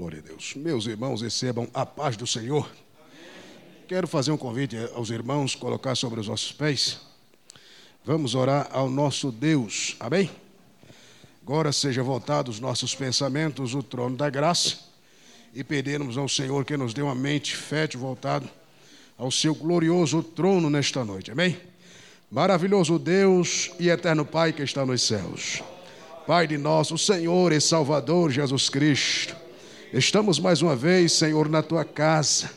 Glória 0.00 0.20
a 0.20 0.22
Deus. 0.22 0.54
Meus 0.54 0.86
irmãos, 0.86 1.20
recebam 1.20 1.68
a 1.74 1.84
paz 1.84 2.16
do 2.16 2.26
Senhor. 2.26 2.66
Quero 3.86 4.08
fazer 4.08 4.32
um 4.32 4.36
convite 4.38 4.74
aos 4.94 5.10
irmãos, 5.10 5.54
colocar 5.54 5.94
sobre 5.94 6.18
os 6.18 6.26
nossos 6.26 6.52
pés. 6.52 6.98
Vamos 8.02 8.34
orar 8.34 8.66
ao 8.72 8.88
nosso 8.88 9.30
Deus. 9.30 9.96
Amém? 10.00 10.30
Agora 11.42 11.70
seja 11.70 12.02
voltado 12.02 12.50
os 12.50 12.58
nossos 12.58 12.94
pensamentos, 12.94 13.74
o 13.74 13.82
trono 13.82 14.16
da 14.16 14.30
graça, 14.30 14.78
e 15.52 15.62
pedirmos 15.62 16.16
ao 16.16 16.30
Senhor 16.30 16.64
que 16.64 16.78
nos 16.78 16.94
dê 16.94 17.02
uma 17.02 17.14
mente 17.14 17.54
fértil 17.54 18.00
voltado 18.00 18.48
ao 19.18 19.30
seu 19.30 19.54
glorioso 19.54 20.22
trono 20.22 20.70
nesta 20.70 21.04
noite. 21.04 21.30
Amém? 21.30 21.60
Maravilhoso 22.30 22.98
Deus 22.98 23.70
e 23.78 23.90
eterno 23.90 24.24
Pai 24.24 24.54
que 24.54 24.62
está 24.62 24.86
nos 24.86 25.02
céus. 25.02 25.62
Pai 26.26 26.46
de 26.46 26.56
nosso 26.56 26.96
Senhor 26.96 27.52
e 27.52 27.60
Salvador 27.60 28.30
Jesus 28.30 28.70
Cristo. 28.70 29.49
Estamos 29.92 30.38
mais 30.38 30.62
uma 30.62 30.76
vez, 30.76 31.10
Senhor, 31.10 31.48
na 31.48 31.64
tua 31.64 31.84
casa, 31.84 32.48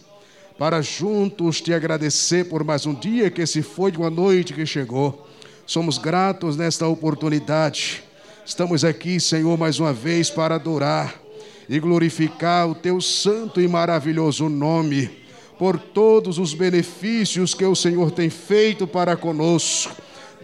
para 0.56 0.84
juntos 0.84 1.60
te 1.60 1.74
agradecer 1.74 2.44
por 2.44 2.64
mais 2.64 2.86
um 2.86 2.94
dia 2.94 3.32
que 3.32 3.44
se 3.48 3.64
foi 3.64 3.92
de 3.92 3.98
uma 3.98 4.12
noite 4.12 4.54
que 4.54 4.68
chegou. 4.68 5.28
Somos 5.66 5.98
gratos 5.98 6.56
nesta 6.56 6.88
oportunidade. 6.88 8.04
Estamos 8.46 8.86
aqui, 8.86 9.20
Senhor, 9.20 9.58
mais 9.58 9.80
uma 9.80 9.92
vez 9.92 10.30
para 10.30 10.56
adorar 10.56 11.20
e 11.68 11.80
glorificar 11.80 12.70
o 12.70 12.76
teu 12.76 13.02
santo 13.02 13.60
e 13.60 13.68
maravilhoso 13.68 14.48
nome 14.48 15.10
por 15.58 15.80
todos 15.80 16.38
os 16.38 16.54
benefícios 16.54 17.56
que 17.56 17.66
o 17.66 17.76
Senhor 17.76 18.12
tem 18.12 18.30
feito 18.30 18.86
para 18.86 19.18
conosco. 19.18 19.92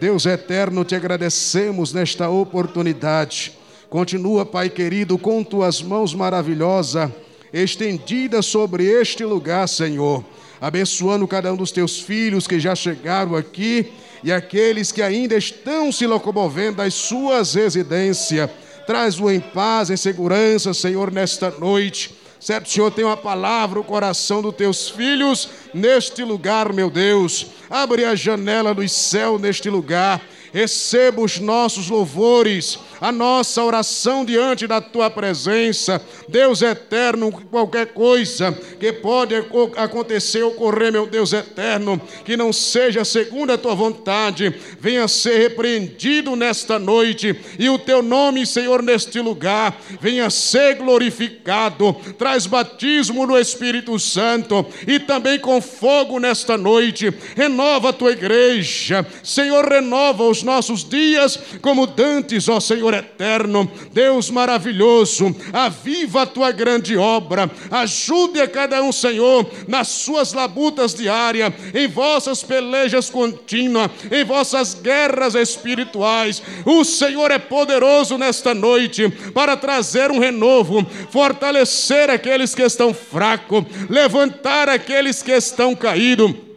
Deus 0.00 0.26
eterno, 0.26 0.84
te 0.84 0.96
agradecemos 0.96 1.92
nesta 1.92 2.28
oportunidade 2.28 3.59
Continua, 3.90 4.46
Pai 4.46 4.70
querido, 4.70 5.18
com 5.18 5.42
tuas 5.42 5.82
mãos 5.82 6.14
maravilhosas 6.14 7.10
estendidas 7.52 8.46
sobre 8.46 8.84
este 8.84 9.24
lugar, 9.24 9.68
Senhor, 9.68 10.24
abençoando 10.60 11.26
cada 11.26 11.52
um 11.52 11.56
dos 11.56 11.72
teus 11.72 11.98
filhos 11.98 12.46
que 12.46 12.60
já 12.60 12.72
chegaram 12.76 13.34
aqui 13.34 13.90
e 14.22 14.30
aqueles 14.30 14.92
que 14.92 15.02
ainda 15.02 15.36
estão 15.36 15.90
se 15.90 16.06
locomovendo 16.06 16.76
das 16.76 16.94
suas 16.94 17.54
residências. 17.54 18.48
Traz-o 18.86 19.28
em 19.28 19.40
paz, 19.40 19.90
em 19.90 19.96
segurança, 19.96 20.72
Senhor, 20.72 21.10
nesta 21.10 21.50
noite. 21.50 22.14
Certo, 22.38 22.70
Senhor, 22.70 22.92
tem 22.92 23.04
uma 23.04 23.16
palavra, 23.16 23.80
o 23.80 23.84
coração 23.84 24.40
dos 24.40 24.54
teus 24.54 24.88
filhos 24.88 25.48
neste 25.74 26.22
lugar, 26.22 26.72
meu 26.72 26.88
Deus. 26.88 27.46
Abre 27.68 28.04
a 28.04 28.14
janela 28.14 28.72
do 28.72 28.88
céu 28.88 29.36
neste 29.36 29.68
lugar 29.68 30.22
receba 30.52 31.20
os 31.20 31.38
nossos 31.38 31.88
louvores, 31.88 32.78
a 33.00 33.10
nossa 33.10 33.62
oração 33.62 34.24
diante 34.24 34.66
da 34.66 34.80
tua 34.80 35.10
presença. 35.10 36.02
Deus 36.28 36.62
eterno, 36.62 37.32
qualquer 37.50 37.88
coisa 37.88 38.52
que 38.78 38.92
pode 38.92 39.34
acontecer, 39.76 40.42
ocorrer, 40.42 40.92
meu 40.92 41.06
Deus 41.06 41.32
eterno, 41.32 42.00
que 42.24 42.36
não 42.36 42.52
seja 42.52 43.04
segundo 43.04 43.52
a 43.52 43.58
tua 43.58 43.74
vontade, 43.74 44.54
venha 44.78 45.06
ser 45.08 45.38
repreendido 45.38 46.36
nesta 46.36 46.78
noite 46.78 47.38
e 47.58 47.68
o 47.68 47.78
teu 47.78 48.02
nome, 48.02 48.46
Senhor, 48.46 48.82
neste 48.82 49.20
lugar, 49.20 49.80
venha 50.00 50.30
ser 50.30 50.76
glorificado. 50.76 51.94
Traz 52.18 52.46
batismo 52.46 53.26
no 53.26 53.38
Espírito 53.38 53.98
Santo 53.98 54.64
e 54.86 54.98
também 54.98 55.38
com 55.38 55.60
fogo 55.60 56.18
nesta 56.18 56.56
noite. 56.56 57.12
Renova 57.36 57.90
a 57.90 57.92
tua 57.92 58.12
igreja, 58.12 59.06
Senhor, 59.22 59.64
renova 59.64 60.24
os 60.40 60.42
nossos 60.42 60.88
dias 60.88 61.38
como 61.60 61.86
dantes, 61.86 62.48
ó 62.48 62.58
Senhor 62.58 62.94
eterno, 62.94 63.70
Deus 63.92 64.30
maravilhoso, 64.30 65.34
aviva 65.52 66.22
a 66.22 66.26
tua 66.26 66.50
grande 66.50 66.96
obra, 66.96 67.50
ajude 67.70 68.40
a 68.40 68.48
cada 68.48 68.82
um, 68.82 68.90
Senhor, 68.90 69.48
nas 69.68 69.88
suas 69.88 70.32
labutas 70.32 70.94
diárias, 70.94 71.52
em 71.74 71.86
vossas 71.86 72.42
pelejas 72.42 73.10
contínuas, 73.10 73.90
em 74.10 74.24
vossas 74.24 74.74
guerras 74.74 75.34
espirituais. 75.34 76.42
O 76.64 76.84
Senhor 76.84 77.30
é 77.30 77.38
poderoso 77.38 78.16
nesta 78.16 78.54
noite 78.54 79.08
para 79.34 79.56
trazer 79.56 80.10
um 80.10 80.18
renovo, 80.18 80.86
fortalecer 81.10 82.10
aqueles 82.10 82.54
que 82.54 82.62
estão 82.62 82.94
fracos, 82.94 83.64
levantar 83.88 84.68
aqueles 84.68 85.22
que 85.22 85.32
estão 85.32 85.74
caídos 85.74 86.49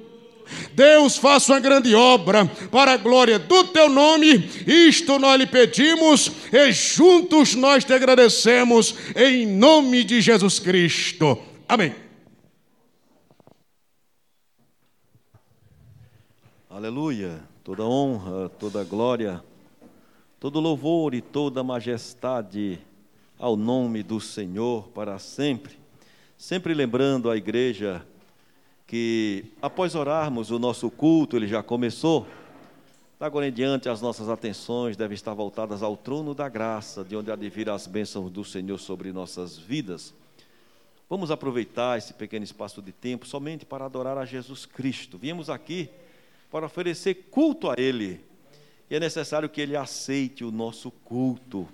Deus, 0.75 1.17
faça 1.17 1.53
uma 1.53 1.59
grande 1.59 1.93
obra 1.95 2.45
para 2.71 2.93
a 2.93 2.97
glória 2.97 3.37
do 3.37 3.63
teu 3.65 3.89
nome. 3.89 4.37
Isto 4.67 5.19
nós 5.19 5.39
lhe 5.39 5.45
pedimos 5.45 6.31
e 6.51 6.71
juntos 6.71 7.55
nós 7.55 7.85
te 7.85 7.93
agradecemos 7.93 8.95
em 9.15 9.45
nome 9.45 10.03
de 10.03 10.21
Jesus 10.21 10.59
Cristo. 10.59 11.37
Amém. 11.67 11.95
Aleluia. 16.69 17.39
Toda 17.63 17.83
honra, 17.83 18.49
toda 18.49 18.83
glória, 18.83 19.41
todo 20.39 20.59
louvor 20.59 21.13
e 21.13 21.21
toda 21.21 21.63
majestade 21.63 22.79
ao 23.37 23.55
nome 23.55 24.03
do 24.03 24.19
Senhor 24.19 24.89
para 24.89 25.19
sempre. 25.19 25.77
Sempre 26.37 26.73
lembrando 26.73 27.29
a 27.29 27.37
igreja 27.37 28.05
que 28.93 29.45
após 29.59 29.95
orarmos 29.95 30.51
o 30.51 30.59
nosso 30.59 30.87
culto, 30.91 31.35
ele 31.35 31.47
já 31.47 31.63
começou. 31.63 32.27
Da 33.19 33.25
agora 33.25 33.47
em 33.47 33.51
diante, 33.51 33.89
as 33.89 33.99
nossas 34.01 34.29
atenções 34.29 34.95
devem 34.95 35.15
estar 35.15 35.33
voltadas 35.33 35.81
ao 35.81 35.97
trono 35.97 36.35
da 36.35 36.47
graça, 36.47 37.03
de 37.03 37.15
onde 37.15 37.31
há 37.31 37.35
de 37.35 37.49
vir 37.49 37.71
as 37.71 37.87
bênçãos 37.87 38.29
do 38.29 38.45
Senhor 38.45 38.77
sobre 38.77 39.11
nossas 39.11 39.57
vidas. 39.57 40.13
Vamos 41.09 41.31
aproveitar 41.31 41.97
esse 41.97 42.13
pequeno 42.13 42.45
espaço 42.45 42.83
de 42.83 42.91
tempo 42.91 43.25
somente 43.25 43.65
para 43.65 43.85
adorar 43.85 44.15
a 44.15 44.25
Jesus 44.25 44.67
Cristo. 44.67 45.17
Viemos 45.17 45.49
aqui 45.49 45.89
para 46.51 46.67
oferecer 46.67 47.15
culto 47.31 47.71
a 47.71 47.75
Ele. 47.75 48.21
E 48.91 48.95
é 48.95 48.99
necessário 48.99 49.49
que 49.49 49.59
Ele 49.59 49.75
aceite 49.75 50.43
o 50.43 50.51
nosso 50.51 50.91
culto. 50.91 51.67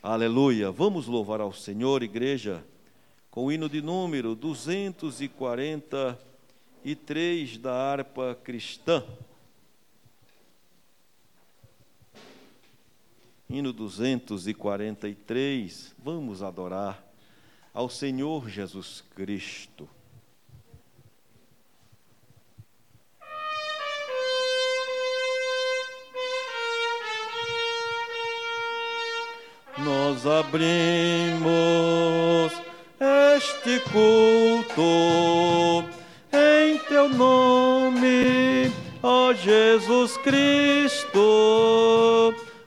Aleluia. 0.00 0.70
Vamos 0.70 1.08
louvar 1.08 1.40
ao 1.40 1.52
Senhor, 1.52 2.04
igreja, 2.04 2.62
com 3.32 3.46
o 3.46 3.50
hino 3.50 3.68
de 3.68 3.82
número 3.82 4.36
240 4.36 6.30
e 6.84 6.94
três 6.94 7.56
da 7.56 7.72
harpa 7.72 8.38
cristã. 8.42 9.02
Hino 13.48 13.72
243, 13.72 15.94
vamos 15.98 16.42
adorar 16.42 17.02
ao 17.74 17.88
Senhor 17.88 18.48
Jesus 18.48 19.02
Cristo. 19.14 19.88
Nós 29.78 30.26
abrimos 30.26 30.62
este 33.00 33.80
culto 33.90 35.21
Cristo, 40.22 41.18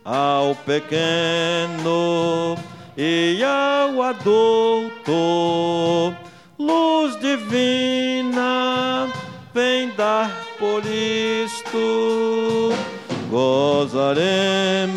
ao 0.04 0.56
pequeno 0.56 2.58
e 2.98 3.42
ao 3.44 4.02
adulto, 4.02 5.14
luz 6.60 7.16
divina, 7.20 9.08
vem 9.54 9.92
dar 9.96 10.32
por 10.60 10.84
isto, 10.86 12.74
gozaremos 13.30 14.96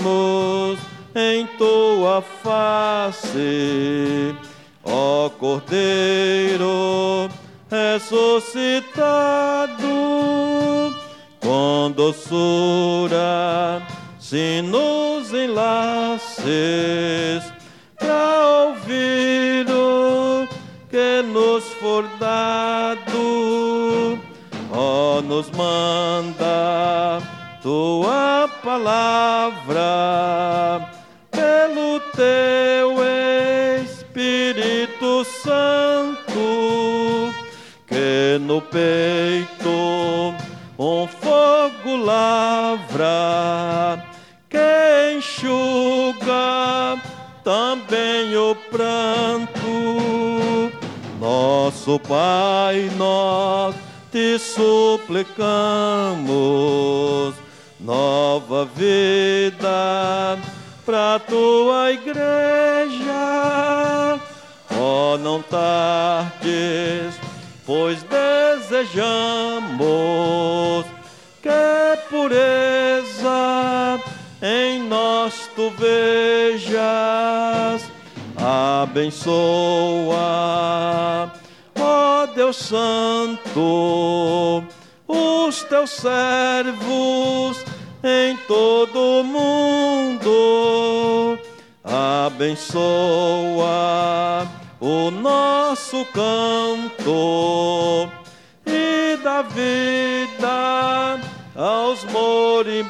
em 1.15 1.47
tua 1.59 2.23
face, 2.43 4.35
ó 4.85 5.31
Cordeiro 5.31 7.29
ressuscitado, 7.71 8.88
doçura 12.09 13.83
se 14.19 14.63
nos 14.63 15.35
enlaces 15.35 16.47
para 17.99 18.69
ouvir 18.69 19.67
o 19.71 20.49
que 20.89 21.23
nos 21.23 21.65
for 21.75 22.09
dado, 22.19 24.19
ó, 24.73 25.21
nos 25.21 25.51
manda 25.51 27.21
tua 27.63 28.49
palavra 28.63 29.83
pelo 31.31 32.01
teu 32.17 32.97
Espírito 33.85 35.25
Santo 35.25 36.09
no 38.49 38.63
peito 38.63 40.35
fogo 41.89 41.97
lavra 41.97 43.07
que 44.51 45.17
enxuga 45.17 47.01
também 47.43 48.37
o 48.37 48.55
pranto 48.71 49.57
ó 51.23 51.71
Pai, 52.07 52.91
nós 52.97 53.75
te 54.13 54.39
suplicamos 54.39 55.35
nova 57.81 58.67
vida 58.67 60.39
para 60.85 61.19
tua 61.21 61.93
igreja. 61.93 62.21
Oh, 64.79 65.17
não 65.19 65.41
tardes, 65.43 67.15
pois 67.67 68.03
desejamos 68.03 69.59
pureza 72.19 74.01
em 74.43 74.83
nós 74.83 75.49
tu 75.55 75.71
vejas. 75.71 76.83
Abençoa, 78.83 79.31
ó 81.79 82.27
Deus 82.35 82.57
Santo, 82.57 84.65
os 85.07 85.63
teus 85.65 85.91
servos 85.91 87.63
em 88.03 88.37
todo 88.49 89.21
o 89.21 89.25
mundo. 89.25 91.39
Abençoa 92.27 92.83
o 94.81 95.11
nosso 95.11 96.07
canto 96.07 98.09
e 98.67 99.17
dá 99.23 99.43
vida 99.43 101.28
aos 101.59 102.05
moribundos. 102.05 102.89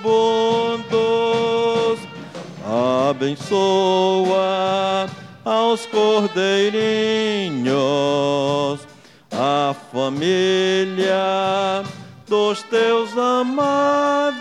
Abençoa 3.09 5.09
aos 5.43 5.87
cordeirinhos, 5.87 8.87
a 9.33 9.75
família 9.91 11.83
dos 12.29 12.63
teus 12.65 13.17
amados, 13.17 14.37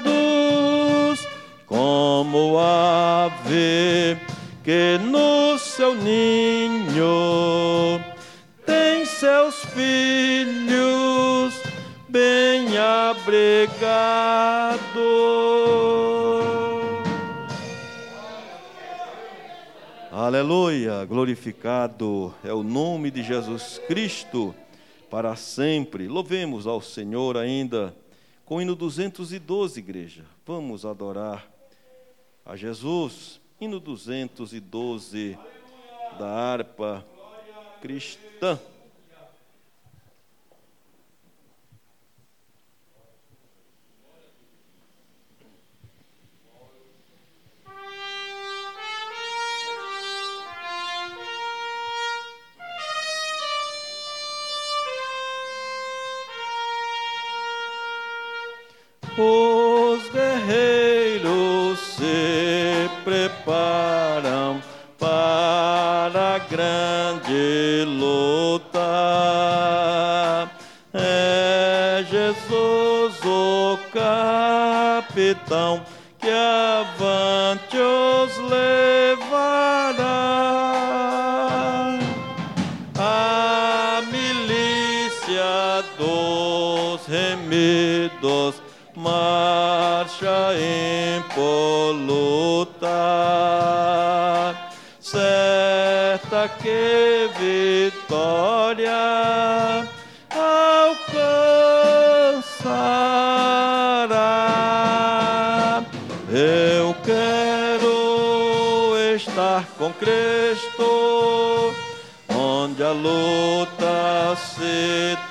como 1.66 2.60
ave 2.60 4.18
que 4.62 5.00
no 5.10 5.58
seu 5.58 5.96
ninho 5.96 8.02
tem 8.66 9.06
seus 9.06 9.64
filhos 9.74 10.37
bem 13.28 13.68
abrigados. 13.68 14.88
Aleluia, 20.12 21.06
glorificado 21.06 22.34
é 22.44 22.52
o 22.54 22.64
nome 22.64 23.12
de 23.12 23.22
Jesus 23.22 23.80
Cristo 23.88 24.56
para 25.10 25.36
sempre. 25.36 26.08
Louvemos 26.08 26.66
ao 26.66 26.82
Senhor 26.82 27.38
ainda 27.38 27.96
com 28.46 28.56
o 28.56 28.62
hino 28.62 28.76
212, 28.76 29.80
igreja. 29.80 30.26
Vamos 30.46 30.86
adorar 30.86 31.48
a 32.46 32.56
Jesus. 32.56 33.40
Hino 33.60 33.80
212 33.80 35.38
da 36.20 36.28
harpa 36.28 37.06
cristã. 37.82 38.60
Os 59.18 60.10
guerreiros 60.10 61.80
se 61.80 62.90
preparam 63.04 64.62
para 65.00 66.36
a 66.36 66.40
grande 66.40 67.84
luta. 67.88 68.80
É 70.94 72.06
Jesus 72.10 73.20
o 73.26 73.80
capitão 73.92 75.82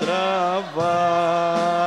travar 0.07 1.86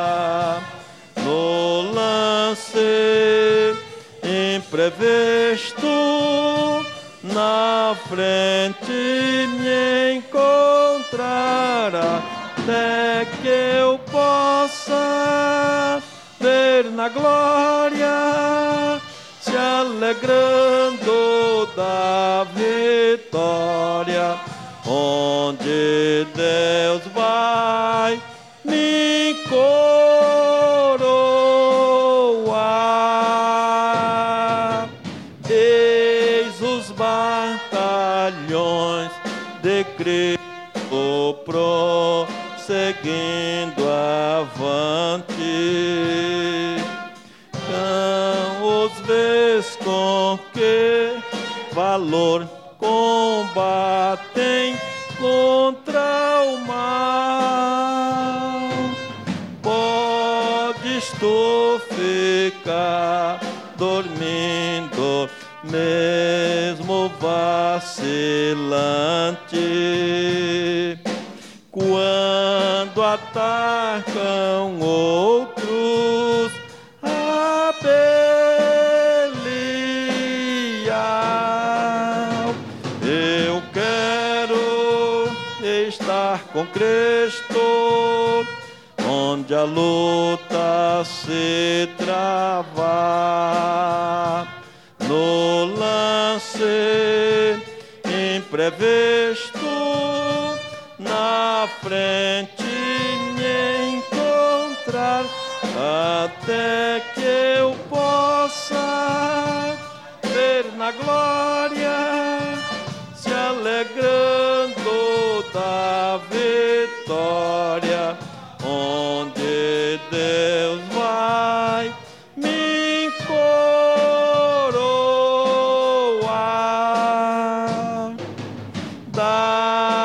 se 91.06 91.90
travar. 91.98 92.69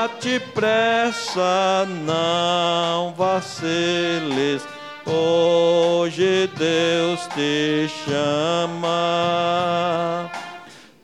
Dá-te 0.05 0.39
pressa, 0.39 1.87
não 2.05 3.15
vaciles, 3.15 4.63
hoje 5.07 6.51
Deus 6.59 7.27
te 7.29 7.89
chama 8.05 8.91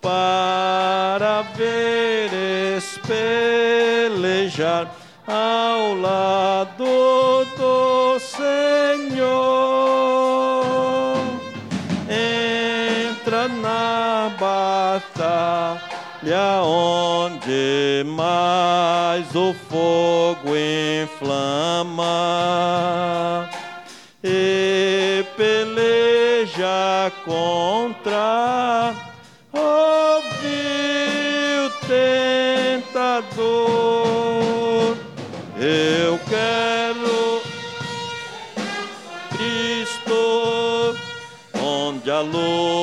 para 0.02 1.40
ver 1.57 2.76
espelejar 2.76 3.50
batalha 16.21 16.62
onde 16.62 18.05
mais 18.07 19.35
o 19.35 19.55
fogo 19.55 20.50
inflama 21.03 21.99
e 24.23 25.25
peleja 25.37 27.11
contra 27.25 28.95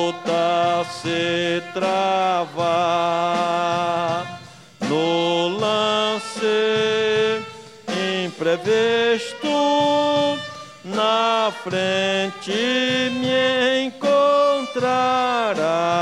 luta 0.08 0.86
se 1.02 1.62
trava, 1.74 2.66
no 4.88 5.48
lance 5.48 7.42
imprevisto, 8.24 9.48
na 10.84 11.52
frente 11.62 13.10
me 13.20 13.86
encontrar 13.86 15.54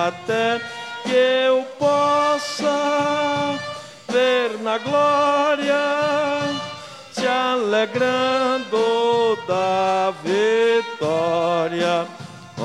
até 0.09 0.61
que 1.03 1.17
eu 1.17 1.65
possa 1.77 3.59
ver 4.09 4.59
na 4.63 4.79
glória 4.79 5.75
se 7.11 7.27
alegrando 7.27 8.77
da 9.49 10.13
vitória, 10.23 12.07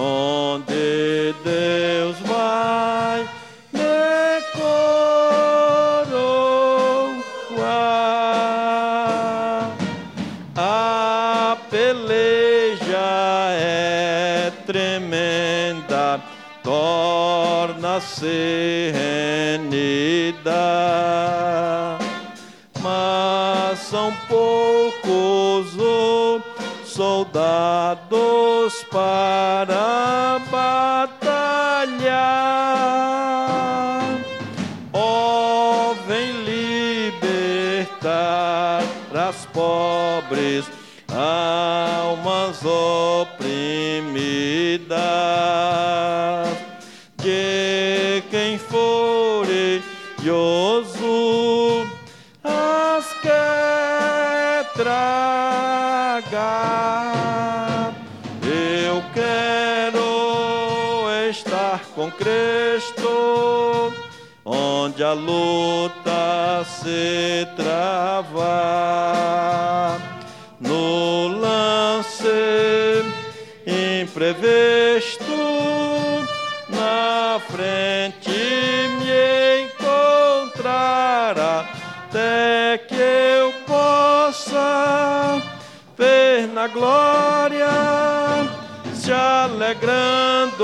onde 0.02 1.36
Deus 1.44 2.18
vai 2.26 3.30
me 3.72 4.42
coroar. 4.54 4.82
A 10.56 11.58
peleja 11.70 13.10
é 13.54 14.52
tremenda, 14.66 16.20
torna-se 16.64 18.26
renhida 18.94 20.62
mas 22.82 23.80
são 23.80 24.12
poucos 24.28 25.76
os 25.76 26.42
soldados 26.92 28.81
para 28.92 30.40
batalhar. 30.52 31.08
Ó, 34.94 35.94
vem 36.08 36.32
libertar 36.44 37.82
as 39.16 39.46
pobres 39.48 40.66
almas 41.10 42.64
oprimidas 42.66 43.62
com 62.02 62.10
Cristo, 62.10 63.94
onde 64.44 65.04
a 65.04 65.14
luta 65.14 66.66
se 66.66 67.48
trava. 67.56 68.50
No 70.60 71.28
lance 71.28 72.26
imprevisto, 74.02 75.24
na 76.70 77.40
frente 77.52 78.32
me 78.98 79.66
encontrará 80.50 81.54
até 82.10 82.80
que 82.88 82.96
eu 82.96 83.54
possa 83.68 85.40
ver 85.96 86.48
na 86.48 86.68
glória, 86.68 88.11
se 89.02 89.12
alegrando 89.12 90.64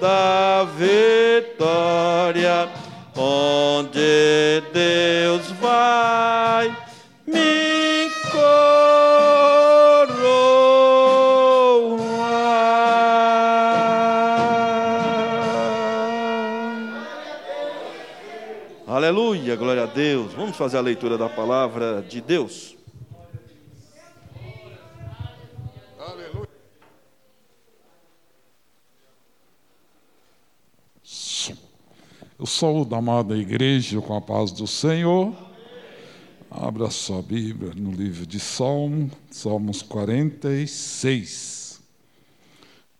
da 0.00 0.64
vitória, 0.78 2.68
onde 3.16 4.62
Deus 4.72 5.50
vai 5.60 6.68
me 7.26 8.08
coroar. 8.30 8.46
Aleluia, 18.86 19.56
glória 19.56 19.82
a 19.82 19.86
Deus. 19.86 20.32
Vamos 20.34 20.56
fazer 20.56 20.78
a 20.78 20.80
leitura 20.80 21.18
da 21.18 21.28
palavra 21.28 22.00
de 22.08 22.20
Deus. 22.20 22.75
Eu 32.38 32.44
saúdo 32.44 32.94
a 32.94 32.98
amada 32.98 33.34
igreja 33.34 33.98
com 34.02 34.14
a 34.14 34.20
paz 34.20 34.52
do 34.52 34.66
Senhor. 34.66 35.34
Abra 36.50 36.90
sua 36.90 37.22
Bíblia 37.22 37.72
no 37.74 37.90
livro 37.90 38.26
de 38.26 38.38
Salmo, 38.38 39.10
Salmos 39.30 39.80
46. 39.80 41.80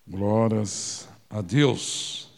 Glórias 0.08 1.06
a 1.28 1.42
Deus. 1.42 2.30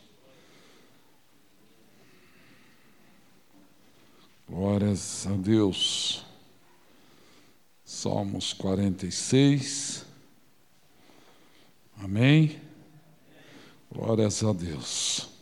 Glórias 4.49 5.25
a 5.29 5.37
Deus. 5.37 6.27
Salmos 7.85 8.53
46. 8.55 10.05
Amém. 12.03 12.61
Glórias 13.89 14.43
a 14.43 14.53
Deus. 14.53 15.38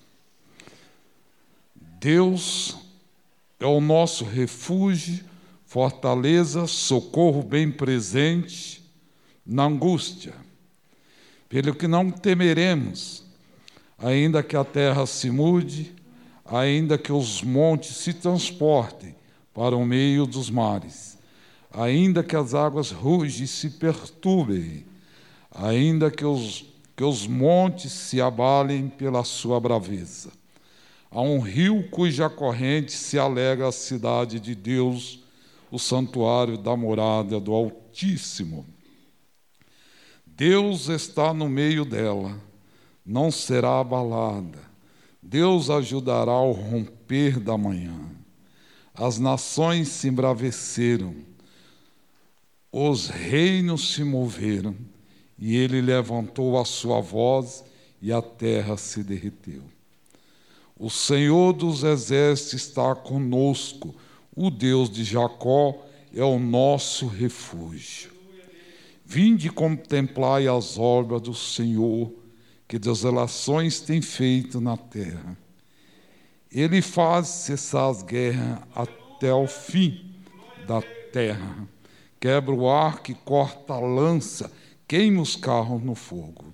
Deus 1.98 2.76
é 3.58 3.64
o 3.64 3.80
nosso 3.80 4.24
refúgio, 4.24 5.24
fortaleza, 5.64 6.66
socorro 6.66 7.42
bem 7.42 7.70
presente 7.70 8.84
na 9.44 9.64
angústia. 9.64 10.34
Pelo 11.48 11.74
que 11.74 11.88
não 11.88 12.10
temeremos, 12.10 13.24
ainda 13.98 14.42
que 14.42 14.56
a 14.56 14.64
terra 14.64 15.06
se 15.06 15.30
mude, 15.30 15.94
ainda 16.44 16.98
que 16.98 17.12
os 17.12 17.42
montes 17.42 17.96
se 17.96 18.12
transportem 18.12 19.14
para 19.54 19.74
o 19.74 19.86
meio 19.86 20.26
dos 20.26 20.50
mares, 20.50 21.16
ainda 21.72 22.22
que 22.22 22.36
as 22.36 22.52
águas 22.52 22.90
rugem 22.90 23.44
e 23.44 23.48
se 23.48 23.70
perturbem, 23.70 24.84
ainda 25.50 26.10
que 26.10 26.26
os, 26.26 26.66
que 26.94 27.04
os 27.04 27.26
montes 27.26 27.90
se 27.90 28.20
abalem 28.20 28.86
pela 28.86 29.24
sua 29.24 29.58
braveza. 29.58 30.35
Há 31.16 31.22
um 31.22 31.38
rio 31.38 31.82
cuja 31.88 32.28
corrente 32.28 32.92
se 32.92 33.18
alegra 33.18 33.68
a 33.68 33.72
cidade 33.72 34.38
de 34.38 34.54
Deus, 34.54 35.24
o 35.70 35.78
santuário 35.78 36.58
da 36.58 36.76
morada 36.76 37.40
do 37.40 37.54
Altíssimo. 37.54 38.66
Deus 40.26 40.90
está 40.90 41.32
no 41.32 41.48
meio 41.48 41.86
dela, 41.86 42.38
não 43.02 43.30
será 43.30 43.80
abalada. 43.80 44.58
Deus 45.22 45.70
ajudará 45.70 46.32
ao 46.32 46.52
romper 46.52 47.40
da 47.40 47.56
manhã. 47.56 47.98
As 48.92 49.18
nações 49.18 49.88
se 49.88 50.08
embraveceram, 50.08 51.16
os 52.70 53.08
reinos 53.08 53.94
se 53.94 54.04
moveram, 54.04 54.76
e 55.38 55.56
ele 55.56 55.80
levantou 55.80 56.60
a 56.60 56.64
sua 56.66 57.00
voz 57.00 57.64
e 58.02 58.12
a 58.12 58.20
terra 58.20 58.76
se 58.76 59.02
derreteu. 59.02 59.75
O 60.78 60.90
Senhor 60.90 61.54
dos 61.54 61.82
exércitos 61.84 62.54
está 62.54 62.94
conosco, 62.94 63.94
o 64.34 64.50
Deus 64.50 64.90
de 64.90 65.04
Jacó 65.04 65.82
é 66.14 66.22
o 66.22 66.38
nosso 66.38 67.06
refúgio. 67.06 68.10
Vinde 69.04 69.48
contemplai 69.48 70.46
as 70.46 70.76
obras 70.76 71.22
do 71.22 71.32
Senhor, 71.32 72.12
que 72.68 72.78
desolações 72.78 73.80
tem 73.80 74.02
feito 74.02 74.60
na 74.60 74.76
terra. 74.76 75.38
Ele 76.52 76.82
faz 76.82 77.28
cessar 77.28 77.88
as 77.88 78.02
guerras 78.02 78.58
até 78.74 79.32
o 79.32 79.46
fim 79.46 80.14
da 80.66 80.82
terra. 81.10 81.66
Quebra 82.20 82.54
o 82.54 82.68
arco 82.68 83.12
e 83.12 83.14
corta 83.14 83.74
a 83.74 83.80
lança, 83.80 84.52
queima 84.86 85.22
os 85.22 85.36
carros 85.36 85.82
no 85.82 85.94
fogo. 85.94 86.52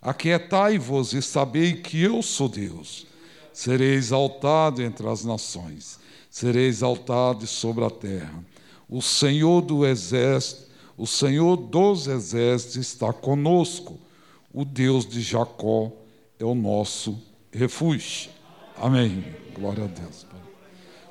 Aquietai-vos 0.00 1.12
e 1.12 1.20
sabei 1.20 1.74
que 1.74 2.00
eu 2.00 2.22
sou 2.22 2.48
Deus. 2.48 3.06
Serei 3.52 3.94
exaltado 3.94 4.82
entre 4.82 5.08
as 5.08 5.24
nações, 5.24 5.98
serei 6.30 6.66
exaltado 6.66 7.46
sobre 7.46 7.84
a 7.84 7.90
terra. 7.90 8.44
O 8.88 9.02
Senhor 9.02 9.60
do 9.62 9.84
exército, 9.84 10.68
o 10.96 11.06
Senhor 11.06 11.56
dos 11.56 12.06
exércitos 12.06 12.76
está 12.76 13.12
conosco. 13.12 13.98
O 14.52 14.64
Deus 14.64 15.06
de 15.06 15.20
Jacó 15.20 15.92
é 16.38 16.44
o 16.44 16.54
nosso 16.54 17.20
refúgio. 17.52 18.30
Amém. 18.76 19.24
Glória 19.54 19.84
a 19.84 19.86
Deus. 19.86 20.26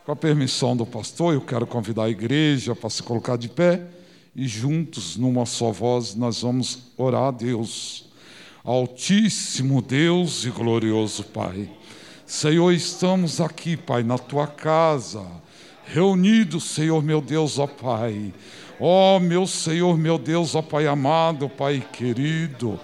Com 0.05 0.11
a 0.13 0.15
permissão 0.15 0.75
do 0.75 0.85
pastor, 0.85 1.33
eu 1.33 1.41
quero 1.41 1.67
convidar 1.67 2.05
a 2.05 2.09
igreja 2.09 2.73
para 2.73 2.89
se 2.89 3.03
colocar 3.03 3.37
de 3.37 3.49
pé 3.49 3.85
e 4.33 4.47
juntos, 4.47 5.17
numa 5.17 5.45
só 5.45 5.71
voz, 5.71 6.13
nós 6.13 6.41
vamos 6.41 6.93
orar 6.95 7.23
a 7.23 7.31
Deus. 7.31 8.05
Altíssimo 8.63 9.81
Deus 9.81 10.45
e 10.45 10.49
glorioso 10.49 11.23
Pai. 11.23 11.69
Senhor, 12.27 12.73
estamos 12.73 13.39
aqui, 13.39 13.77
Pai, 13.77 14.03
na 14.03 14.17
tua 14.17 14.45
casa, 14.47 15.25
reunidos, 15.85 16.65
Senhor 16.65 17.01
meu 17.01 17.21
Deus, 17.21 17.57
ó 17.57 17.65
Pai. 17.65 18.33
Ó 18.77 19.17
meu 19.17 19.47
Senhor, 19.47 19.97
meu 19.97 20.17
Deus, 20.17 20.53
ó 20.53 20.61
Pai 20.61 20.87
amado, 20.87 21.47
Pai 21.47 21.81
querido. 21.93 22.77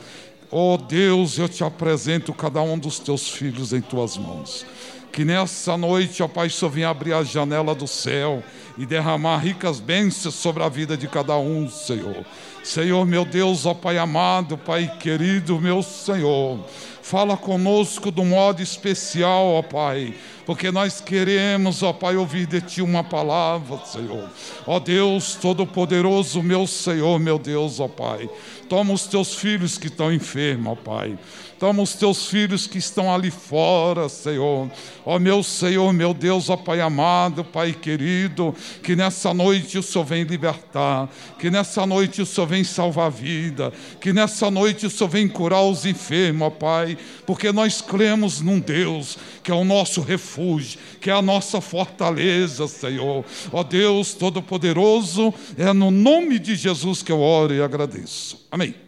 Ó 0.50 0.78
Deus, 0.78 1.38
eu 1.38 1.50
te 1.50 1.62
apresento 1.62 2.34
cada 2.34 2.62
um 2.62 2.80
dos 2.80 3.00
teus 3.00 3.30
filhos 3.32 3.74
em 3.74 3.82
tuas 3.82 4.16
mãos. 4.16 4.66
Que 5.12 5.26
nessa 5.26 5.76
noite, 5.76 6.24
ó 6.24 6.28
Pai, 6.30 6.50
só 6.50 6.70
venha 6.70 6.88
abrir 6.88 7.12
a 7.12 7.22
janela 7.22 7.76
do 7.76 7.86
céu 7.86 8.42
e 8.78 8.86
derramar 8.86 9.40
ricas 9.40 9.82
bênçãos 9.82 10.36
sobre 10.36 10.64
a 10.64 10.70
vida 10.70 10.96
de 10.96 11.08
cada 11.10 11.36
um, 11.38 11.70
Senhor. 11.70 12.26
Senhor, 12.64 13.06
meu 13.06 13.26
Deus, 13.26 13.66
ó 13.66 13.74
Pai 13.74 13.98
amado, 13.98 14.58
Pai 14.58 14.90
querido, 15.00 15.60
meu 15.60 15.84
Senhor. 15.84 16.66
Fala 17.04 17.36
conosco 17.36 18.10
do 18.10 18.24
modo 18.24 18.62
especial, 18.62 19.48
ó 19.48 19.62
Pai, 19.62 20.14
porque 20.46 20.72
nós 20.72 21.02
queremos, 21.02 21.84
ó 21.84 21.92
Pai, 21.92 22.16
ouvir 22.16 22.48
de 22.48 22.62
Ti 22.62 22.82
uma 22.82 23.04
palavra, 23.04 23.86
Senhor. 23.86 24.30
Ó 24.66 24.80
Deus 24.80 25.36
Todo-Poderoso, 25.36 26.42
meu 26.42 26.66
Senhor, 26.66 27.20
meu 27.20 27.38
Deus, 27.38 27.82
ó 27.82 27.90
Pai. 27.90 28.30
Toma 28.70 28.94
os 28.94 29.06
teus 29.06 29.36
filhos 29.36 29.78
que 29.78 29.88
estão 29.88 30.14
enfermos, 30.14 30.72
ó 30.72 30.76
Pai. 30.76 31.20
Toma 31.60 31.82
os 31.82 31.94
teus 31.94 32.28
filhos 32.28 32.68
que 32.68 32.78
estão 32.78 33.14
ali 33.14 33.32
fora, 33.32 34.10
Senhor. 34.10 34.70
Ó 35.06 35.20
meu 35.20 35.44
Senhor, 35.44 35.94
meu 35.94 36.14
Deus, 36.14 36.50
ó 36.50 36.58
Pai 36.58 36.82
amado, 36.82 37.44
Pai 37.44 37.74
querido, 37.74 38.54
que 38.82 38.96
nessa 38.96 39.34
noite 39.34 39.78
o 39.78 39.84
Senhor 39.84 40.06
vem 40.06 40.24
libertar, 40.24 41.10
que 41.40 41.50
nessa 41.50 41.86
noite 41.86 42.22
o 42.22 42.26
Senhor 42.26 42.48
vem 42.48 42.64
salvar 42.64 43.08
a 43.08 43.10
vida, 43.10 43.72
que 44.00 44.14
nessa 44.14 44.50
noite 44.50 44.86
o 44.86 44.90
Senhor 44.90 45.10
vem 45.10 45.28
curar 45.28 45.64
os 45.64 45.86
enfermos, 45.86 46.48
ó 46.48 46.50
Pai, 46.50 46.98
porque 47.26 47.52
nós 47.52 47.82
cremos 47.82 48.42
num 48.42 48.60
Deus 48.60 49.18
que 49.44 49.52
é 49.52 49.56
o 49.56 49.66
nosso 49.66 50.02
refúgio, 50.02 50.80
que 51.02 51.10
é 51.10 51.14
a 51.14 51.22
nossa 51.22 51.60
fortaleza, 51.60 52.68
Senhor. 52.68 53.26
Ó 53.52 53.64
Deus 53.64 54.14
Todo-Poderoso, 54.14 55.34
é 55.58 55.72
no 55.74 55.92
nome 55.92 56.40
de 56.40 56.56
Jesus 56.56 57.04
que 57.04 57.12
eu 57.12 57.20
oro 57.20 57.54
e 57.54 57.62
agradeço. 57.62 58.48
Amém. 58.50 58.83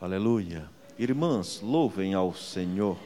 Aleluia. 0.00 0.66
Irmãs, 0.98 1.60
louvem 1.62 2.14
ao 2.14 2.32
Senhor. 2.32 2.96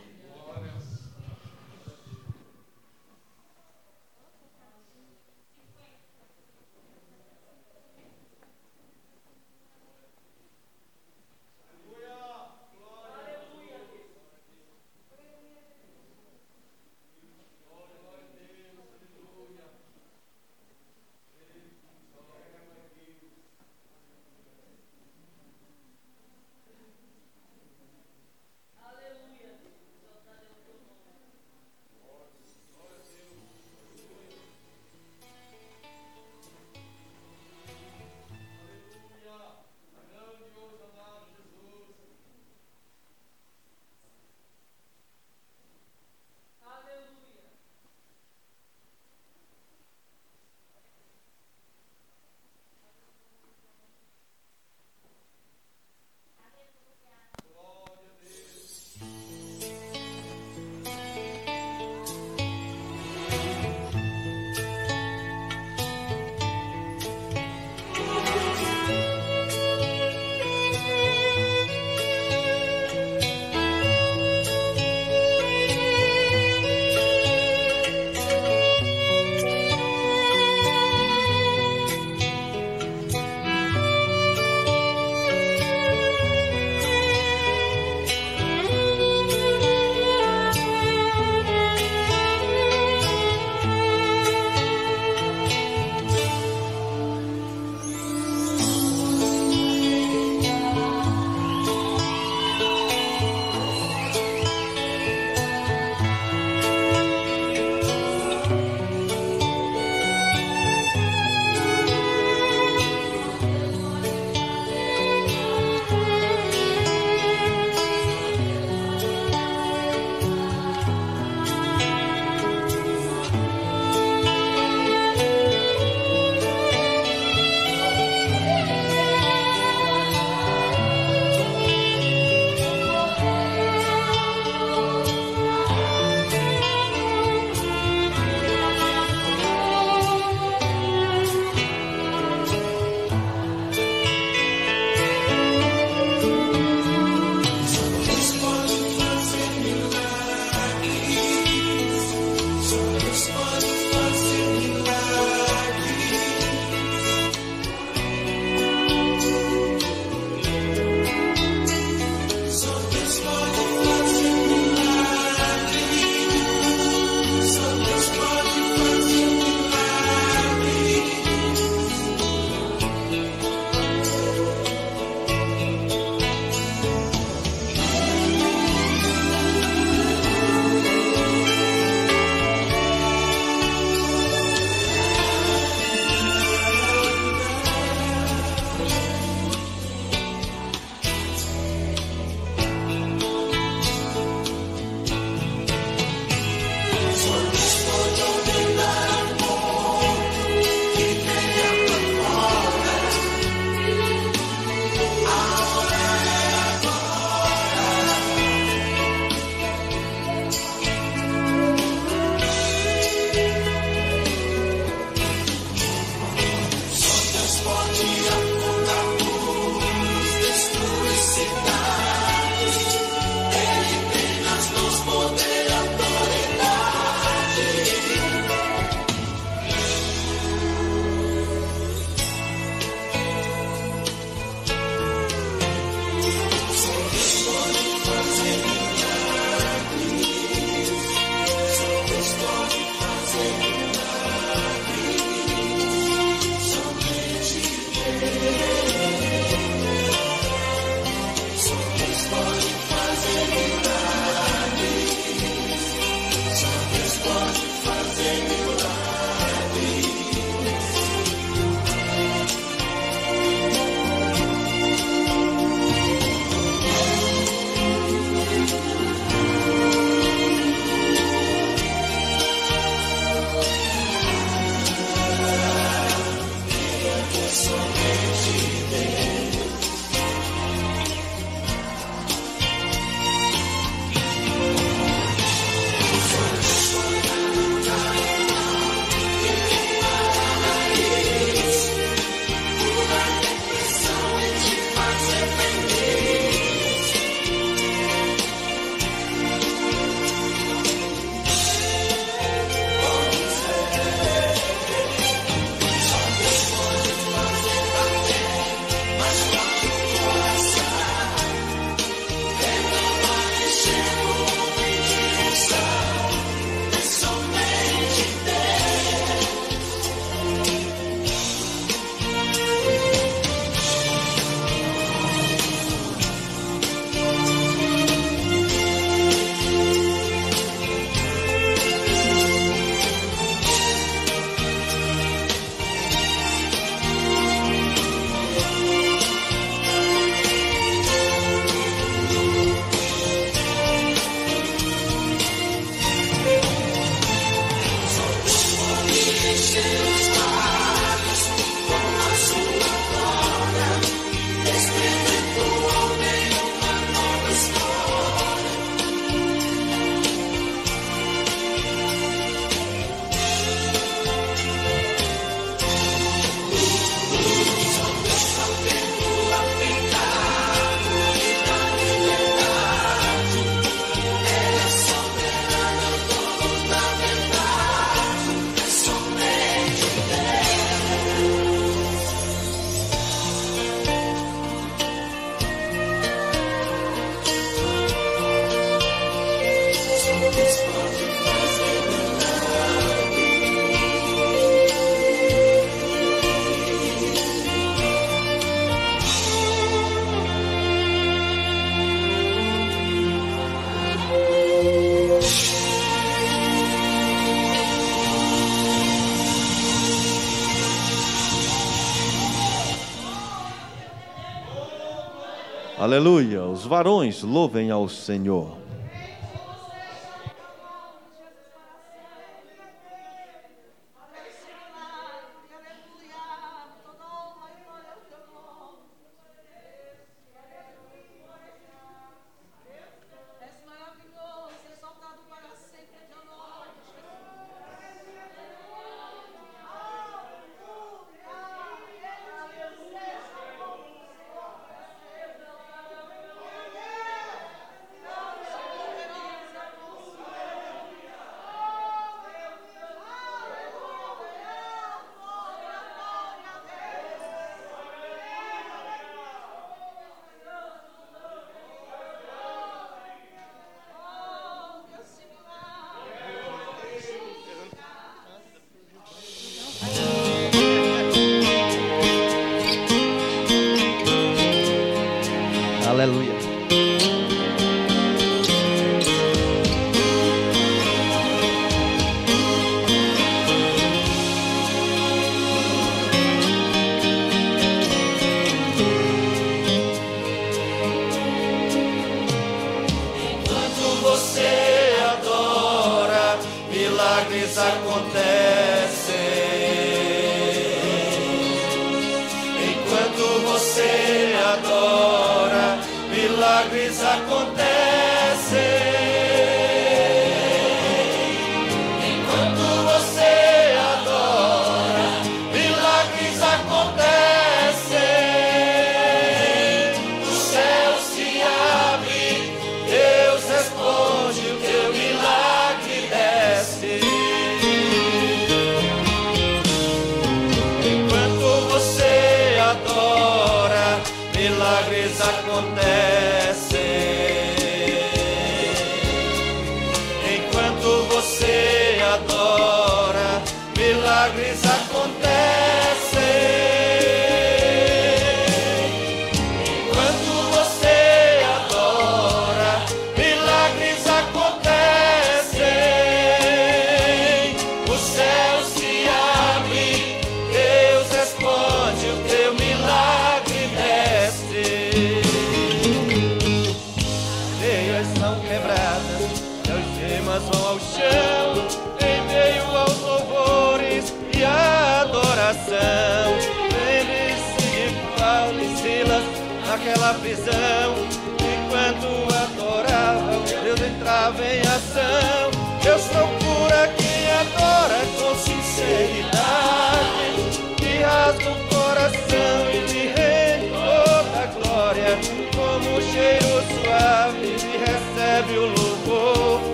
Aleluia. 416.05 416.63
Os 416.65 416.85
varões 416.85 417.43
louvem 417.43 417.91
ao 417.91 418.11
Senhor. 418.11 418.84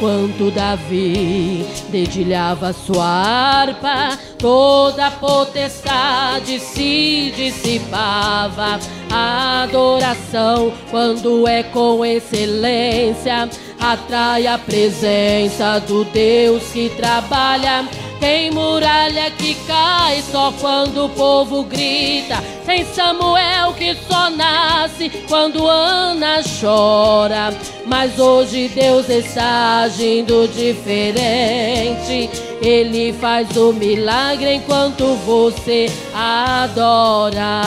Enquanto 0.00 0.50
Davi 0.50 1.62
dedilhava 1.90 2.72
sua 2.72 3.04
harpa, 3.04 4.18
toda 4.38 5.10
potestade 5.10 6.58
se 6.58 7.30
dissipava. 7.36 8.80
A 9.12 9.64
adoração, 9.64 10.72
quando 10.90 11.46
é 11.46 11.62
com 11.64 12.02
excelência, 12.02 13.50
atrai 13.78 14.46
a 14.46 14.56
presença 14.56 15.78
do 15.80 16.02
Deus 16.06 16.62
que 16.72 16.88
trabalha. 16.96 17.86
Tem 18.20 18.50
muralha 18.50 19.30
que 19.30 19.54
cai 19.66 20.22
só 20.30 20.52
quando 20.60 21.06
o 21.06 21.08
povo 21.08 21.64
grita. 21.64 22.36
Tem 22.66 22.84
Samuel 22.84 23.72
que 23.72 23.96
só 24.06 24.28
nasce 24.28 25.08
quando 25.26 25.66
Ana 25.66 26.42
chora. 26.60 27.52
Mas 27.86 28.18
hoje 28.18 28.68
Deus 28.68 29.08
está 29.08 29.80
agindo 29.80 30.46
diferente. 30.48 32.28
Ele 32.60 33.14
faz 33.14 33.56
o 33.56 33.72
milagre 33.72 34.56
enquanto 34.56 35.14
você 35.24 35.90
adora. 36.14 37.62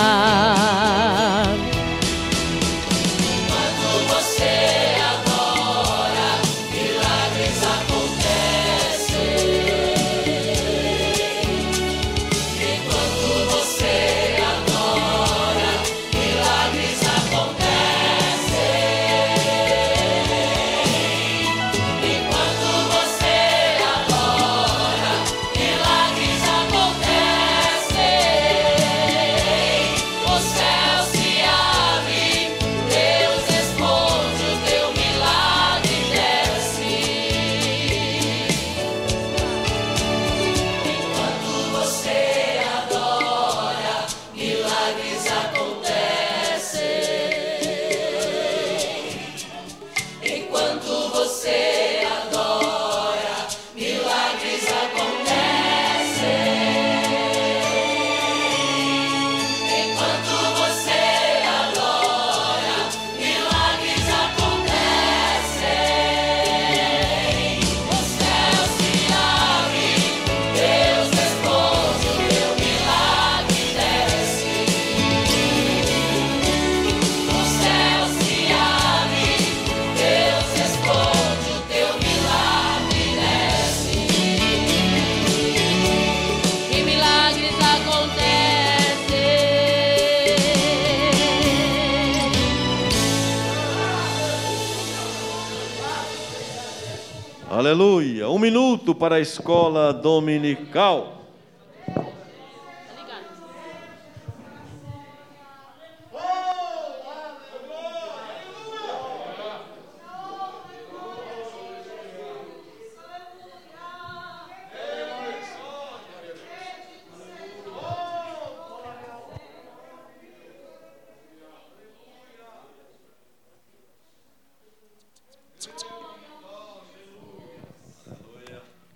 Minuto 98.84 99.00
para 99.00 99.16
a 99.16 99.20
escola 99.22 99.94
dominical. 99.94 101.23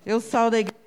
Eu 0.08 0.22
saio 0.22 0.50
da 0.50 0.60
igreja. 0.62 0.78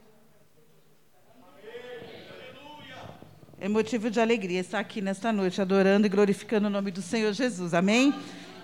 É 3.60 3.68
motivo 3.68 4.08
de 4.08 4.18
alegria 4.18 4.60
estar 4.60 4.78
aqui 4.78 5.02
nesta 5.02 5.30
noite, 5.30 5.60
adorando 5.60 6.06
e 6.06 6.08
glorificando 6.08 6.68
o 6.68 6.70
nome 6.70 6.90
do 6.90 7.02
Senhor 7.02 7.30
Jesus. 7.34 7.74
Amém? 7.74 8.14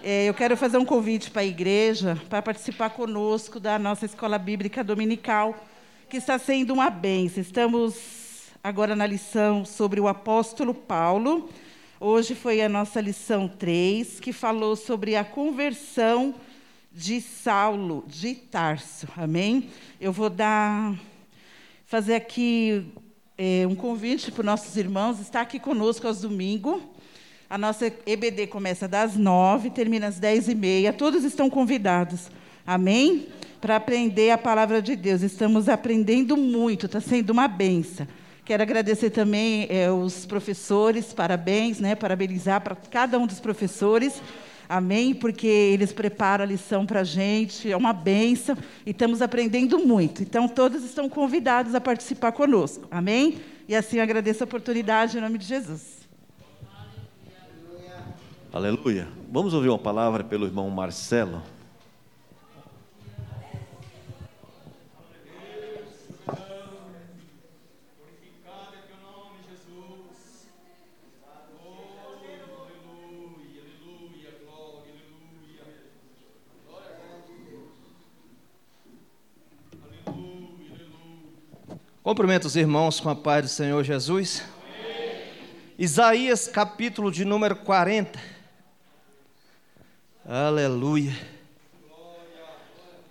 É, 0.02 0.24
eu 0.24 0.32
quero 0.32 0.56
fazer 0.56 0.78
um 0.78 0.84
convite 0.86 1.30
para 1.30 1.42
a 1.42 1.44
igreja 1.44 2.18
para 2.30 2.40
participar 2.40 2.88
conosco 2.88 3.60
da 3.60 3.78
nossa 3.78 4.06
escola 4.06 4.38
bíblica 4.38 4.82
dominical, 4.82 5.62
que 6.08 6.16
está 6.16 6.38
sendo 6.38 6.72
uma 6.72 6.88
bênção. 6.88 7.42
Estamos 7.42 8.48
agora 8.64 8.96
na 8.96 9.06
lição 9.06 9.62
sobre 9.62 10.00
o 10.00 10.08
apóstolo 10.08 10.72
Paulo. 10.72 11.50
Hoje 12.00 12.34
foi 12.34 12.62
a 12.62 12.68
nossa 12.70 12.98
lição 12.98 13.46
3, 13.46 14.20
que 14.20 14.32
falou 14.32 14.74
sobre 14.74 15.16
a 15.16 15.22
conversão 15.22 16.34
de 16.96 17.20
Saulo 17.20 18.04
de 18.08 18.34
Tarso. 18.34 19.06
Amém? 19.14 19.68
Eu 20.00 20.12
vou 20.12 20.30
dar, 20.30 20.98
fazer 21.84 22.14
aqui 22.14 22.86
é, 23.36 23.66
um 23.68 23.74
convite 23.74 24.32
para 24.32 24.40
os 24.40 24.46
nossos 24.46 24.76
irmãos 24.78 25.20
estar 25.20 25.42
aqui 25.42 25.60
conosco 25.60 26.06
aos 26.06 26.22
domingos. 26.22 26.80
A 27.50 27.58
nossa 27.58 27.92
EBD 28.06 28.46
começa 28.46 28.88
das 28.88 29.14
nove, 29.14 29.68
termina 29.68 30.06
às 30.06 30.18
dez 30.18 30.48
e 30.48 30.54
meia. 30.54 30.90
Todos 30.90 31.22
estão 31.22 31.50
convidados. 31.50 32.30
Amém? 32.66 33.28
Para 33.60 33.76
aprender 33.76 34.30
a 34.30 34.38
palavra 34.38 34.80
de 34.80 34.96
Deus. 34.96 35.20
Estamos 35.20 35.68
aprendendo 35.68 36.34
muito, 36.34 36.86
está 36.86 36.98
sendo 36.98 37.28
uma 37.28 37.46
benção. 37.46 38.08
Quero 38.42 38.62
agradecer 38.62 39.10
também 39.10 39.66
é, 39.68 39.90
os 39.90 40.24
professores, 40.24 41.12
parabéns, 41.12 41.78
né? 41.78 41.94
Parabenizar 41.94 42.62
para 42.62 42.74
cada 42.74 43.18
um 43.18 43.26
dos 43.26 43.38
professores 43.38 44.22
Amém? 44.68 45.14
Porque 45.14 45.46
eles 45.46 45.92
preparam 45.92 46.44
a 46.44 46.46
lição 46.46 46.84
para 46.84 47.00
a 47.00 47.04
gente, 47.04 47.70
é 47.70 47.76
uma 47.76 47.92
benção 47.92 48.56
e 48.84 48.90
estamos 48.90 49.22
aprendendo 49.22 49.78
muito. 49.78 50.22
Então, 50.22 50.48
todos 50.48 50.84
estão 50.84 51.08
convidados 51.08 51.74
a 51.74 51.80
participar 51.80 52.32
conosco. 52.32 52.86
Amém? 52.90 53.38
E 53.68 53.74
assim 53.74 53.96
eu 53.96 54.02
agradeço 54.02 54.42
a 54.42 54.46
oportunidade 54.46 55.18
em 55.18 55.20
nome 55.20 55.38
de 55.38 55.46
Jesus. 55.46 55.96
Aleluia. 58.52 59.08
Vamos 59.30 59.52
ouvir 59.52 59.68
uma 59.68 59.78
palavra 59.78 60.24
pelo 60.24 60.46
irmão 60.46 60.70
Marcelo. 60.70 61.42
Cumprimento 82.06 82.44
os 82.44 82.54
irmãos 82.54 83.00
com 83.00 83.10
a 83.10 83.16
paz 83.16 83.42
do 83.42 83.48
Senhor 83.48 83.82
Jesus. 83.82 84.40
Amém. 84.62 85.24
Isaías, 85.76 86.46
capítulo 86.46 87.10
de 87.10 87.24
número 87.24 87.56
40. 87.56 88.16
Aleluia. 90.24 91.12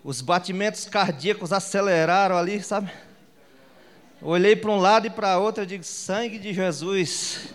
Os 0.02 0.22
batimentos 0.22 0.86
cardíacos 0.86 1.52
aceleraram 1.52 2.38
ali, 2.38 2.64
sabe? 2.64 2.90
Olhei 4.22 4.56
para 4.56 4.72
um 4.72 4.80
lado 4.80 5.08
e 5.08 5.10
para 5.10 5.40
outro 5.40 5.64
e 5.64 5.68
digo: 5.68 5.84
sangue 5.84 6.40
de 6.40 6.54
Jesus, 6.54 7.50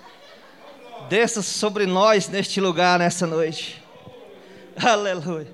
desça 1.08 1.40
sobre 1.40 1.86
nós 1.86 2.28
neste 2.28 2.60
lugar, 2.60 2.98
nessa 2.98 3.26
noite. 3.26 3.82
Aleluia. 4.76 5.48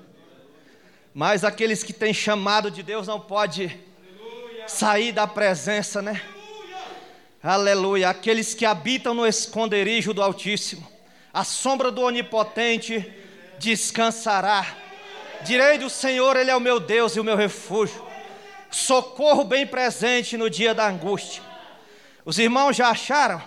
Mas 1.13 1.45
aqueles 1.45 1.81
que 1.81 1.93
têm 1.93 2.13
chamado 2.13 2.69
de 2.69 2.83
Deus 2.83 3.07
não 3.07 3.21
pode 3.21 3.86
sair 4.67 5.11
da 5.11 5.25
presença, 5.25 6.01
né? 6.01 6.21
Aleluia. 7.41 8.09
Aqueles 8.09 8.53
que 8.53 8.65
habitam 8.65 9.13
no 9.13 9.25
esconderijo 9.25 10.13
do 10.13 10.21
Altíssimo, 10.21 10.87
a 11.33 11.43
sombra 11.43 11.91
do 11.91 12.01
Onipotente 12.01 13.13
descansará. 13.59 14.65
Direi 15.43 15.77
do 15.77 15.89
Senhor, 15.89 16.35
Ele 16.35 16.51
é 16.51 16.55
o 16.55 16.59
meu 16.59 16.79
Deus 16.79 17.15
e 17.15 17.19
o 17.19 17.23
meu 17.23 17.35
refúgio, 17.35 18.05
socorro 18.71 19.43
bem 19.43 19.65
presente 19.65 20.35
no 20.35 20.49
dia 20.49 20.73
da 20.73 20.87
angústia. 20.87 21.41
Os 22.25 22.37
irmãos 22.37 22.75
já 22.75 22.89
acharam? 22.89 23.41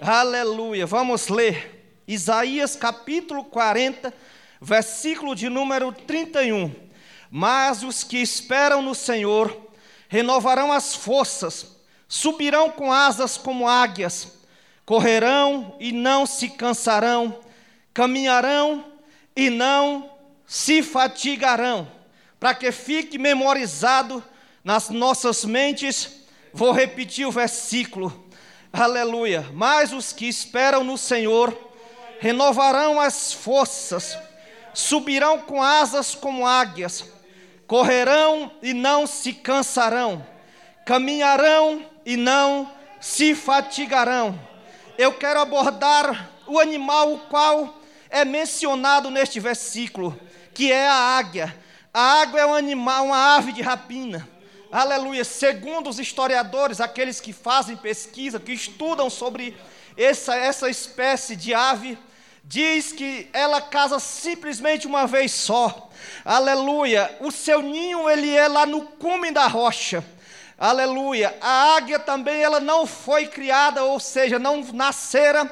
Aleluia. 0.00 0.86
Vamos 0.86 1.28
ler 1.28 2.00
Isaías 2.06 2.76
capítulo 2.76 3.44
40, 3.44 4.12
versículo 4.60 5.34
de 5.34 5.48
número 5.48 5.90
31. 5.92 6.72
Mas 7.30 7.82
os 7.82 8.04
que 8.04 8.18
esperam 8.18 8.82
no 8.82 8.94
Senhor 8.94 9.71
renovarão 10.12 10.70
as 10.70 10.94
forças, 10.94 11.74
subirão 12.06 12.68
com 12.68 12.92
asas 12.92 13.38
como 13.38 13.66
águias, 13.66 14.28
correrão 14.84 15.74
e 15.80 15.90
não 15.90 16.26
se 16.26 16.50
cansarão, 16.50 17.40
caminharão 17.94 18.84
e 19.34 19.48
não 19.48 20.10
se 20.46 20.82
fatigarão. 20.82 21.90
Para 22.38 22.54
que 22.54 22.70
fique 22.70 23.16
memorizado 23.16 24.22
nas 24.62 24.90
nossas 24.90 25.46
mentes, 25.46 26.26
vou 26.52 26.72
repetir 26.72 27.26
o 27.26 27.32
versículo 27.32 28.22
Aleluia. 28.70 29.48
Mas 29.54 29.94
os 29.94 30.12
que 30.12 30.28
esperam 30.28 30.84
no 30.84 30.98
Senhor 30.98 31.56
renovarão 32.20 33.00
as 33.00 33.32
forças, 33.32 34.18
subirão 34.74 35.38
com 35.38 35.62
asas 35.62 36.14
como 36.14 36.46
águias, 36.46 37.02
correrão 37.72 38.52
e 38.60 38.74
não 38.74 39.06
se 39.06 39.32
cansarão, 39.32 40.26
caminharão 40.84 41.82
e 42.04 42.18
não 42.18 42.70
se 43.00 43.34
fatigarão. 43.34 44.38
Eu 44.98 45.14
quero 45.14 45.40
abordar 45.40 46.28
o 46.46 46.60
animal 46.60 47.14
o 47.14 47.18
qual 47.20 47.80
é 48.10 48.26
mencionado 48.26 49.10
neste 49.10 49.40
versículo, 49.40 50.20
que 50.52 50.70
é 50.70 50.86
a 50.86 51.16
águia. 51.16 51.56
A 51.94 52.20
águia 52.20 52.40
é 52.40 52.46
um 52.46 52.52
animal, 52.52 53.06
uma 53.06 53.36
ave 53.36 53.52
de 53.52 53.62
rapina 53.62 54.28
aleluia, 54.70 55.22
segundo 55.22 55.90
os 55.90 55.98
historiadores, 55.98 56.80
aqueles 56.80 57.20
que 57.20 57.32
fazem 57.32 57.76
pesquisa, 57.76 58.40
que 58.40 58.52
estudam 58.52 59.10
sobre 59.10 59.54
essa, 59.98 60.34
essa 60.34 60.70
espécie 60.70 61.36
de 61.36 61.52
ave, 61.52 61.98
diz 62.44 62.92
que 62.92 63.28
ela 63.32 63.60
casa 63.60 63.98
simplesmente 63.98 64.86
uma 64.86 65.06
vez 65.06 65.32
só. 65.32 65.90
Aleluia. 66.24 67.16
O 67.20 67.30
seu 67.30 67.62
ninho 67.62 68.08
ele 68.08 68.34
é 68.34 68.48
lá 68.48 68.66
no 68.66 68.82
cume 68.82 69.30
da 69.30 69.46
rocha. 69.46 70.04
Aleluia. 70.58 71.36
A 71.40 71.76
águia 71.76 71.98
também 71.98 72.42
ela 72.42 72.60
não 72.60 72.86
foi 72.86 73.26
criada, 73.26 73.84
ou 73.84 73.98
seja, 73.98 74.38
não 74.38 74.62
nascera 74.72 75.44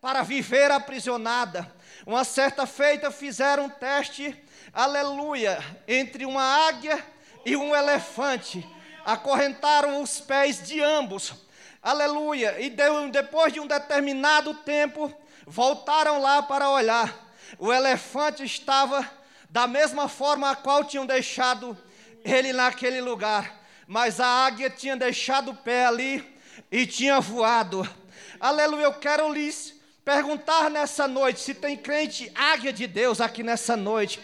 para 0.00 0.22
viver 0.22 0.70
aprisionada. 0.70 1.70
Uma 2.06 2.24
certa 2.24 2.66
feita 2.66 3.10
fizeram 3.10 3.64
um 3.64 3.68
teste, 3.68 4.36
aleluia, 4.72 5.58
entre 5.88 6.24
uma 6.24 6.42
águia 6.68 7.04
e 7.44 7.56
um 7.56 7.74
elefante 7.74 8.64
acorrentaram 9.04 10.02
os 10.02 10.20
pés 10.20 10.60
de 10.60 10.80
ambos. 10.82 11.32
Aleluia. 11.80 12.60
E 12.60 12.70
depois 13.10 13.52
de 13.52 13.60
um 13.60 13.66
determinado 13.66 14.52
tempo, 14.52 15.12
voltaram 15.46 16.20
lá 16.20 16.42
para 16.42 16.68
olhar. 16.68 17.14
O 17.58 17.72
elefante 17.72 18.44
estava 18.44 19.08
da 19.48 19.66
mesma 19.66 20.08
forma 20.08 20.50
a 20.50 20.56
qual 20.56 20.84
tinham 20.84 21.06
deixado 21.06 21.76
ele 22.24 22.52
naquele 22.52 23.00
lugar. 23.00 23.62
Mas 23.86 24.20
a 24.20 24.26
águia 24.26 24.68
tinha 24.68 24.96
deixado 24.96 25.52
o 25.52 25.56
pé 25.56 25.86
ali 25.86 26.36
e 26.70 26.84
tinha 26.86 27.20
voado. 27.20 27.88
Aleluia. 28.40 28.84
Eu 28.84 28.94
quero 28.94 29.32
lhes 29.32 29.74
perguntar 30.04 30.68
nessa 30.68 31.06
noite 31.06 31.40
se 31.40 31.54
tem 31.54 31.76
crente 31.76 32.30
águia 32.34 32.72
de 32.72 32.86
Deus 32.86 33.20
aqui 33.20 33.42
nessa 33.42 33.76
noite. 33.76 34.20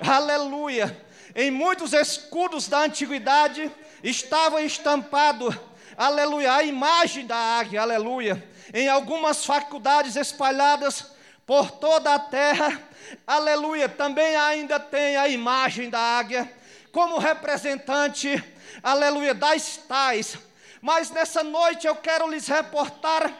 Aleluia. 0.00 1.06
Em 1.34 1.50
muitos 1.50 1.92
escudos 1.92 2.66
da 2.68 2.84
antiguidade 2.84 3.70
estava 4.02 4.62
estampado, 4.62 5.54
aleluia, 5.96 6.54
a 6.54 6.64
imagem 6.64 7.26
da 7.26 7.36
águia, 7.36 7.82
aleluia, 7.82 8.49
em 8.72 8.88
algumas 8.88 9.44
faculdades 9.44 10.16
espalhadas 10.16 11.12
por 11.46 11.70
toda 11.70 12.14
a 12.14 12.18
terra, 12.18 12.80
aleluia, 13.26 13.88
também 13.88 14.36
ainda 14.36 14.78
tem 14.78 15.16
a 15.16 15.28
imagem 15.28 15.90
da 15.90 15.98
águia 15.98 16.50
como 16.92 17.18
representante, 17.18 18.42
aleluia, 18.82 19.34
das 19.34 19.76
tais. 19.88 20.38
Mas 20.80 21.10
nessa 21.10 21.42
noite 21.42 21.86
eu 21.86 21.96
quero 21.96 22.28
lhes 22.28 22.48
reportar 22.48 23.32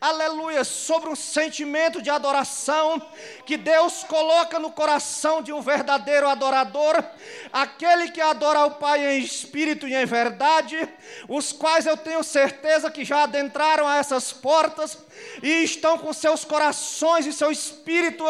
aleluia, 0.00 0.64
sobre 0.64 1.08
um 1.08 1.16
sentimento 1.16 2.00
de 2.00 2.10
adoração 2.10 3.00
que 3.44 3.56
Deus 3.56 4.04
coloca 4.04 4.58
no 4.58 4.70
coração 4.70 5.42
de 5.42 5.52
um 5.52 5.60
verdadeiro 5.60 6.28
adorador, 6.28 7.02
aquele 7.52 8.10
que 8.10 8.20
adora 8.20 8.66
o 8.66 8.72
Pai 8.72 9.06
em 9.06 9.22
espírito 9.22 9.88
e 9.88 9.94
em 9.94 10.06
verdade, 10.06 10.88
os 11.28 11.52
quais 11.52 11.86
eu 11.86 11.96
tenho 11.96 12.22
certeza 12.22 12.90
que 12.90 13.04
já 13.04 13.24
adentraram 13.24 13.86
a 13.86 13.96
essas 13.96 14.32
portas 14.32 14.98
e 15.42 15.64
estão 15.64 15.98
com 15.98 16.12
seus 16.12 16.44
corações 16.44 17.26
e 17.26 17.32
seu 17.32 17.50
espírito 17.50 18.24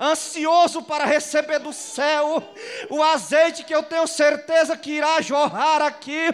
ansioso 0.00 0.82
para 0.82 1.04
receber 1.04 1.58
do 1.58 1.72
céu 1.72 2.42
o 2.90 3.02
azeite 3.02 3.64
que 3.64 3.74
eu 3.74 3.82
tenho 3.82 4.06
certeza 4.06 4.76
que 4.76 4.92
irá 4.92 5.20
jorrar 5.20 5.82
aqui 5.82 6.28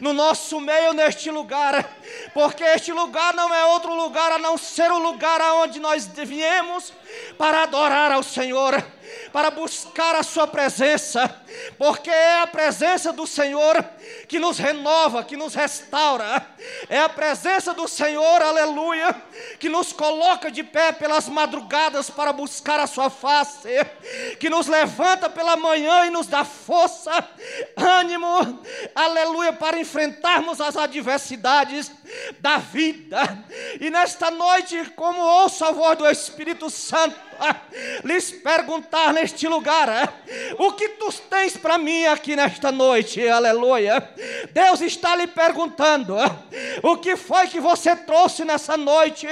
no 0.00 0.12
nosso 0.12 0.60
meio 0.60 0.92
neste 0.92 1.30
lugar, 1.30 1.88
porque 2.34 2.62
este 2.64 2.92
lugar 2.92 3.34
não 3.34 3.54
é 3.54 3.64
outro 3.66 3.94
lugar 4.02 4.32
a 4.32 4.38
não 4.38 4.56
ser 4.56 4.90
o 4.90 4.98
lugar 4.98 5.40
aonde 5.40 5.80
nós 5.80 6.06
viemos 6.06 6.92
para 7.36 7.64
adorar 7.64 8.12
ao 8.12 8.22
Senhor 8.22 8.82
para 9.32 9.50
buscar 9.50 10.14
a 10.14 10.22
Sua 10.22 10.46
presença, 10.46 11.42
porque 11.76 12.10
é 12.10 12.40
a 12.40 12.46
presença 12.46 13.12
do 13.12 13.26
Senhor 13.26 13.84
que 14.26 14.38
nos 14.38 14.58
renova, 14.58 15.24
que 15.24 15.36
nos 15.36 15.54
restaura, 15.54 16.46
é 16.88 16.98
a 16.98 17.08
presença 17.08 17.74
do 17.74 17.86
Senhor, 17.86 18.42
aleluia, 18.42 19.14
que 19.58 19.68
nos 19.68 19.92
coloca 19.92 20.50
de 20.50 20.62
pé 20.62 20.92
pelas 20.92 21.28
madrugadas 21.28 22.10
para 22.10 22.32
buscar 22.32 22.80
a 22.80 22.86
Sua 22.86 23.10
face, 23.10 23.68
que 24.38 24.50
nos 24.50 24.66
levanta 24.66 25.28
pela 25.28 25.56
manhã 25.56 26.06
e 26.06 26.10
nos 26.10 26.26
dá 26.26 26.44
força, 26.44 27.26
ânimo, 27.76 28.62
aleluia, 28.94 29.52
para 29.52 29.78
enfrentarmos 29.78 30.60
as 30.60 30.76
adversidades 30.76 31.90
da 32.40 32.58
vida. 32.58 33.44
E 33.80 33.90
nesta 33.90 34.30
noite, 34.30 34.92
como 34.96 35.20
ouço 35.20 35.64
a 35.64 35.72
voz 35.72 35.98
do 35.98 36.08
Espírito 36.08 36.70
Santo, 36.70 37.27
lhes 38.04 38.30
perguntar 38.30 39.12
neste 39.12 39.46
lugar: 39.46 40.14
o 40.58 40.72
que 40.72 40.88
tu 40.90 41.12
tens 41.30 41.56
para 41.56 41.78
mim 41.78 42.06
aqui 42.06 42.36
nesta 42.36 42.70
noite? 42.70 43.26
Aleluia. 43.26 44.08
Deus 44.52 44.80
está 44.80 45.16
lhe 45.16 45.26
perguntando: 45.26 46.16
o 46.82 46.96
que 46.96 47.16
foi 47.16 47.46
que 47.46 47.60
você 47.60 47.94
trouxe 47.94 48.44
nessa 48.44 48.76
noite 48.76 49.26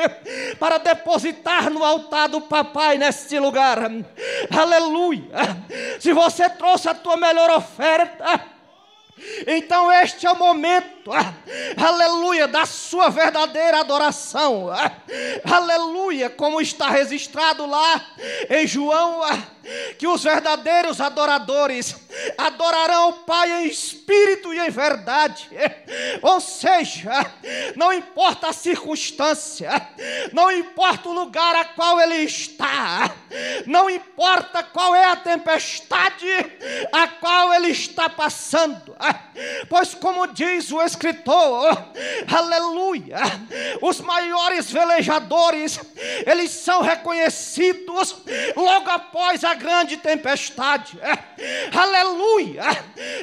para 0.59 0.79
depositar 0.79 1.71
no 1.71 1.85
altar 1.85 2.29
do 2.29 2.41
papai 2.41 2.99
neste 2.99 3.39
lugar? 3.39 3.79
Aleluia. 4.51 5.31
Se 6.01 6.13
você 6.13 6.49
trouxe 6.51 6.89
a 6.89 6.95
tua 6.95 7.17
melhor 7.17 7.51
oferta, 7.51 8.45
então 9.47 9.91
este 9.91 10.27
é 10.27 10.31
o 10.31 10.39
momento, 10.39 10.96
ah, 11.13 11.35
aleluia, 11.77 12.49
da 12.49 12.67
sua 12.67 13.09
verdadeira 13.09 13.81
adoração, 13.81 14.71
ah, 14.71 14.93
aleluia, 15.45 16.31
como 16.31 16.61
está 16.61 16.89
registrado 16.89 17.67
lá 17.67 18.05
em 18.49 18.67
João 18.67 19.23
ah, 19.23 19.39
que 19.99 20.07
os 20.07 20.23
verdadeiros 20.23 21.01
adoradores 21.01 21.97
adorarão 22.39 23.09
o 23.09 23.13
Pai 23.25 23.65
em 23.65 23.67
espírito 23.67 24.55
e 24.55 24.59
em 24.59 24.71
verdade. 24.71 25.49
Ou 26.23 26.41
seja, 26.41 27.11
não 27.75 27.93
importa 27.93 28.49
a 28.49 28.53
circunstância, 28.53 29.71
não 30.33 30.51
importa 30.51 31.09
o 31.09 31.13
lugar 31.13 31.57
a 31.57 31.65
qual 31.65 32.01
ele 32.01 32.25
está, 32.25 33.13
não 33.67 33.91
importa 33.91 34.63
qual 34.63 34.95
é 34.95 35.05
a 35.05 35.17
tempestade 35.17 36.27
a 36.93 37.09
qual 37.09 37.53
ele 37.55 37.69
está 37.69 38.09
passando, 38.09 38.97
pois, 39.69 39.95
como 39.95 40.27
diz 40.29 40.71
o 40.71 40.81
escritor, 40.97 41.79
aleluia, 42.27 43.19
os 43.83 44.01
maiores 44.01 44.73
velejadores, 44.73 45.79
eles 46.25 46.51
são 46.51 46.81
reconhecidos 46.83 48.17
logo 48.57 48.91
após 48.91 49.45
a 49.45 49.55
grande 49.55 49.97
tempestade. 49.97 50.99
É. 51.03 51.77
Aleluia! 51.77 52.63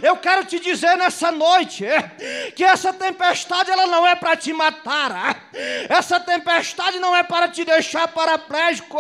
Eu 0.01 0.17
quero 0.17 0.45
te 0.45 0.59
dizer 0.59 0.95
nessa 0.97 1.31
noite 1.31 1.85
é, 1.85 2.51
que 2.55 2.63
essa 2.63 2.93
tempestade 2.93 3.71
ela 3.71 3.87
não 3.87 4.05
é 4.05 4.15
para 4.15 4.35
te 4.35 4.53
matar. 4.53 5.49
É. 5.53 5.87
Essa 5.89 6.19
tempestade 6.19 6.99
não 6.99 7.15
é 7.15 7.23
para 7.23 7.47
te 7.47 7.63
deixar 7.63 8.07
paraplégico 8.07 8.97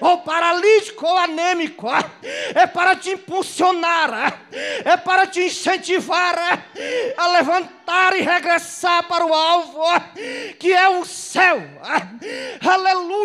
ou 0.00 0.18
paralítico 0.18 1.06
ou 1.06 1.16
anêmico. 1.18 1.88
É 2.54 2.66
para 2.66 2.96
te 2.96 3.10
impulsionar, 3.10 4.40
é 4.84 4.96
para 4.96 5.26
te 5.26 5.40
incentivar 5.40 6.62
a 7.16 7.26
levantar 7.28 8.16
e 8.16 8.22
regressar 8.22 9.04
para 9.04 9.24
o 9.24 9.32
alvo, 9.32 9.82
que 10.58 10.72
é 10.72 10.88
o 10.88 11.04
céu. 11.04 11.62
Aleluia. 12.60 13.21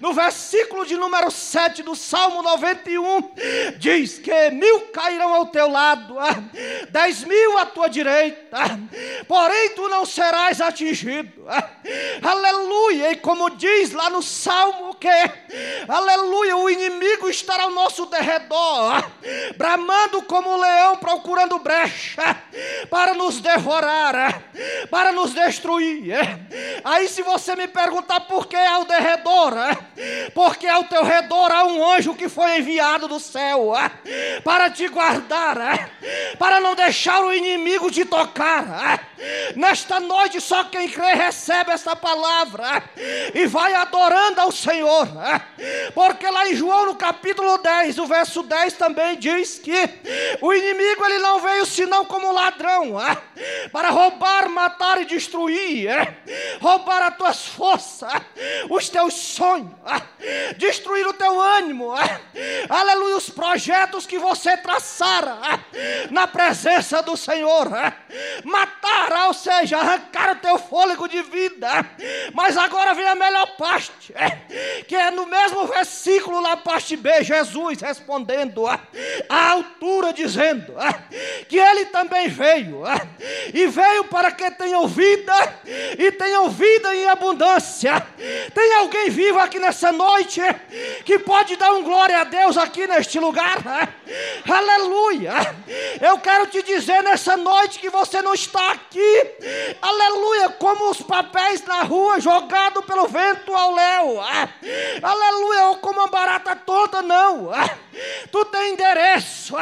No 0.00 0.12
versículo 0.12 0.84
de 0.84 0.96
número 0.96 1.30
7 1.30 1.82
do 1.82 1.94
Salmo 1.94 2.42
91, 2.42 3.30
diz 3.78 4.18
que 4.18 4.50
mil 4.50 4.80
cairão 4.88 5.34
ao 5.34 5.46
teu 5.46 5.70
lado, 5.70 6.16
dez 6.90 7.24
mil 7.24 7.58
à 7.58 7.66
tua 7.66 7.88
direita, 7.88 8.58
porém 9.26 9.70
tu 9.70 9.88
não 9.88 10.04
serás 10.04 10.60
atingido. 10.60 11.46
Aleluia. 12.22 13.12
E 13.12 13.16
como 13.16 13.50
diz 13.50 13.92
lá 13.92 14.10
no 14.10 14.22
Salmo 14.22 14.94
que, 14.94 15.08
aleluia, 15.88 16.56
o 16.56 16.68
inimigo 16.68 17.28
estará 17.28 17.64
ao 17.64 17.70
nosso 17.70 18.06
derredor, 18.06 19.04
bramando 19.56 20.22
como 20.22 20.56
leão 20.56 20.96
procurando 20.96 21.58
brecha 21.58 22.42
para 22.90 23.14
nos 23.14 23.40
devorar, 23.40 24.42
para 24.90 25.12
nos 25.12 25.32
destruir. 25.32 26.16
Aí 26.84 27.08
se 27.08 27.22
você 27.22 27.54
me 27.54 27.68
perguntar 27.68 28.20
por 28.20 28.46
que 28.46 28.56
ao 28.56 28.84
derredor, 28.86 29.52
porque 30.34 30.66
ao 30.66 30.84
teu 30.84 31.04
redor 31.04 31.52
há 31.52 31.64
um 31.64 31.84
anjo 31.92 32.14
que 32.14 32.28
foi 32.28 32.58
enviado 32.58 33.08
do 33.08 33.20
céu 33.20 33.72
para 34.42 34.70
te 34.70 34.88
guardar, 34.88 35.90
para 36.38 36.60
não 36.60 36.74
deixar 36.74 37.24
o 37.24 37.32
inimigo 37.32 37.90
te 37.90 38.04
tocar. 38.04 39.06
Nesta 39.54 39.98
noite 39.98 40.40
só 40.40 40.64
quem 40.64 40.88
crê 40.88 41.14
recebe 41.14 41.72
esta 41.72 41.96
palavra 41.96 42.82
e 43.34 43.46
vai 43.46 43.74
adorando 43.74 44.40
ao 44.40 44.52
Senhor. 44.52 45.08
Porque 45.94 46.28
lá 46.28 46.48
em 46.48 46.54
João 46.54 46.86
no 46.86 46.94
capítulo 46.94 47.58
10, 47.58 47.98
o 47.98 48.06
verso 48.06 48.42
10 48.42 48.74
também 48.74 49.16
diz 49.16 49.58
que 49.58 49.88
o 50.40 50.52
inimigo 50.52 51.04
ele 51.04 51.18
não 51.18 51.40
veio 51.40 51.66
senão 51.66 52.04
como 52.04 52.32
ladrão, 52.32 52.94
para 53.72 53.90
roubar, 53.90 54.48
matar 54.48 55.00
e 55.00 55.04
destruir, 55.06 55.90
roubar 56.60 57.02
as 57.02 57.16
tuas 57.16 57.46
forças, 57.46 58.12
os 58.76 58.88
teus 58.88 59.14
sonhos, 59.14 59.70
destruir 60.56 61.06
o 61.06 61.12
teu 61.12 61.40
ânimo, 61.40 61.92
aleluia, 62.68 63.16
os 63.16 63.30
projetos 63.30 64.06
que 64.06 64.18
você 64.18 64.56
traçara 64.56 65.38
na 66.10 66.26
presença 66.26 67.02
do 67.02 67.16
Senhor, 67.16 67.68
matar, 68.44 69.26
ou 69.26 69.34
seja, 69.34 69.78
arrancar 69.78 70.32
o 70.32 70.40
teu 70.40 70.58
fôlego 70.58 71.08
de 71.08 71.22
vida. 71.22 71.68
Mas 72.32 72.56
agora 72.56 72.94
vem 72.94 73.06
a 73.06 73.14
melhor 73.14 73.56
parte, 73.56 74.14
que 74.86 74.94
é 74.94 75.10
no 75.10 75.26
mesmo 75.26 75.66
versículo, 75.66 76.40
na 76.40 76.56
parte 76.56 76.96
B, 76.96 77.24
Jesus 77.24 77.80
respondendo 77.80 78.66
à 78.66 79.50
altura, 79.50 80.12
dizendo 80.12 80.74
que 81.48 81.58
ele 81.58 81.86
também 81.86 82.28
veio, 82.28 82.82
e 83.54 83.66
veio 83.66 84.04
para 84.04 84.30
que 84.30 84.50
tenham 84.50 84.86
vida, 84.86 85.34
e 85.98 86.12
tenham 86.12 86.50
vida 86.50 86.94
em 86.94 87.06
abundância. 87.08 88.04
Tem 88.54 88.65
alguém 88.74 89.10
vivo 89.10 89.38
aqui 89.38 89.58
nessa 89.58 89.92
noite 89.92 90.40
que 91.04 91.18
pode 91.18 91.56
dar 91.56 91.72
um 91.72 91.82
glória 91.82 92.20
a 92.20 92.24
Deus 92.24 92.56
aqui 92.56 92.86
neste 92.86 93.18
lugar? 93.18 93.58
Aleluia! 94.48 95.32
Eu 96.00 96.18
quero 96.18 96.46
te 96.46 96.62
dizer 96.62 97.02
nessa 97.02 97.36
noite 97.36 97.78
que 97.78 97.90
você 97.90 98.22
não 98.22 98.34
está 98.34 98.72
aqui, 98.72 99.30
aleluia, 99.80 100.50
como 100.50 100.90
os 100.90 101.02
papéis 101.02 101.64
na 101.64 101.82
rua 101.82 102.20
jogado 102.20 102.82
pelo 102.82 103.08
vento 103.08 103.54
ao 103.54 103.74
léu, 103.74 104.20
aleluia, 105.02 105.64
ou 105.68 105.76
como 105.76 106.00
uma 106.00 106.08
barata 106.08 106.54
tonta, 106.54 107.02
não. 107.02 107.50
Tu 108.30 108.44
tem 108.46 108.72
endereço, 108.72 109.54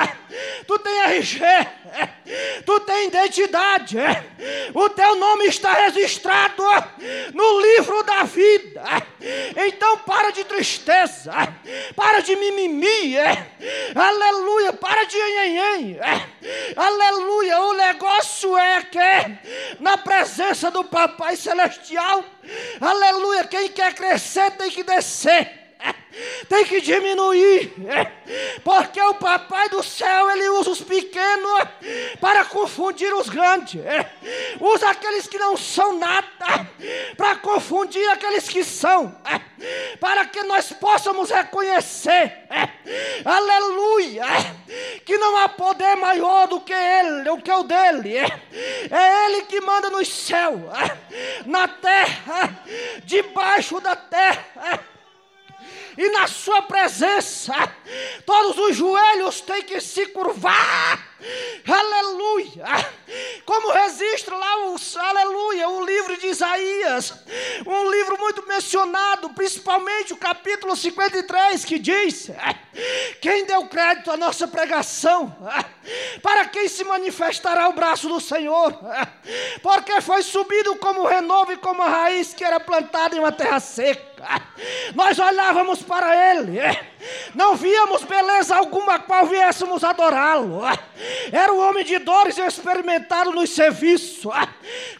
tu 0.66 0.78
tem 0.80 1.02
RG, 1.02 1.40
tu 2.66 2.80
tem 2.80 3.06
identidade, 3.06 3.96
o 4.74 4.88
teu 4.90 5.14
nome 5.14 5.46
está 5.46 5.72
registrado 5.72 6.62
no 7.32 7.60
livro 7.60 8.02
da 8.02 8.24
vida. 8.24 8.82
Então 9.56 9.98
para 9.98 10.30
de 10.30 10.44
tristeza, 10.44 11.32
para 11.96 12.20
de 12.20 12.36
mimimi, 12.36 13.16
aleluia, 13.94 14.72
para 14.72 15.04
de 15.04 15.16
enhenhen, 15.16 15.98
aleluia. 16.76 17.60
O 17.60 17.72
negócio 17.74 18.56
é 18.58 18.82
que 18.82 19.78
na 19.80 19.96
presença 19.96 20.70
do 20.70 20.84
Papai 20.84 21.36
Celestial, 21.36 22.24
aleluia, 22.80 23.44
quem 23.44 23.68
quer 23.68 23.94
crescer 23.94 24.50
tem 24.52 24.70
que 24.70 24.82
descer 24.82 25.63
tem 26.48 26.64
que 26.64 26.80
diminuir, 26.80 27.72
porque 28.62 29.00
o 29.00 29.14
papai 29.14 29.68
do 29.68 29.82
céu 29.82 30.30
ele 30.30 30.48
usa 30.50 30.70
os 30.70 30.80
pequenos 30.80 31.60
para 32.20 32.44
confundir 32.44 33.12
os 33.14 33.28
grandes, 33.28 33.80
usa 34.60 34.90
aqueles 34.90 35.26
que 35.26 35.38
não 35.38 35.56
são 35.56 35.98
nada 35.98 36.68
para 37.16 37.36
confundir 37.36 38.06
aqueles 38.10 38.48
que 38.48 38.64
são, 38.64 39.16
para 40.00 40.26
que 40.26 40.42
nós 40.44 40.72
possamos 40.72 41.30
reconhecer, 41.30 42.46
aleluia, 43.24 44.24
que 45.04 45.16
não 45.18 45.36
há 45.38 45.48
poder 45.48 45.96
maior 45.96 46.46
do 46.46 46.60
que 46.60 46.72
ele, 46.72 47.22
do 47.22 47.38
que 47.38 47.50
o 47.50 47.62
dele, 47.62 48.16
é. 48.16 48.26
Ele 49.26 49.42
que 49.42 49.60
manda 49.60 49.90
nos 49.90 50.08
céus, 50.08 50.60
na 51.46 51.68
terra, 51.68 52.62
debaixo 53.04 53.80
da 53.80 53.96
terra 53.96 54.93
e 55.96 56.10
na 56.10 56.26
sua 56.26 56.62
presença 56.62 57.52
todos 58.26 58.58
os 58.58 58.76
joelhos 58.76 59.40
têm 59.40 59.62
que 59.62 59.80
se 59.80 60.06
curvar. 60.06 61.14
Aleluia! 61.66 62.64
Como 63.44 63.72
registra 63.72 64.36
lá 64.36 64.68
o 64.68 64.76
Aleluia, 64.98 65.68
o 65.68 65.84
livro 65.84 66.16
de 66.18 66.26
Isaías, 66.26 67.14
um 67.66 67.90
livro 67.90 68.18
muito 68.18 68.46
mencionado, 68.46 69.30
principalmente 69.30 70.12
o 70.12 70.16
capítulo 70.16 70.76
53, 70.76 71.64
que 71.64 71.78
diz: 71.78 72.30
Quem 73.20 73.46
deu 73.46 73.66
crédito 73.66 74.10
à 74.10 74.16
nossa 74.16 74.46
pregação? 74.48 75.34
Para 76.22 76.46
quem 76.46 76.68
se 76.68 76.84
manifestará 76.84 77.68
o 77.68 77.72
braço 77.72 78.08
do 78.08 78.20
Senhor? 78.20 78.78
Porque 79.62 80.00
foi 80.00 80.22
subido 80.22 80.76
como 80.76 81.06
renovo 81.06 81.52
e 81.52 81.56
como 81.56 81.82
raiz 81.82 82.34
que 82.34 82.44
era 82.44 82.60
plantada 82.60 83.16
em 83.16 83.18
uma 83.18 83.32
terra 83.32 83.60
seca. 83.60 84.42
Nós 84.94 85.18
olhávamos 85.18 85.82
para 85.82 86.32
ele, 86.32 86.58
não 87.34 87.56
víamos 87.56 88.02
beleza 88.04 88.56
alguma 88.56 88.98
qual 88.98 89.26
viéssemos 89.26 89.84
adorá-lo. 89.84 90.62
Era 91.32 91.52
um 91.52 91.60
homem 91.60 91.84
de 91.84 91.98
dores 91.98 92.38
experimentado 92.38 93.32
nos 93.32 93.50
serviços, 93.50 94.32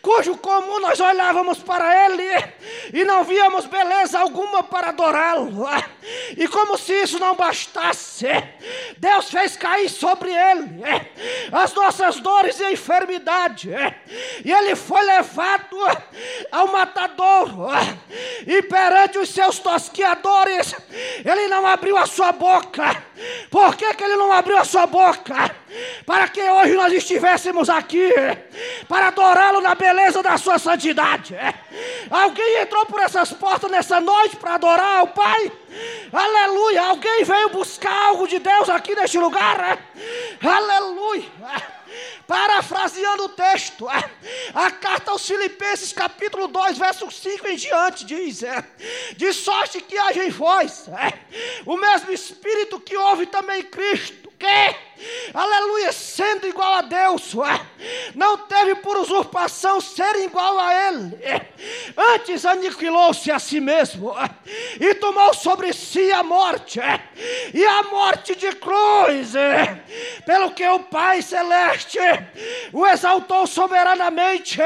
cujo 0.03 0.37
comum 0.39 0.81
nós 0.81 1.01
olhávamos 1.01 1.59
para 1.59 2.07
ele 2.07 2.53
e 2.93 3.05
não 3.05 3.25
víamos 3.25 3.67
beleza 3.67 4.19
alguma 4.19 4.63
para 4.63 4.89
adorá-lo. 4.89 5.67
E 6.37 6.47
como 6.49 6.77
se 6.77 6.93
isso 7.03 7.19
não 7.19 7.35
bastasse, 7.35 8.27
Deus 8.99 9.31
fez 9.31 9.57
cair 9.57 9.89
sobre 9.89 10.31
ele 10.31 10.85
as 11.53 11.73
nossas 11.73 12.21
dores 12.21 12.59
e 12.61 12.73
enfermidade. 12.73 13.71
E 14.45 14.53
ele 14.53 14.75
foi 14.75 15.03
levado 15.03 15.77
ao 16.51 16.69
matadouro 16.69 17.69
e 18.47 18.63
perante 18.63 19.19
os 19.19 19.31
seus 19.31 19.59
tosquiadores, 19.59 20.75
ele 21.25 21.49
não 21.49 21.67
abriu 21.67 21.94
a 21.97 22.07
sua 22.07 22.33
boca. 22.33 23.03
Por 23.51 23.77
que, 23.77 23.95
que 23.95 24.05
ele 24.05 24.17
não 24.17 24.33
abriu 24.33 24.59
a 24.59 24.65
sua 24.65 24.87
boca? 24.87 25.55
Para 26.07 26.29
que 26.29 26.41
hoje 26.43 26.75
nós 26.75 26.93
estivéssemos 26.93 27.69
aqui, 27.71 28.11
para 28.89 29.09
adorá-lo 29.09 29.61
na 29.61 29.75
beleza 29.75 30.23
da 30.23 30.37
sua 30.37 30.59
santidade. 30.59 31.37
Alguém 32.11 32.63
entrou 32.63 32.87
por 32.87 33.01
essas 33.01 33.33
portas 33.33 33.71
nessa 33.71 34.01
noite 34.01 34.37
para 34.37 34.55
adorar 34.55 34.99
ao 34.99 35.09
Pai? 35.09 35.51
Aleluia! 36.13 36.83
Alguém 36.83 37.25
veio 37.25 37.49
buscar 37.51 38.07
algo 38.07 38.29
de 38.29 38.39
Deus 38.39 38.69
aqui 38.69 38.95
neste 38.95 39.19
lugar? 39.19 39.79
Aleluia! 40.43 41.84
Parafraseando 42.27 43.25
o 43.25 43.29
texto, 43.29 43.87
a 44.55 44.71
carta 44.71 45.11
aos 45.11 45.27
Filipenses, 45.27 45.93
capítulo 45.93 46.49
2, 46.49 46.79
verso 46.79 47.11
5 47.11 47.49
em 47.49 47.57
diante, 47.57 48.05
diz: 48.05 48.43
é, 48.43 48.65
De 49.17 49.33
sorte 49.33 49.81
que 49.81 49.97
haja 49.99 50.25
em 50.25 50.31
vós 50.31 50.89
é, 50.89 51.13
o 51.67 51.77
mesmo 51.77 52.13
Espírito 52.13 52.81
que 52.81 52.97
houve 52.97 53.27
também 53.27 53.61
em 53.61 53.65
Cristo, 53.65 54.33
que 54.39 54.77
aleluia, 55.33 55.93
sendo 55.93 56.47
igual 56.47 56.75
a 56.75 56.83
Deus, 56.83 57.35
não 58.15 58.39
teve 58.39 58.77
por 58.77 58.97
usurpação 58.99 59.81
ser 59.81 60.17
igual 60.17 60.59
a 60.59 60.89
Ele, 60.89 61.19
antes 61.97 62.45
aniquilou-se 62.45 63.31
a 63.31 63.39
si 63.39 63.61
mesmo 63.61 64.15
e 64.81 64.95
tomou 64.95 65.35
sobre 65.35 65.73
si 65.73 66.13
a 66.13 66.23
morte, 66.23 66.81
e 67.53 67.65
a 67.65 67.83
morte 67.85 68.35
de 68.35 68.53
cruz, 68.53 69.33
pelo 70.25 70.51
que 70.53 70.67
o 70.67 70.81
Pai 70.81 71.23
Celeste 71.23 71.99
o 72.73 72.87
exaltou 72.87 73.47
soberanamente 73.47 74.61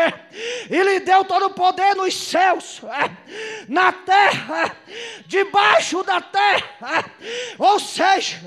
e 0.70 0.82
lhe 0.82 1.00
deu 1.00 1.24
todo 1.24 1.46
o 1.46 1.54
poder 1.54 1.94
nos 1.94 2.14
céus, 2.14 2.80
na 3.68 3.92
terra, 3.92 4.76
debaixo 5.26 6.02
da 6.02 6.20
terra, 6.20 7.04
ou 7.58 7.78
seja, 7.78 8.38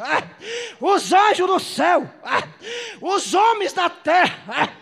os 0.79 1.11
anjos 1.13 1.47
do 1.47 1.59
céu, 1.59 1.80
os 3.01 3.33
homens 3.33 3.73
da 3.73 3.89
terra 3.89 4.73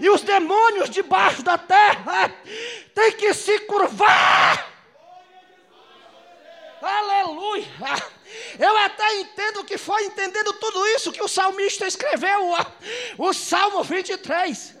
e 0.00 0.08
os 0.08 0.22
demônios 0.22 0.90
debaixo 0.90 1.42
da 1.42 1.58
terra 1.58 2.32
têm 2.94 3.12
que 3.12 3.32
se 3.34 3.58
curvar. 3.60 4.76
Aleluia! 6.80 7.66
Eu 8.58 8.76
até 8.78 9.20
entendo 9.20 9.64
que 9.64 9.78
foi 9.78 10.04
entendendo 10.04 10.52
tudo 10.54 10.86
isso 10.88 11.12
que 11.12 11.22
o 11.22 11.28
salmista 11.28 11.86
escreveu, 11.86 12.54
o 13.18 13.32
Salmo 13.32 13.82
23, 13.82 14.74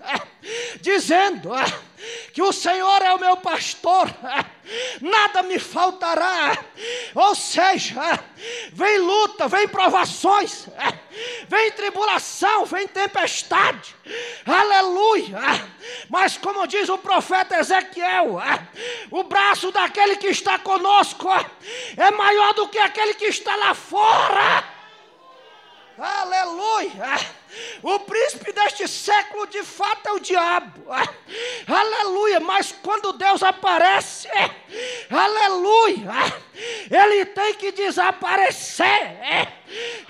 dizendo 0.80 1.50
que 2.32 2.42
o 2.42 2.52
Senhor 2.52 3.02
é 3.02 3.12
o 3.14 3.20
meu 3.20 3.36
pastor, 3.38 4.08
nada 5.00 5.42
me 5.42 5.58
faltará. 5.58 6.58
Ou 7.14 7.34
seja, 7.34 8.18
vem 8.72 8.98
luta, 8.98 9.48
vem 9.48 9.68
provações, 9.68 10.66
vem 11.48 11.72
tribulação, 11.72 12.64
vem 12.66 12.86
tempestade, 12.86 13.94
aleluia. 14.44 15.40
Mas 16.08 16.36
como 16.36 16.66
diz 16.66 16.88
o 16.88 16.98
profeta 16.98 17.58
Ezequiel, 17.58 18.38
o 19.10 19.22
braço 19.24 19.70
daquele 19.72 20.16
que 20.16 20.28
está 20.28 20.58
conosco 20.58 21.28
é 21.96 22.10
maior 22.10 22.54
do 22.54 22.68
que 22.68 22.78
aquele 22.78 23.14
que 23.14 23.26
está 23.26 23.54
lá 23.56 23.74
fora. 23.74 24.75
Aleluia! 25.98 27.36
O 27.82 28.00
príncipe 28.00 28.52
deste 28.52 28.86
século 28.86 29.46
de 29.46 29.62
fato 29.62 30.08
é 30.08 30.12
o 30.12 30.20
diabo. 30.20 30.84
Aleluia! 31.66 32.38
Mas 32.38 32.72
quando 32.82 33.12
Deus 33.14 33.42
aparece, 33.42 34.28
aleluia! 35.10 36.34
Ele 36.90 37.24
tem 37.26 37.54
que 37.54 37.72
desaparecer. 37.72 39.16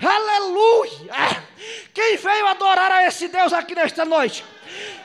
Aleluia! 0.03 1.43
Quem 1.93 2.17
veio 2.17 2.47
adorar 2.47 2.91
a 2.91 3.07
esse 3.07 3.29
Deus 3.29 3.53
aqui 3.53 3.73
nesta 3.73 4.03
noite? 4.03 4.43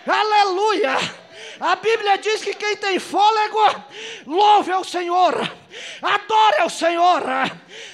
Aleluia! 0.05 1.22
A 1.63 1.77
Bíblia 1.77 2.19
diz 2.19 2.43
que 2.43 2.55
quem 2.55 2.77
tem 2.77 2.99
fôlego, 2.99 3.85
louve 4.27 4.73
ao 4.73 4.83
Senhor, 4.83 5.33
adore 6.03 6.59
ao 6.59 6.69
Senhor, 6.69 7.23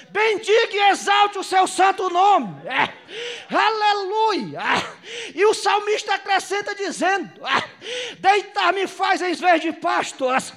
bendiga 0.09 0.75
e 0.75 0.91
exalte 0.91 1.39
o 1.39 1.45
seu 1.45 1.66
santo 1.66 2.09
nome. 2.09 2.66
É. 2.66 2.89
Aleluia! 3.55 4.62
E 5.35 5.45
o 5.45 5.53
salmista 5.53 6.14
acrescenta 6.14 6.75
dizendo: 6.75 7.31
Deitar-me 8.19 8.87
faz 8.87 9.21
em 9.21 9.35
vez 9.35 9.61
de 9.61 9.73
pastos, 9.73 10.55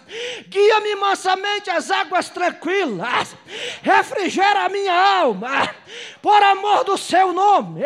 guia-me 0.47 0.95
mansamente 0.95 1.69
às 1.69 1.91
águas 1.91 2.29
tranquilas, 2.29 3.35
refrigera 3.83 4.63
a 4.63 4.69
minha 4.69 4.93
alma, 5.19 5.75
por 6.21 6.41
amor 6.41 6.85
do 6.85 6.97
seu 6.97 7.33
nome. 7.33 7.81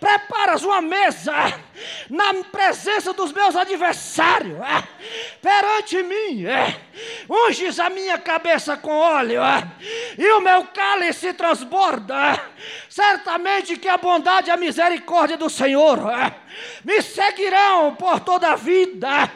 Preparas 0.00 0.64
uma 0.64 0.82
mesa 0.82 1.69
na 2.10 2.34
presença 2.44 3.12
dos 3.12 3.32
meus 3.32 3.54
adversários, 3.54 4.58
perante 5.40 6.02
mim, 6.02 6.44
unges 7.28 7.78
a 7.78 7.88
minha 7.88 8.18
cabeça 8.18 8.76
com 8.76 8.90
óleo, 8.90 9.40
e 10.18 10.32
o 10.32 10.40
meu 10.40 10.64
cálice 10.64 11.32
transborda. 11.32 12.40
Certamente 12.88 13.76
que 13.76 13.88
a 13.88 13.96
bondade 13.96 14.48
e 14.48 14.50
a 14.50 14.56
misericórdia 14.56 15.36
do 15.36 15.48
Senhor 15.48 15.98
eh, 16.10 16.32
me 16.84 17.00
seguirão 17.00 17.94
por 17.94 18.20
toda 18.20 18.52
a 18.52 18.56
vida, 18.56 19.30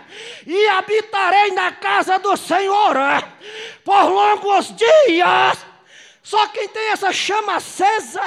e 0.46 0.66
habitarei 0.68 1.52
na 1.52 1.72
casa 1.72 2.18
do 2.18 2.36
Senhor 2.36 2.96
eh, 2.96 3.22
por 3.84 4.08
longos 4.10 4.74
dias. 4.76 5.73
Só 6.24 6.48
quem 6.48 6.66
tem 6.68 6.88
essa 6.88 7.12
chama 7.12 7.56
acesa 7.56 8.22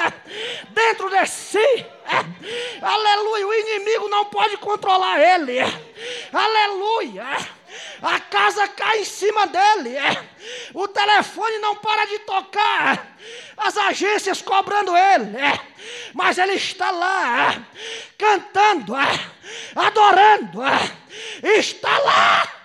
dentro 0.68 1.10
de 1.10 1.26
si, 1.26 1.58
é, 1.58 2.80
aleluia, 2.80 3.44
o 3.44 3.52
inimigo 3.52 4.08
não 4.08 4.26
pode 4.26 4.56
controlar 4.58 5.20
ele, 5.20 5.58
aleluia. 6.32 7.26
A 8.00 8.20
casa 8.20 8.68
cai 8.68 9.00
em 9.00 9.04
cima 9.04 9.48
dele, 9.48 9.96
é. 9.96 10.24
o 10.72 10.86
telefone 10.86 11.58
não 11.58 11.74
para 11.74 12.04
de 12.04 12.20
tocar, 12.20 13.16
as 13.56 13.76
agências 13.76 14.40
cobrando 14.40 14.96
ele, 14.96 15.36
é. 15.36 15.60
mas 16.14 16.38
ele 16.38 16.54
está 16.54 16.92
lá, 16.92 17.66
cantando, 18.16 18.94
adorando, 19.74 20.62
está 21.42 21.98
lá. 21.98 22.57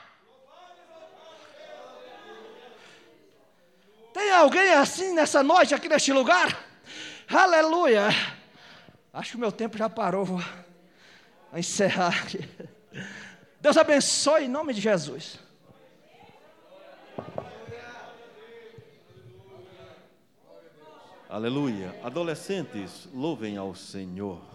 Tem 4.14 4.32
alguém 4.32 4.74
assim 4.74 5.14
nessa 5.14 5.42
noite 5.42 5.74
aqui 5.74 5.90
neste 5.90 6.14
lugar? 6.14 6.64
Aleluia. 7.28 8.10
Acho 9.12 9.32
que 9.32 9.38
o 9.38 9.40
meu 9.40 9.52
tempo 9.52 9.78
já 9.78 9.90
parou. 9.90 10.24
Vou 10.24 10.42
encerrar 11.56 12.22
aqui. 12.22 12.48
Deus 13.60 13.76
abençoe 13.76 14.46
em 14.46 14.48
nome 14.48 14.74
de 14.74 14.82
Jesus. 14.82 15.40
Aleluia. 21.28 22.00
Adolescentes, 22.04 23.10
louvem 23.12 23.58
ao 23.58 23.74
Senhor. 23.74 24.53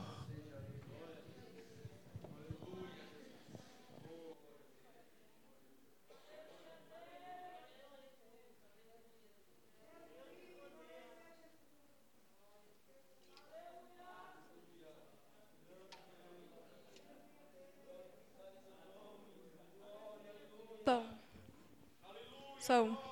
São. 22.68 23.07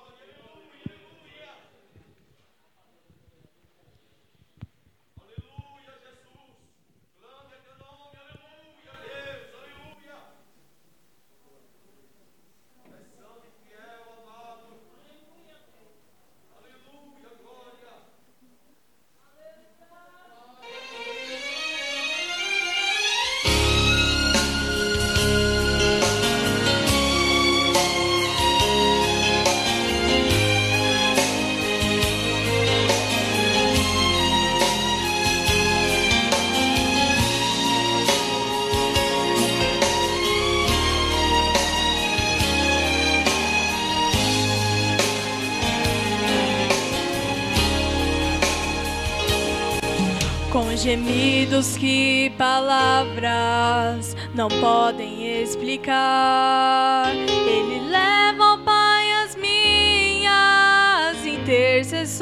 Gemidos 51.57 51.77
que 51.77 52.31
palavras 52.37 54.15
não 54.35 54.47
podem 54.47 55.41
explicar. 55.41 57.07
Ele 57.15 57.89
leva 57.89 58.43
ao 58.43 58.59
Pai 58.59 59.11
as 59.23 59.35
minhas 59.35 61.25
intercessões. 61.25 62.21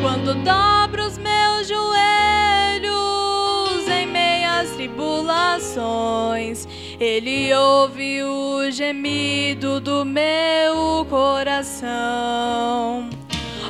Quando 0.00 0.34
dobro 0.42 1.06
os 1.06 1.16
meus 1.18 1.68
joelhos 1.68 2.90
em 3.88 4.06
meias 4.06 4.72
tribulações, 4.72 6.66
Ele 6.98 7.54
ouve 7.54 8.24
o 8.24 8.68
gemido 8.70 9.78
do 9.80 10.04
meu 10.04 11.06
coração. 11.08 13.08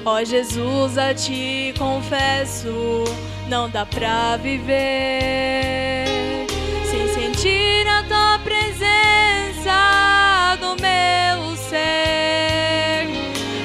Ó 0.04 0.16
oh, 0.16 0.24
Jesus, 0.24 0.98
a 0.98 1.14
ti 1.14 1.72
confesso, 1.78 3.04
não 3.52 3.68
dá 3.68 3.84
pra 3.84 4.38
viver 4.38 6.06
sem 6.90 7.06
sentir 7.08 7.86
a 7.86 8.02
tua 8.04 8.38
presença 8.38 9.76
no 10.58 10.74
meu 10.76 11.54
ser. 11.56 13.08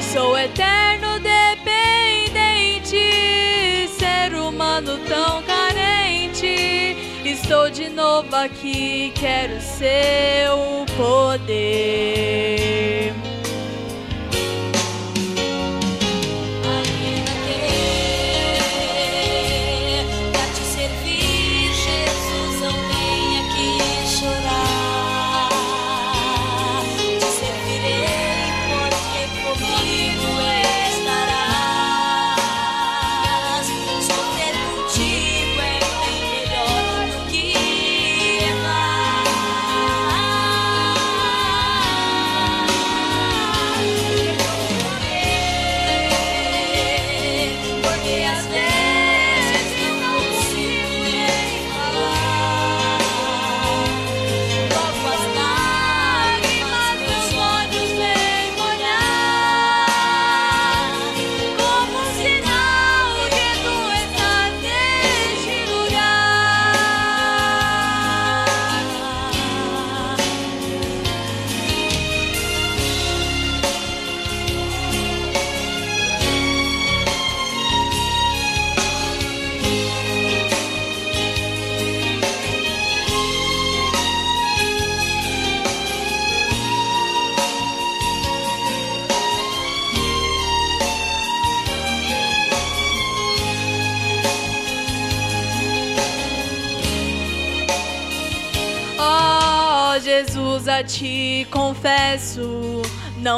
Sou 0.02 0.38
eterno 0.38 1.22
dependente, 1.22 2.98
ser 3.98 4.34
humano 4.34 5.00
tão 5.08 5.42
carente. 5.44 6.98
Estou 7.24 7.70
de 7.70 7.88
novo 7.88 8.36
aqui, 8.36 9.14
quero 9.16 9.62
seu 9.62 10.86
poder. 10.98 12.28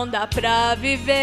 Não 0.10 0.22
dá 0.22 0.26
pra 0.26 0.74
viver 0.74 1.14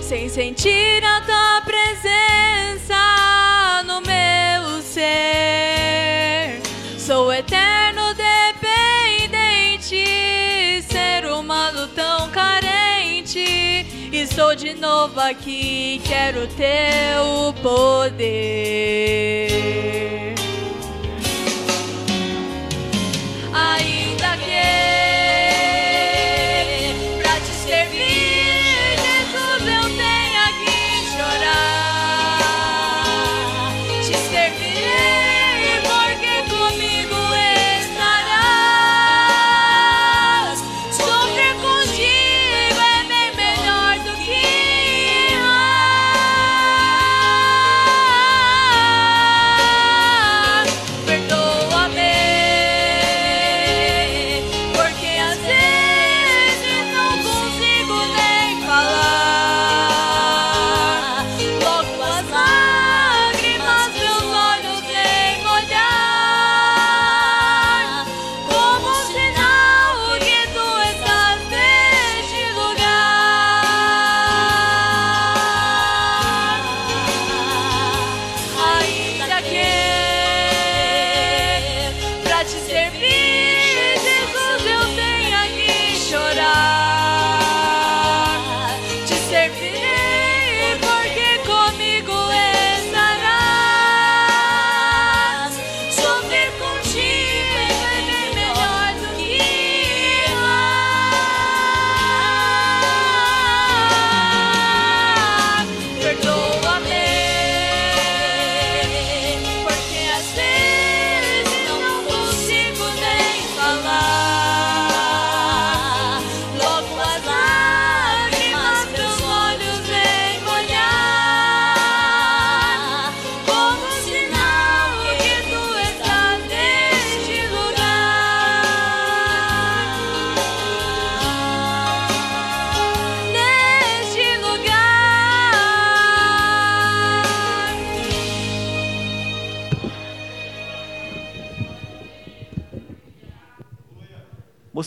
sem 0.00 0.28
sentir 0.28 1.02
a 1.04 1.20
tua 1.22 1.60
presença 1.62 2.94
no 3.84 4.00
meu 4.00 4.80
ser. 4.80 6.62
Sou 6.96 7.32
eterno 7.32 8.14
dependente, 8.14 10.06
ser 10.88 11.26
humano 11.26 11.88
tão 11.88 12.30
carente. 12.30 13.88
Estou 14.12 14.54
de 14.54 14.74
novo 14.74 15.18
aqui, 15.18 16.00
quero 16.04 16.46
teu 16.46 17.52
poder. 17.60 19.53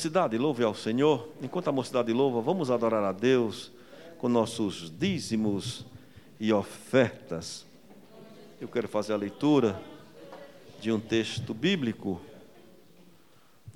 Mocidade, 0.08 0.38
louve 0.38 0.64
ao 0.64 0.74
Senhor. 0.74 1.30
Enquanto 1.42 1.68
a 1.68 1.72
mocidade 1.74 2.14
louva, 2.14 2.40
vamos 2.40 2.72
adorar 2.72 3.04
a 3.04 3.12
Deus 3.12 3.74
com 4.18 4.30
nossos 4.30 4.90
dízimos 4.90 5.86
e 6.40 6.54
ofertas. 6.54 7.66
Eu 8.62 8.70
quero 8.70 8.88
fazer 8.88 9.12
a 9.12 9.18
leitura 9.18 9.78
de 10.80 10.94
um 10.94 10.98
texto 10.98 11.54
bíblico, 11.54 12.22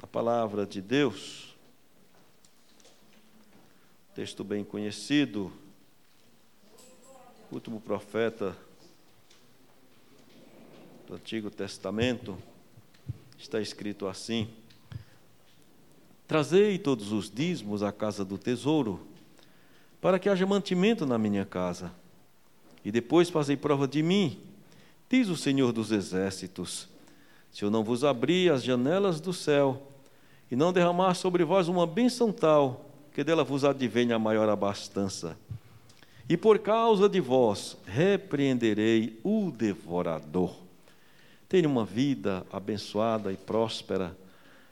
a 0.01 0.07
palavra 0.07 0.65
de 0.65 0.79
Deus. 0.79 1.53
Texto 4.15 4.41
bem 4.41 4.63
conhecido, 4.63 5.51
último 7.51 7.81
profeta 7.81 8.55
do 11.09 11.15
Antigo 11.15 11.51
Testamento, 11.51 12.37
está 13.37 13.59
escrito 13.59 14.07
assim: 14.07 14.47
Trazei 16.31 16.77
todos 16.77 17.11
os 17.11 17.29
dízimos 17.29 17.83
à 17.83 17.91
casa 17.91 18.23
do 18.23 18.37
tesouro, 18.37 19.01
para 19.99 20.17
que 20.17 20.29
haja 20.29 20.45
mantimento 20.45 21.05
na 21.05 21.17
minha 21.17 21.43
casa. 21.43 21.91
E 22.85 22.89
depois 22.89 23.29
fazei 23.29 23.57
prova 23.57 23.85
de 23.85 24.01
mim, 24.01 24.39
diz 25.09 25.27
o 25.27 25.35
Senhor 25.35 25.73
dos 25.73 25.91
Exércitos, 25.91 26.87
se 27.51 27.65
eu 27.65 27.69
não 27.69 27.83
vos 27.83 28.05
abrir 28.05 28.49
as 28.49 28.63
janelas 28.63 29.19
do 29.19 29.33
céu 29.33 29.85
e 30.49 30.55
não 30.55 30.71
derramar 30.71 31.15
sobre 31.15 31.43
vós 31.43 31.67
uma 31.67 31.85
bênção 31.85 32.31
tal, 32.31 32.85
que 33.13 33.25
dela 33.25 33.43
vos 33.43 33.65
advenha 33.65 34.15
a 34.15 34.19
maior 34.19 34.47
abastança. 34.47 35.37
E 36.29 36.37
por 36.37 36.59
causa 36.59 37.09
de 37.09 37.19
vós 37.19 37.75
repreenderei 37.85 39.19
o 39.21 39.51
devorador. 39.51 40.55
Tenha 41.49 41.67
uma 41.67 41.83
vida 41.83 42.47
abençoada 42.53 43.33
e 43.33 43.35
próspera, 43.35 44.15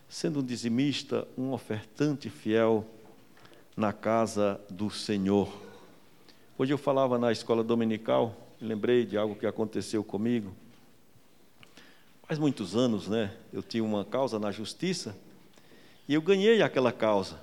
sendo 0.10 0.40
um 0.40 0.44
dizimista, 0.44 1.28
um 1.38 1.52
ofertante 1.52 2.32
fiel 2.32 2.84
na 3.78 3.94
casa 3.94 4.60
do 4.68 4.90
Senhor. 4.90 5.48
Hoje 6.58 6.74
eu 6.74 6.80
falava 6.80 7.20
na 7.20 7.32
escola 7.32 7.64
dominical, 7.64 8.36
lembrei 8.60 9.06
de 9.06 9.16
algo 9.16 9.36
que 9.36 9.46
aconteceu 9.46 10.04
comigo. 10.04 10.52
Faz 12.24 12.40
muitos 12.40 12.76
anos, 12.76 13.08
né? 13.08 13.32
Eu 13.54 13.62
tinha 13.62 13.84
uma 13.84 14.04
causa 14.04 14.40
na 14.40 14.52
justiça 14.52 15.16
e 16.08 16.16
eu 16.16 16.22
ganhei 16.24 16.64
aquela 16.64 16.92
causa. 16.92 17.40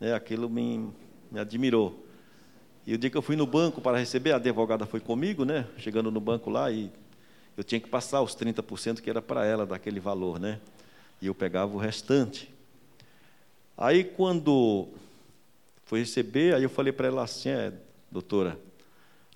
Né? 0.00 0.12
Aquilo 0.12 0.50
me, 0.50 0.90
me 1.30 1.38
admirou. 1.38 2.04
E 2.84 2.94
o 2.94 2.98
dia 2.98 3.10
que 3.10 3.16
eu 3.16 3.22
fui 3.22 3.36
no 3.36 3.46
banco 3.46 3.80
para 3.80 3.96
receber, 3.96 4.32
a 4.32 4.36
advogada 4.36 4.86
foi 4.86 4.98
comigo, 4.98 5.44
né? 5.44 5.66
Chegando 5.76 6.10
no 6.10 6.20
banco 6.20 6.50
lá 6.50 6.70
e 6.70 6.90
eu 7.56 7.62
tinha 7.62 7.80
que 7.80 7.88
passar 7.88 8.22
os 8.22 8.34
30% 8.34 9.00
que 9.00 9.08
era 9.08 9.22
para 9.22 9.44
ela 9.44 9.64
daquele 9.64 10.00
valor, 10.00 10.40
né? 10.40 10.60
E 11.20 11.26
eu 11.26 11.34
pegava 11.34 11.74
o 11.74 11.78
restante. 11.78 12.52
Aí 13.76 14.04
quando 14.04 14.88
foi 15.84 16.00
receber, 16.00 16.54
aí 16.54 16.62
eu 16.62 16.70
falei 16.70 16.92
para 16.92 17.06
ela 17.06 17.22
assim, 17.22 17.48
é, 17.48 17.72
doutora, 18.10 18.58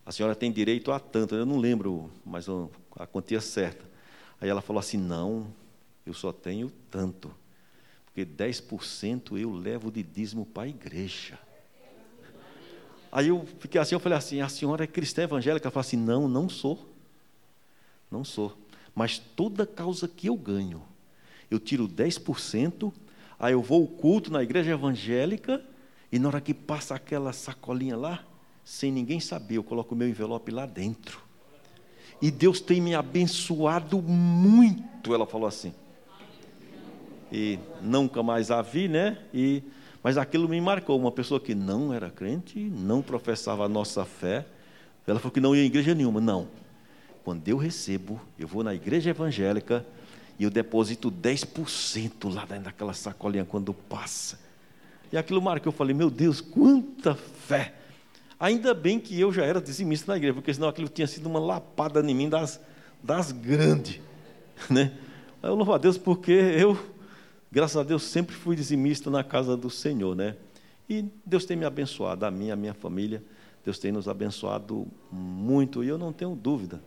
a 0.04 0.12
senhora 0.12 0.34
tem 0.34 0.50
direito 0.50 0.90
a 0.92 0.98
tanto, 0.98 1.34
eu 1.34 1.46
não 1.46 1.58
lembro, 1.58 2.10
mas 2.24 2.46
a 2.96 3.06
quantia 3.06 3.40
certa. 3.40 3.84
Aí 4.40 4.48
ela 4.48 4.60
falou 4.60 4.80
assim, 4.80 4.96
não, 4.96 5.46
eu 6.04 6.12
só 6.12 6.32
tenho 6.32 6.70
tanto, 6.90 7.32
porque 8.06 8.26
10% 8.26 9.38
eu 9.38 9.52
levo 9.52 9.90
de 9.90 10.02
dízimo 10.02 10.44
para 10.44 10.64
a 10.64 10.68
igreja. 10.68 11.38
Aí 13.12 13.28
eu 13.28 13.46
fiquei 13.60 13.80
assim, 13.80 13.94
eu 13.94 14.00
falei 14.00 14.16
assim, 14.16 14.40
a 14.40 14.48
senhora 14.48 14.84
é 14.84 14.86
cristã 14.86 15.22
evangélica? 15.22 15.66
Ela 15.66 15.70
falou 15.70 15.86
assim, 15.86 15.98
não, 15.98 16.26
não 16.26 16.48
sou. 16.48 16.88
Não 18.10 18.24
sou. 18.24 18.56
Mas 18.94 19.18
toda 19.18 19.66
causa 19.66 20.08
que 20.08 20.26
eu 20.26 20.36
ganho, 20.36 20.82
eu 21.53 21.61
tiro 21.61 21.88
10%, 21.88 22.92
aí 23.38 23.53
eu 23.53 23.62
vou 23.62 23.82
ao 23.82 23.88
culto 23.88 24.32
na 24.32 24.42
igreja 24.42 24.72
evangélica, 24.72 25.62
e 26.11 26.18
na 26.18 26.28
hora 26.28 26.40
que 26.40 26.55
passa 26.55 26.94
aquela 26.94 27.32
sacolinha 27.32 27.96
lá, 27.96 28.24
sem 28.64 28.92
ninguém 28.92 29.20
saber, 29.20 29.57
eu 29.57 29.64
coloco 29.64 29.94
o 29.94 29.98
meu 29.98 30.09
envelope 30.09 30.50
lá 30.50 30.66
dentro. 30.66 31.20
E 32.20 32.30
Deus 32.30 32.61
tem 32.61 32.80
me 32.80 32.94
abençoado 32.94 34.00
muito, 34.00 35.12
ela 35.12 35.26
falou 35.26 35.48
assim. 35.48 35.74
E 37.32 37.59
nunca 37.80 38.22
mais 38.22 38.50
a 38.50 38.62
vi, 38.62 38.88
né? 38.88 39.18
E, 39.34 39.62
mas 40.03 40.16
aquilo 40.16 40.48
me 40.48 40.61
marcou. 40.61 40.98
Uma 40.98 41.11
pessoa 41.11 41.40
que 41.40 41.55
não 41.55 41.92
era 41.92 42.11
crente, 42.11 42.59
não 42.59 43.03
professava 43.03 43.64
a 43.64 43.68
nossa 43.68 44.05
fé, 44.05 44.46
ela 45.07 45.18
falou 45.18 45.32
que 45.32 45.40
não 45.40 45.57
ia 45.57 45.62
em 45.62 45.66
igreja 45.66 45.94
nenhuma. 45.94 46.20
Não. 46.20 46.46
Quando 47.24 47.48
eu 47.48 47.57
recebo, 47.57 48.20
eu 48.38 48.46
vou 48.46 48.62
na 48.62 48.74
igreja 48.74 49.11
evangélica 49.11 49.84
E 50.38 50.44
eu 50.44 50.50
deposito 50.50 51.10
10% 51.10 52.32
lá 52.32 52.44
dentro 52.44 52.64
daquela 52.64 52.94
sacolinha 52.94 53.44
quando 53.44 53.72
passa. 53.72 54.38
E 55.12 55.16
aquilo 55.16 55.42
marcou, 55.42 55.70
eu 55.70 55.76
falei, 55.76 55.94
meu 55.94 56.10
Deus, 56.10 56.40
quanta 56.40 57.14
fé! 57.14 57.74
Ainda 58.40 58.74
bem 58.74 58.98
que 58.98 59.18
eu 59.20 59.32
já 59.32 59.44
era 59.44 59.60
dizimista 59.60 60.10
na 60.10 60.16
igreja, 60.16 60.34
porque 60.34 60.52
senão 60.52 60.68
aquilo 60.68 60.88
tinha 60.88 61.06
sido 61.06 61.26
uma 61.26 61.38
lapada 61.38 62.00
em 62.00 62.14
mim 62.14 62.28
das, 62.28 62.60
das 63.02 63.32
grandes. 63.32 64.00
Né? 64.70 64.92
Eu 65.42 65.56
louvo 65.56 65.72
a 65.72 65.78
Deus 65.78 65.98
porque 65.98 66.30
eu, 66.30 66.78
graças 67.50 67.76
a 67.76 67.82
Deus, 67.82 68.04
sempre 68.04 68.32
fui 68.32 68.54
dizimista 68.54 69.10
na 69.10 69.24
casa 69.24 69.56
do 69.56 69.68
Senhor. 69.68 70.14
Né? 70.14 70.36
E 70.88 71.04
Deus 71.26 71.44
tem 71.44 71.56
me 71.56 71.64
abençoado, 71.64 72.24
a 72.24 72.30
mim, 72.30 72.50
a 72.52 72.56
minha 72.56 72.74
família. 72.74 73.22
Deus 73.64 73.78
tem 73.78 73.90
nos 73.90 74.08
abençoado 74.08 74.86
muito, 75.10 75.82
e 75.82 75.88
eu 75.88 75.98
não 75.98 76.12
tenho 76.12 76.36
dúvida. 76.36 76.82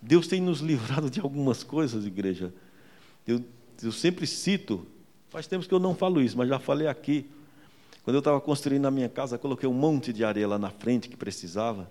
Deus 0.00 0.26
tem 0.28 0.40
nos 0.40 0.60
livrado 0.62 1.10
de 1.10 1.20
algumas 1.20 1.62
coisas, 1.62 2.06
igreja. 2.06 2.52
Eu, 3.28 3.44
eu 3.82 3.92
sempre 3.92 4.26
cito, 4.26 4.86
faz 5.28 5.46
tempos 5.46 5.66
que 5.66 5.74
eu 5.74 5.78
não 5.78 5.94
falo 5.94 6.18
isso, 6.22 6.38
mas 6.38 6.48
já 6.48 6.58
falei 6.58 6.86
aqui. 6.86 7.28
Quando 8.02 8.14
eu 8.14 8.20
estava 8.20 8.40
construindo 8.40 8.86
a 8.86 8.90
minha 8.90 9.08
casa, 9.10 9.36
coloquei 9.36 9.68
um 9.68 9.74
monte 9.74 10.14
de 10.14 10.24
areia 10.24 10.48
lá 10.48 10.58
na 10.58 10.70
frente 10.70 11.10
que 11.10 11.16
precisava. 11.16 11.90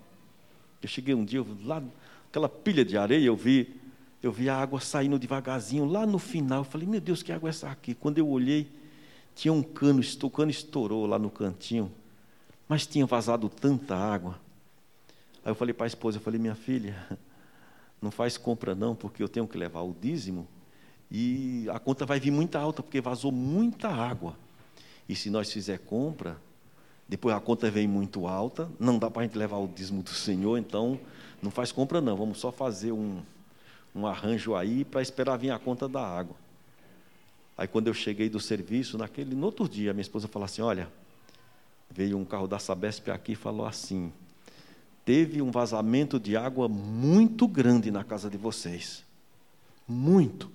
Eu 0.81 0.89
cheguei 0.89 1.13
um 1.13 1.23
dia, 1.23 1.45
lá, 1.63 1.83
aquela 2.27 2.49
pilha 2.49 2.83
de 2.83 2.97
areia, 2.97 3.23
eu 3.23 3.35
vi, 3.35 3.79
eu 4.23 4.31
vi 4.31 4.49
a 4.49 4.57
água 4.57 4.81
saindo 4.81 5.19
devagarzinho 5.19 5.85
lá 5.85 6.07
no 6.07 6.17
final. 6.17 6.61
Eu 6.61 6.63
falei, 6.63 6.87
meu 6.87 6.99
Deus, 6.99 7.21
que 7.21 7.31
água 7.31 7.49
é 7.49 7.51
essa 7.51 7.69
aqui? 7.69 7.93
Quando 7.93 8.17
eu 8.17 8.27
olhei, 8.27 8.67
tinha 9.35 9.53
um 9.53 9.61
cano, 9.61 10.01
o 10.23 10.29
cano 10.31 10.49
estourou 10.49 11.05
lá 11.05 11.19
no 11.19 11.29
cantinho, 11.29 11.91
mas 12.67 12.87
tinha 12.87 13.05
vazado 13.05 13.47
tanta 13.47 13.95
água. 13.95 14.39
Aí 15.45 15.51
eu 15.51 15.55
falei 15.55 15.71
para 15.71 15.85
a 15.85 15.87
esposa, 15.87 16.17
eu 16.17 16.21
falei, 16.21 16.39
minha 16.39 16.55
filha, 16.55 16.95
não 18.01 18.09
faz 18.09 18.39
compra 18.39 18.73
não, 18.73 18.95
porque 18.95 19.21
eu 19.21 19.29
tenho 19.29 19.47
que 19.47 19.55
levar 19.55 19.81
o 19.83 19.95
dízimo 20.01 20.47
e 21.09 21.67
a 21.69 21.79
conta 21.79 22.05
vai 22.05 22.19
vir 22.19 22.31
muito 22.31 22.57
alta, 22.57 22.83
porque 22.83 22.99
vazou 22.99 23.31
muita 23.31 23.87
água. 23.87 24.35
E 25.07 25.15
se 25.15 25.29
nós 25.29 25.51
fizer 25.51 25.79
compra, 25.79 26.37
depois 27.07 27.33
a 27.33 27.39
conta 27.39 27.71
vem 27.71 27.87
muito 27.87 28.27
alta, 28.27 28.69
não 28.79 28.99
dá 28.99 29.09
para 29.09 29.21
a 29.21 29.25
gente 29.25 29.37
levar 29.37 29.57
o 29.57 29.67
dízimo 29.67 30.03
do 30.03 30.09
Senhor, 30.09 30.57
então 30.57 30.99
não 31.41 31.49
faz 31.49 31.71
compra 31.71 32.01
não, 32.01 32.17
vamos 32.17 32.39
só 32.39 32.51
fazer 32.51 32.91
um, 32.91 33.21
um 33.95 34.05
arranjo 34.05 34.55
aí 34.55 34.83
para 34.83 35.01
esperar 35.01 35.37
vir 35.37 35.51
a 35.51 35.59
conta 35.59 35.87
da 35.87 36.05
água. 36.05 36.35
Aí 37.57 37.67
quando 37.67 37.87
eu 37.87 37.93
cheguei 37.93 38.29
do 38.29 38.39
serviço, 38.39 38.97
naquele, 38.97 39.33
no 39.33 39.45
outro 39.45 39.67
dia, 39.67 39.93
minha 39.93 40.01
esposa 40.01 40.27
falou 40.27 40.45
assim, 40.45 40.61
olha, 40.61 40.89
veio 41.89 42.17
um 42.17 42.25
carro 42.25 42.47
da 42.47 42.59
Sabesp 42.59 43.09
aqui 43.09 43.31
e 43.31 43.35
falou 43.35 43.65
assim, 43.65 44.11
teve 45.05 45.41
um 45.41 45.49
vazamento 45.49 46.19
de 46.19 46.35
água 46.35 46.67
muito 46.67 47.47
grande 47.47 47.89
na 47.89 48.03
casa 48.03 48.29
de 48.29 48.37
vocês. 48.37 49.03
Muito. 49.87 50.51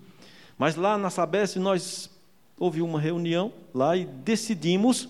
Mas 0.57 0.75
lá 0.75 0.97
na 0.97 1.09
Sabesp 1.09 1.57
nós 1.57 2.09
houve 2.59 2.81
uma 2.81 2.99
reunião 2.99 3.51
lá 3.73 3.97
e 3.97 4.05
decidimos 4.05 5.09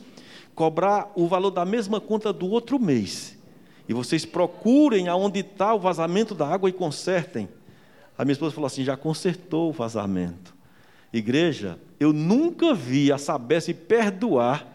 cobrar 0.56 1.12
o 1.16 1.28
valor 1.28 1.52
da 1.52 1.66
mesma 1.66 2.00
conta 2.00 2.32
do 2.32 2.48
outro 2.48 2.80
mês. 2.80 3.38
E 3.88 3.94
vocês 3.94 4.26
procurem 4.26 5.08
aonde 5.08 5.40
está 5.40 5.74
o 5.74 5.80
vazamento 5.80 6.34
da 6.34 6.48
água 6.48 6.70
e 6.70 6.74
consertem. 6.74 7.50
A 8.18 8.24
minha 8.24 8.34
esposa 8.34 8.56
falou 8.56 8.68
assim: 8.68 8.84
já 8.84 8.96
consertou 8.96 9.70
o 9.70 9.74
vazamento. 9.74 10.54
Igreja, 11.12 11.78
eu 12.00 12.14
nunca 12.14 12.74
vi 12.74 13.12
a 13.12 13.18
Sabesp 13.18 13.74
perdoar 13.74 14.68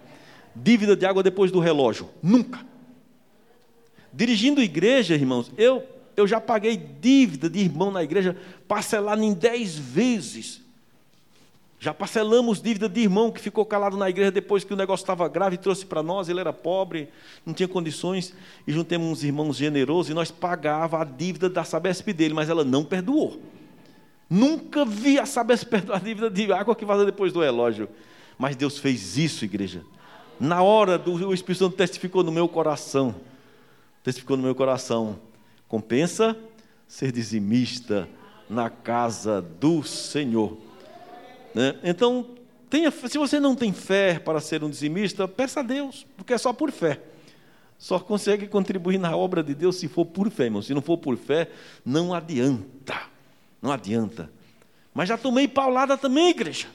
dívida 0.54 0.96
de 0.96 1.06
água 1.06 1.22
depois 1.22 1.50
do 1.50 1.58
relógio. 1.58 2.08
Nunca. 2.22 2.64
Dirigindo 4.12 4.62
igreja, 4.62 5.14
irmãos, 5.14 5.50
eu, 5.56 5.82
eu 6.18 6.26
já 6.26 6.40
paguei 6.40 6.76
dívida 6.76 7.48
de 7.48 7.60
irmão 7.60 7.90
na 7.90 8.02
igreja, 8.02 8.36
parcelada 8.66 9.24
em 9.24 9.32
dez 9.32 9.76
vezes. 9.76 10.60
Já 11.80 11.94
parcelamos 11.94 12.60
dívida 12.60 12.88
de 12.88 13.00
irmão 13.02 13.30
que 13.30 13.40
ficou 13.40 13.64
calado 13.64 13.96
na 13.96 14.10
igreja 14.10 14.32
depois 14.32 14.64
que 14.64 14.74
o 14.74 14.76
negócio 14.76 15.04
estava 15.04 15.28
grave 15.28 15.54
e 15.54 15.58
trouxe 15.58 15.86
para 15.86 16.02
nós. 16.02 16.28
Ele 16.28 16.40
era 16.40 16.52
pobre, 16.52 17.08
não 17.46 17.54
tinha 17.54 17.68
condições. 17.68 18.34
E 18.66 18.72
juntemos 18.72 19.06
uns 19.08 19.22
irmãos 19.22 19.56
generosos 19.56 20.10
e 20.10 20.14
nós 20.14 20.30
pagava 20.30 21.00
a 21.00 21.04
dívida 21.04 21.48
da 21.48 21.62
Sabesp 21.62 22.12
dele, 22.12 22.34
mas 22.34 22.48
ela 22.48 22.64
não 22.64 22.84
perdoou. 22.84 23.40
Nunca 24.28 24.84
vi 24.84 25.20
a 25.20 25.24
Sabesp 25.24 25.66
perdoar 25.70 25.98
a 25.98 26.00
dívida 26.00 26.28
de 26.28 26.52
água 26.52 26.74
que 26.74 26.84
vaza 26.84 27.04
depois 27.04 27.32
do 27.32 27.40
relógio. 27.40 27.88
Mas 28.36 28.56
Deus 28.56 28.76
fez 28.76 29.16
isso, 29.16 29.44
igreja. 29.44 29.82
Na 30.40 30.62
hora 30.62 30.98
do 30.98 31.12
o 31.28 31.34
Espírito 31.34 31.60
Santo 31.60 31.76
testificou 31.76 32.24
no 32.24 32.32
meu 32.32 32.48
coração 32.48 33.14
testificou 34.08 34.38
no 34.38 34.42
meu 34.42 34.54
coração. 34.54 35.18
Compensa 35.68 36.36
ser 36.86 37.12
dizimista 37.12 38.08
na 38.48 38.70
casa 38.70 39.42
do 39.42 39.82
Senhor. 39.82 40.56
Né? 41.54 41.78
Então, 41.84 42.26
tenha, 42.70 42.90
se 42.90 43.18
você 43.18 43.38
não 43.38 43.54
tem 43.54 43.72
fé 43.72 44.18
para 44.18 44.40
ser 44.40 44.64
um 44.64 44.70
dizimista, 44.70 45.28
peça 45.28 45.60
a 45.60 45.62
Deus, 45.62 46.06
porque 46.16 46.32
é 46.32 46.38
só 46.38 46.52
por 46.52 46.72
fé. 46.72 47.00
Só 47.78 47.98
consegue 48.00 48.48
contribuir 48.48 48.98
na 48.98 49.16
obra 49.16 49.42
de 49.42 49.54
Deus 49.54 49.76
se 49.76 49.86
for 49.86 50.04
por 50.04 50.30
fé, 50.30 50.44
irmão. 50.44 50.62
Se 50.62 50.74
não 50.74 50.82
for 50.82 50.98
por 50.98 51.16
fé, 51.16 51.48
não 51.84 52.12
adianta. 52.12 53.00
Não 53.62 53.70
adianta. 53.70 54.30
Mas 54.92 55.08
já 55.08 55.16
tomei 55.16 55.46
paulada 55.46 55.96
também, 55.96 56.30
igreja. 56.30 56.66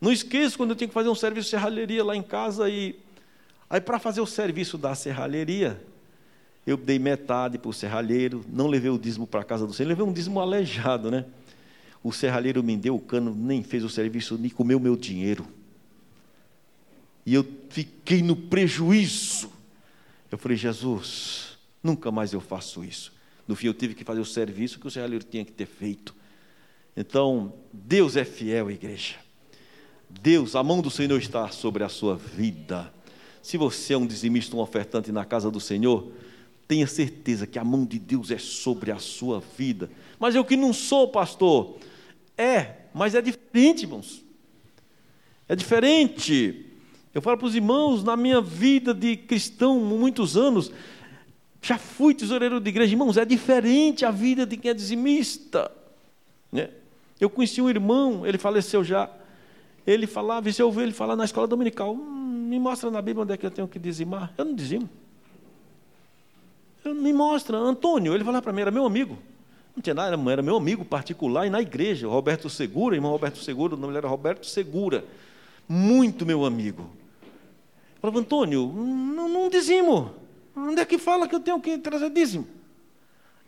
Não 0.00 0.12
esqueço 0.12 0.56
quando 0.56 0.70
eu 0.70 0.76
tinha 0.76 0.86
que 0.86 0.94
fazer 0.94 1.08
um 1.08 1.14
serviço 1.14 1.46
de 1.46 1.50
serralheria 1.50 2.04
lá 2.04 2.14
em 2.14 2.22
casa 2.22 2.68
e 2.68 2.96
aí 3.68 3.80
para 3.80 3.98
fazer 3.98 4.20
o 4.20 4.26
serviço 4.26 4.76
da 4.78 4.94
serralheria, 4.94 5.82
eu 6.66 6.76
dei 6.76 6.98
metade 6.98 7.58
para 7.58 7.68
o 7.68 7.72
serralheiro, 7.72 8.44
não 8.48 8.66
levei 8.66 8.90
o 8.90 8.98
dízimo 8.98 9.26
para 9.26 9.40
a 9.40 9.44
casa 9.44 9.66
do 9.66 9.72
Senhor, 9.72 9.88
levei 9.88 10.04
um 10.04 10.12
dízimo 10.12 10.40
aleijado, 10.40 11.10
né? 11.10 11.26
O 12.02 12.12
serralheiro 12.12 12.62
me 12.62 12.76
deu 12.76 12.94
o 12.94 13.00
cano, 13.00 13.34
nem 13.34 13.62
fez 13.62 13.84
o 13.84 13.88
serviço, 13.88 14.36
nem 14.38 14.50
comeu 14.50 14.78
meu 14.78 14.96
dinheiro. 14.96 15.46
E 17.24 17.34
eu 17.34 17.46
fiquei 17.70 18.22
no 18.22 18.36
prejuízo. 18.36 19.50
Eu 20.30 20.36
falei, 20.36 20.56
Jesus, 20.56 21.58
nunca 21.82 22.10
mais 22.10 22.32
eu 22.32 22.40
faço 22.40 22.84
isso. 22.84 23.12
No 23.48 23.54
fim, 23.54 23.66
eu 23.66 23.74
tive 23.74 23.94
que 23.94 24.04
fazer 24.04 24.20
o 24.20 24.24
serviço 24.24 24.78
que 24.78 24.86
o 24.86 24.90
serralheiro 24.90 25.24
tinha 25.24 25.44
que 25.44 25.52
ter 25.52 25.66
feito. 25.66 26.14
Então, 26.96 27.54
Deus 27.72 28.16
é 28.16 28.24
fiel, 28.24 28.70
igreja. 28.70 29.16
Deus, 30.08 30.54
a 30.54 30.62
mão 30.62 30.80
do 30.80 30.90
Senhor 30.90 31.18
está 31.18 31.48
sobre 31.50 31.82
a 31.82 31.88
sua 31.88 32.16
vida. 32.16 32.92
Se 33.42 33.56
você 33.56 33.94
é 33.94 33.98
um 33.98 34.06
dizimista, 34.06 34.56
um 34.56 34.60
ofertante 34.60 35.10
na 35.10 35.24
casa 35.24 35.50
do 35.50 35.60
Senhor, 35.60 36.12
Tenha 36.66 36.86
certeza 36.86 37.46
que 37.46 37.58
a 37.58 37.64
mão 37.64 37.84
de 37.84 37.98
Deus 37.98 38.30
é 38.30 38.38
sobre 38.38 38.90
a 38.90 38.98
sua 38.98 39.42
vida. 39.56 39.90
Mas 40.18 40.34
eu 40.34 40.44
que 40.44 40.56
não 40.56 40.72
sou 40.72 41.08
pastor. 41.08 41.76
É, 42.36 42.76
mas 42.94 43.14
é 43.14 43.20
diferente, 43.20 43.82
irmãos. 43.82 44.24
É 45.46 45.54
diferente. 45.54 46.66
Eu 47.12 47.20
falo 47.20 47.36
para 47.36 47.46
os 47.46 47.54
irmãos, 47.54 48.02
na 48.02 48.16
minha 48.16 48.40
vida 48.40 48.94
de 48.94 49.16
cristão, 49.16 49.78
muitos 49.78 50.36
anos, 50.36 50.72
já 51.60 51.76
fui 51.76 52.14
tesoureiro 52.14 52.58
de 52.58 52.68
igreja. 52.70 52.92
Irmãos, 52.92 53.16
é 53.18 53.24
diferente 53.24 54.04
a 54.04 54.10
vida 54.10 54.46
de 54.46 54.56
quem 54.56 54.70
é 54.70 54.74
dizimista. 54.74 55.70
Né? 56.50 56.70
Eu 57.20 57.28
conheci 57.28 57.60
um 57.60 57.68
irmão, 57.68 58.26
ele 58.26 58.38
faleceu 58.38 58.82
já. 58.82 59.10
Ele 59.86 60.06
falava, 60.06 60.48
e 60.48 60.52
se 60.52 60.62
eu 60.62 60.66
ouvir 60.66 60.84
ele 60.84 60.92
falar 60.92 61.14
na 61.14 61.26
escola 61.26 61.46
dominical, 61.46 61.92
hum, 61.94 62.46
me 62.48 62.58
mostra 62.58 62.90
na 62.90 63.02
Bíblia 63.02 63.22
onde 63.22 63.34
é 63.34 63.36
que 63.36 63.44
eu 63.44 63.50
tenho 63.50 63.68
que 63.68 63.78
dizimar. 63.78 64.32
Eu 64.38 64.46
não 64.46 64.54
dizimo 64.54 64.88
me 66.92 67.12
mostra, 67.12 67.56
Antônio, 67.56 68.14
ele 68.14 68.24
falou 68.24 68.42
para 68.42 68.52
mim, 68.52 68.60
era 68.62 68.70
meu 68.70 68.84
amigo. 68.84 69.16
Não 69.74 69.82
tinha 69.82 69.94
nada, 69.94 70.16
era 70.30 70.42
meu 70.42 70.56
amigo 70.56 70.84
particular 70.84 71.46
e 71.46 71.50
na 71.50 71.60
igreja, 71.60 72.06
Roberto 72.06 72.48
Segura, 72.48 72.94
irmão 72.94 73.10
Roberto 73.10 73.38
Segura, 73.38 73.74
o 73.74 73.78
nome 73.78 73.96
era 73.96 74.06
Roberto 74.06 74.46
Segura. 74.46 75.04
Muito 75.68 76.24
meu 76.24 76.44
amigo. 76.44 76.82
Eu 77.94 78.00
falava, 78.00 78.20
Antônio, 78.20 78.66
não, 78.72 79.28
não 79.28 79.48
dizimo. 79.48 80.14
Onde 80.54 80.80
é 80.80 80.84
que 80.84 80.98
fala 80.98 81.26
que 81.26 81.34
eu 81.34 81.40
tenho 81.40 81.60
que 81.60 81.78
trazer 81.78 82.10
dízimo? 82.10 82.46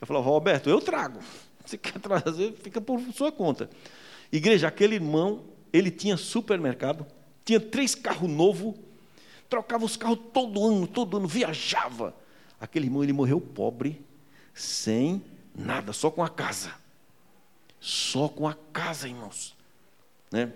Eu 0.01 0.07
falava, 0.07 0.27
Roberto, 0.27 0.69
eu 0.69 0.81
trago. 0.81 1.21
Se 1.65 1.79
quer 1.79 1.99
trazer, 2.01 2.53
fica 2.55 2.81
por 2.81 3.01
sua 3.13 3.31
conta. 3.31 3.71
Igreja, 4.33 4.67
aquele 4.67 4.97
irmão, 4.97 5.45
ele 5.73 5.91
tinha 5.91 6.17
supermercado, 6.17 7.07
tinha 7.45 7.61
três 7.61 7.95
carros 7.95 8.29
novos, 8.29 8.75
trocava 9.49 9.85
os 9.85 9.97
carros 9.97 10.19
todo 10.33 10.65
ano, 10.65 10.87
todo 10.87 11.17
ano, 11.17 11.29
viajava. 11.29 12.15
Aquele 12.61 12.87
irmão 12.87 13.03
ele 13.03 13.13
morreu 13.13 13.41
pobre, 13.41 14.05
sem 14.55 15.23
nada, 15.55 15.93
só 15.93 16.11
com 16.11 16.23
a 16.23 16.29
casa. 16.29 16.73
Só 17.81 18.29
com 18.29 18.49
a 18.49 18.55
casa, 18.73 19.09
irmãos. 19.09 19.55
Né? 20.31 20.53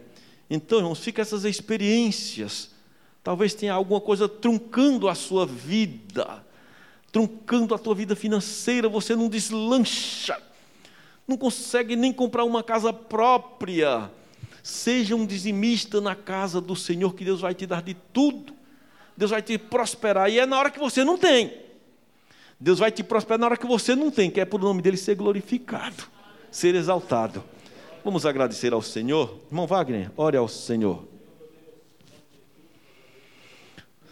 Então, 0.48 0.78
irmãos, 0.78 0.98
fica 0.98 1.22
essas 1.22 1.44
experiências. 1.44 2.70
Talvez 3.22 3.54
tenha 3.54 3.74
alguma 3.74 4.00
coisa 4.00 4.28
truncando 4.28 5.08
a 5.08 5.14
sua 5.14 5.46
vida, 5.46 6.44
truncando 7.12 7.74
a 7.74 7.78
tua 7.78 7.94
vida 7.94 8.16
financeira, 8.16 8.88
você 8.88 9.14
não 9.14 9.28
deslancha, 9.28 10.40
não 11.28 11.36
consegue 11.36 11.94
nem 11.94 12.12
comprar 12.12 12.44
uma 12.44 12.62
casa 12.62 12.92
própria. 12.92 14.10
Seja 14.62 15.14
um 15.14 15.26
dizimista 15.26 16.00
na 16.00 16.14
casa 16.14 16.60
do 16.60 16.74
Senhor, 16.74 17.14
que 17.14 17.24
Deus 17.24 17.40
vai 17.40 17.54
te 17.54 17.66
dar 17.66 17.82
de 17.82 17.94
tudo. 17.94 18.54
Deus 19.16 19.30
vai 19.30 19.42
te 19.42 19.56
prosperar. 19.58 20.30
E 20.30 20.38
é 20.38 20.46
na 20.46 20.58
hora 20.58 20.70
que 20.70 20.78
você 20.78 21.04
não 21.04 21.16
tem. 21.16 21.69
Deus 22.60 22.78
vai 22.78 22.92
te 22.92 23.02
prosperar 23.02 23.38
na 23.38 23.46
hora 23.46 23.56
que 23.56 23.66
você 23.66 23.96
não 23.96 24.10
tem, 24.10 24.30
que 24.30 24.38
é 24.38 24.46
o 24.48 24.58
nome 24.58 24.82
dele 24.82 24.98
ser 24.98 25.14
glorificado, 25.14 26.04
ser 26.50 26.74
exaltado. 26.74 27.42
Vamos 28.04 28.26
agradecer 28.26 28.74
ao 28.74 28.82
Senhor. 28.82 29.40
Irmão 29.48 29.66
Wagner, 29.66 30.10
ore 30.14 30.36
ao 30.36 30.46
Senhor. 30.46 31.08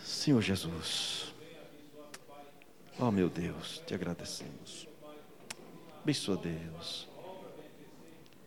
Senhor 0.03 0.40
Jesus. 0.40 1.32
Oh, 2.99 3.11
meu 3.11 3.28
Deus, 3.28 3.82
te 3.86 3.94
agradecemos. 3.94 4.88
Abençoa 6.03 6.38
Deus. 6.38 7.07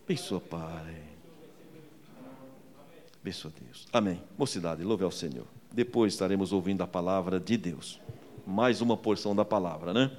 Abençoa 0.04 0.40
Pai. 0.40 0.96
Abençoa 3.20 3.52
Deus. 3.64 3.86
Amém. 3.92 4.20
Mocidade, 4.36 4.82
louve 4.82 5.04
ao 5.04 5.12
Senhor. 5.12 5.46
Depois 5.72 6.12
estaremos 6.12 6.52
ouvindo 6.52 6.82
a 6.82 6.88
palavra 6.88 7.38
de 7.38 7.56
Deus. 7.56 8.00
Mais 8.46 8.80
uma 8.80 8.96
porção 8.96 9.34
da 9.34 9.44
palavra, 9.44 9.92
né? 9.92 10.10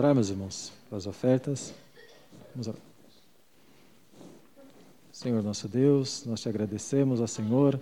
Orar, 0.00 0.14
meus 0.14 0.30
irmãos, 0.30 0.72
pelas 0.88 1.06
ofertas. 1.06 1.74
Vamos 2.54 2.68
orar. 2.68 2.80
Senhor 5.12 5.42
nosso 5.42 5.68
Deus, 5.68 6.24
nós 6.24 6.40
te 6.40 6.48
agradecemos, 6.48 7.20
ó 7.20 7.26
Senhor, 7.26 7.78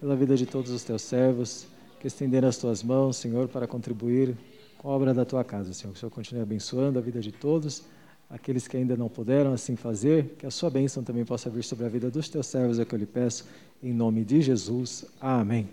pela 0.00 0.16
vida 0.16 0.34
de 0.34 0.46
todos 0.46 0.70
os 0.70 0.82
teus 0.82 1.02
servos 1.02 1.66
que 2.00 2.06
estenderam 2.06 2.48
as 2.48 2.56
tuas 2.56 2.82
mãos, 2.82 3.18
Senhor, 3.18 3.48
para 3.48 3.66
contribuir 3.66 4.34
com 4.78 4.88
a 4.88 4.92
obra 4.92 5.12
da 5.12 5.26
tua 5.26 5.44
casa, 5.44 5.74
Senhor. 5.74 5.92
Que 5.92 5.98
o 5.98 6.00
Senhor 6.00 6.10
continue 6.10 6.42
abençoando 6.42 6.98
a 6.98 7.02
vida 7.02 7.20
de 7.20 7.32
todos, 7.32 7.82
aqueles 8.30 8.66
que 8.66 8.78
ainda 8.78 8.96
não 8.96 9.10
puderam 9.10 9.52
assim 9.52 9.76
fazer, 9.76 10.36
que 10.38 10.46
a 10.46 10.50
sua 10.50 10.70
bênção 10.70 11.02
também 11.02 11.24
possa 11.26 11.50
vir 11.50 11.64
sobre 11.64 11.84
a 11.84 11.88
vida 11.90 12.10
dos 12.10 12.30
teus 12.30 12.46
servos, 12.46 12.78
é 12.78 12.82
o 12.82 12.86
que 12.86 12.94
eu 12.94 12.98
lhe 12.98 13.06
peço, 13.06 13.44
em 13.82 13.92
nome 13.92 14.24
de 14.24 14.40
Jesus. 14.40 15.04
Amém. 15.20 15.68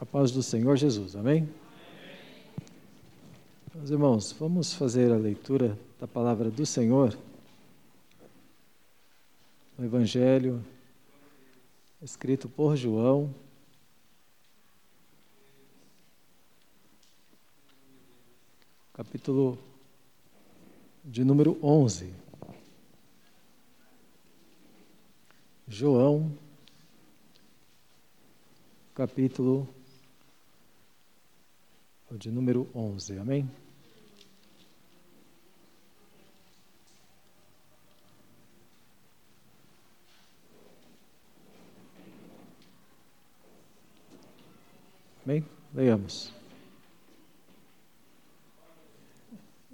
A 0.00 0.06
paz 0.06 0.30
do 0.30 0.42
Senhor 0.42 0.76
Jesus. 0.76 1.14
Amém? 1.14 1.46
Meus 3.74 3.90
irmãos, 3.90 4.30
vamos 4.30 4.72
fazer 4.72 5.10
a 5.10 5.16
leitura 5.16 5.76
da 5.98 6.06
palavra 6.06 6.48
do 6.48 6.64
Senhor 6.64 7.18
no 9.76 9.84
Evangelho 9.84 10.64
escrito 12.00 12.48
por 12.48 12.76
João. 12.76 13.34
Capítulo 18.92 19.58
de 21.04 21.24
número 21.24 21.58
11. 21.60 22.14
João, 25.66 26.32
capítulo 28.94 29.68
de 32.12 32.30
número 32.30 32.68
11. 32.72 33.18
Amém? 33.18 33.63
Amém? 45.24 45.42
Leiamos. 45.74 46.30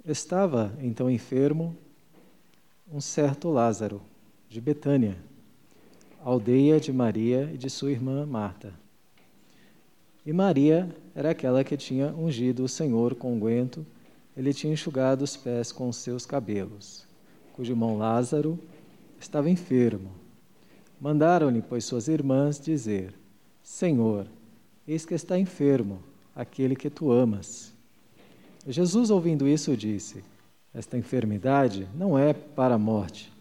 Estava 0.05 0.73
então 0.81 1.09
enfermo 1.09 1.75
um 2.89 3.01
certo 3.01 3.49
Lázaro, 3.49 4.01
de 4.47 4.61
Betânia, 4.61 5.17
aldeia 6.23 6.79
de 6.79 6.93
Maria 6.93 7.51
e 7.53 7.57
de 7.57 7.69
sua 7.69 7.91
irmã 7.91 8.25
Marta. 8.25 8.73
E 10.25 10.31
Maria 10.31 10.89
era 11.13 11.31
aquela 11.31 11.65
que 11.65 11.75
tinha 11.75 12.13
ungido 12.13 12.63
o 12.63 12.69
Senhor 12.69 13.15
com 13.15 13.33
unguento, 13.33 13.85
ele 14.37 14.53
tinha 14.53 14.71
enxugado 14.71 15.21
os 15.21 15.35
pés 15.35 15.71
com 15.71 15.91
seus 15.91 16.25
cabelos, 16.25 17.05
cujo 17.53 17.73
irmão 17.73 17.97
Lázaro 17.97 18.57
estava 19.19 19.49
enfermo. 19.49 20.11
Mandaram-lhe, 20.99 21.61
pois, 21.61 21.83
suas 21.83 22.07
irmãs 22.07 22.57
dizer: 22.59 23.13
Senhor, 23.61 24.27
eis 24.91 25.05
que 25.05 25.13
está 25.13 25.39
enfermo 25.39 25.99
aquele 26.35 26.75
que 26.75 26.89
tu 26.89 27.13
amas. 27.13 27.71
Jesus, 28.67 29.09
ouvindo 29.09 29.47
isso, 29.47 29.75
disse: 29.77 30.21
Esta 30.73 30.97
enfermidade 30.97 31.87
não 31.95 32.19
é 32.19 32.33
para 32.33 32.75
a 32.75 32.77
morte, 32.77 33.31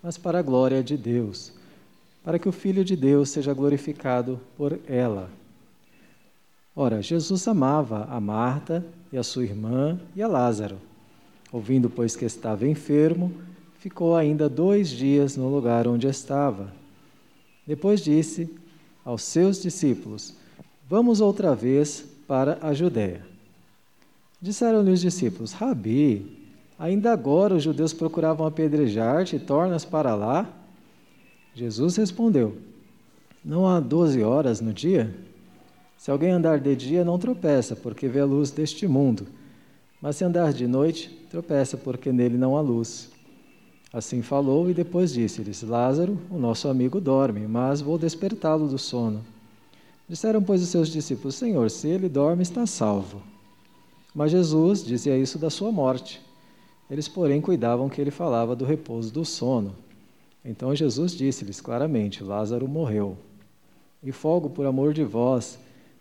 mas 0.00 0.16
para 0.16 0.38
a 0.38 0.42
glória 0.42 0.82
de 0.82 0.96
Deus, 0.96 1.52
para 2.22 2.38
que 2.38 2.48
o 2.48 2.52
Filho 2.52 2.84
de 2.84 2.94
Deus 2.94 3.30
seja 3.30 3.52
glorificado 3.52 4.40
por 4.56 4.78
ela. 4.86 5.28
Ora, 6.74 7.02
Jesus 7.02 7.46
amava 7.48 8.04
a 8.04 8.20
Marta 8.20 8.84
e 9.12 9.18
a 9.18 9.24
sua 9.24 9.42
irmã 9.42 10.00
e 10.14 10.22
a 10.22 10.28
Lázaro. 10.28 10.78
Ouvindo, 11.52 11.90
pois, 11.90 12.14
que 12.14 12.24
estava 12.24 12.66
enfermo, 12.66 13.32
ficou 13.76 14.16
ainda 14.16 14.48
dois 14.48 14.88
dias 14.88 15.36
no 15.36 15.48
lugar 15.48 15.86
onde 15.88 16.06
estava. 16.06 16.72
Depois 17.66 18.00
disse 18.00 18.48
aos 19.04 19.22
seus 19.24 19.60
discípulos: 19.60 20.40
Vamos 20.88 21.20
outra 21.20 21.54
vez 21.54 22.04
para 22.26 22.58
a 22.60 22.72
Judéia. 22.74 23.24
Disseram-lhe 24.40 24.90
os 24.90 25.00
discípulos: 25.00 25.52
Rabi, 25.52 26.50
ainda 26.78 27.12
agora 27.12 27.54
os 27.54 27.62
judeus 27.62 27.92
procuravam 27.92 28.46
apedrejar-te 28.46 29.36
e 29.36 29.40
tornas 29.40 29.84
para 29.84 30.14
lá? 30.14 30.50
Jesus 31.54 31.96
respondeu: 31.96 32.56
Não 33.44 33.68
há 33.68 33.78
doze 33.78 34.22
horas 34.22 34.60
no 34.60 34.72
dia? 34.72 35.14
Se 35.96 36.10
alguém 36.10 36.32
andar 36.32 36.58
de 36.58 36.74
dia, 36.74 37.04
não 37.04 37.18
tropeça, 37.18 37.76
porque 37.76 38.08
vê 38.08 38.20
a 38.20 38.24
luz 38.24 38.50
deste 38.50 38.88
mundo. 38.88 39.26
Mas 40.00 40.16
se 40.16 40.24
andar 40.24 40.52
de 40.52 40.66
noite, 40.66 41.08
tropeça, 41.30 41.76
porque 41.76 42.10
nele 42.10 42.36
não 42.36 42.56
há 42.56 42.60
luz. 42.60 43.08
Assim 43.92 44.20
falou 44.20 44.68
e 44.68 44.74
depois 44.74 45.12
disse-lhes: 45.12 45.62
Lázaro, 45.62 46.18
o 46.28 46.38
nosso 46.38 46.66
amigo, 46.66 47.00
dorme, 47.00 47.46
mas 47.46 47.80
vou 47.80 47.96
despertá-lo 47.96 48.66
do 48.66 48.78
sono. 48.78 49.24
Disseram, 50.12 50.42
pois, 50.42 50.60
os 50.60 50.68
seus 50.68 50.90
discípulos: 50.90 51.36
Senhor, 51.36 51.70
se 51.70 51.88
ele 51.88 52.06
dorme, 52.06 52.42
está 52.42 52.66
salvo. 52.66 53.22
Mas 54.14 54.30
Jesus 54.30 54.84
dizia 54.84 55.16
isso 55.16 55.38
da 55.38 55.48
sua 55.48 55.72
morte. 55.72 56.20
Eles, 56.90 57.08
porém, 57.08 57.40
cuidavam 57.40 57.88
que 57.88 57.98
ele 57.98 58.10
falava 58.10 58.54
do 58.54 58.66
repouso 58.66 59.10
do 59.10 59.24
sono. 59.24 59.74
Então 60.44 60.76
Jesus 60.76 61.12
disse-lhes 61.12 61.62
claramente: 61.62 62.22
Lázaro 62.22 62.68
morreu. 62.68 63.16
E 64.02 64.12
folgo 64.12 64.50
por 64.50 64.66
amor 64.66 64.92
de 64.92 65.02
vós 65.02 65.58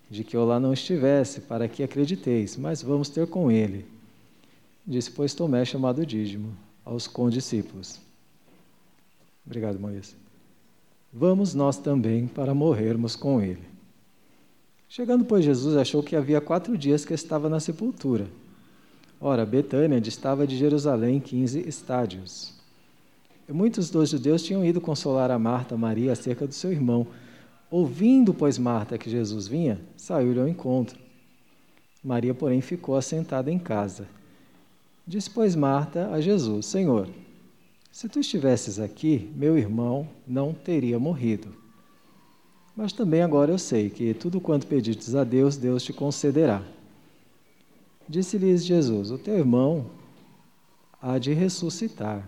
de 0.09 0.25
que 0.25 0.35
eu 0.35 0.43
lá 0.43 0.59
não 0.59 0.73
estivesse, 0.73 1.39
para 1.39 1.69
que 1.69 1.81
acrediteis, 1.81 2.57
mas 2.57 2.81
vamos 2.81 3.07
ter 3.07 3.27
com 3.27 3.49
ele. 3.49 3.85
Disse, 4.85 5.09
pois, 5.09 5.33
Tomé, 5.33 5.63
chamado 5.63 6.05
Dídimo, 6.05 6.53
aos 6.83 7.07
condiscípulos. 7.07 7.97
Obrigado, 9.45 9.79
Moisés. 9.79 10.17
Vamos 11.13 11.53
nós 11.53 11.77
também 11.77 12.27
para 12.27 12.53
morrermos 12.53 13.15
com 13.15 13.41
ele. 13.41 13.70
Chegando, 14.93 15.23
pois, 15.23 15.45
Jesus 15.45 15.77
achou 15.77 16.03
que 16.03 16.17
havia 16.17 16.41
quatro 16.41 16.77
dias 16.77 17.05
que 17.05 17.13
estava 17.13 17.47
na 17.47 17.61
sepultura. 17.61 18.27
Ora, 19.21 19.45
Betânia 19.45 20.01
distava 20.01 20.45
de 20.45 20.57
Jerusalém 20.57 21.21
quinze 21.21 21.61
estádios. 21.65 22.53
E 23.47 23.53
muitos 23.53 23.89
dos 23.89 24.09
judeus 24.09 24.43
tinham 24.43 24.65
ido 24.65 24.81
consolar 24.81 25.31
a 25.31 25.39
Marta, 25.39 25.77
Maria, 25.77 26.11
acerca 26.11 26.45
do 26.45 26.53
seu 26.53 26.73
irmão. 26.73 27.07
Ouvindo, 27.69 28.33
pois, 28.33 28.57
Marta 28.57 28.97
que 28.97 29.09
Jesus 29.09 29.47
vinha, 29.47 29.79
saiu-lhe 29.95 30.41
ao 30.41 30.47
encontro. 30.49 30.99
Maria, 32.03 32.33
porém, 32.33 32.59
ficou 32.59 32.97
assentada 32.97 33.49
em 33.49 33.57
casa. 33.57 34.09
Disse, 35.07 35.29
pois, 35.29 35.55
Marta 35.55 36.09
a 36.11 36.19
Jesus: 36.19 36.65
Senhor, 36.65 37.07
se 37.93 38.09
tu 38.09 38.19
estivesses 38.19 38.77
aqui, 38.77 39.31
meu 39.37 39.57
irmão 39.57 40.05
não 40.27 40.53
teria 40.53 40.99
morrido. 40.99 41.60
Mas 42.81 42.91
também 42.91 43.21
agora 43.21 43.51
eu 43.51 43.59
sei 43.59 43.91
que 43.91 44.11
tudo 44.11 44.41
quanto 44.41 44.65
pedistes 44.65 45.13
a 45.13 45.23
Deus, 45.23 45.55
Deus 45.55 45.83
te 45.83 45.93
concederá. 45.93 46.63
Disse-lhes 48.09 48.65
Jesus: 48.65 49.11
O 49.11 49.19
teu 49.19 49.37
irmão 49.37 49.85
há 50.99 51.19
de 51.19 51.31
ressuscitar. 51.31 52.27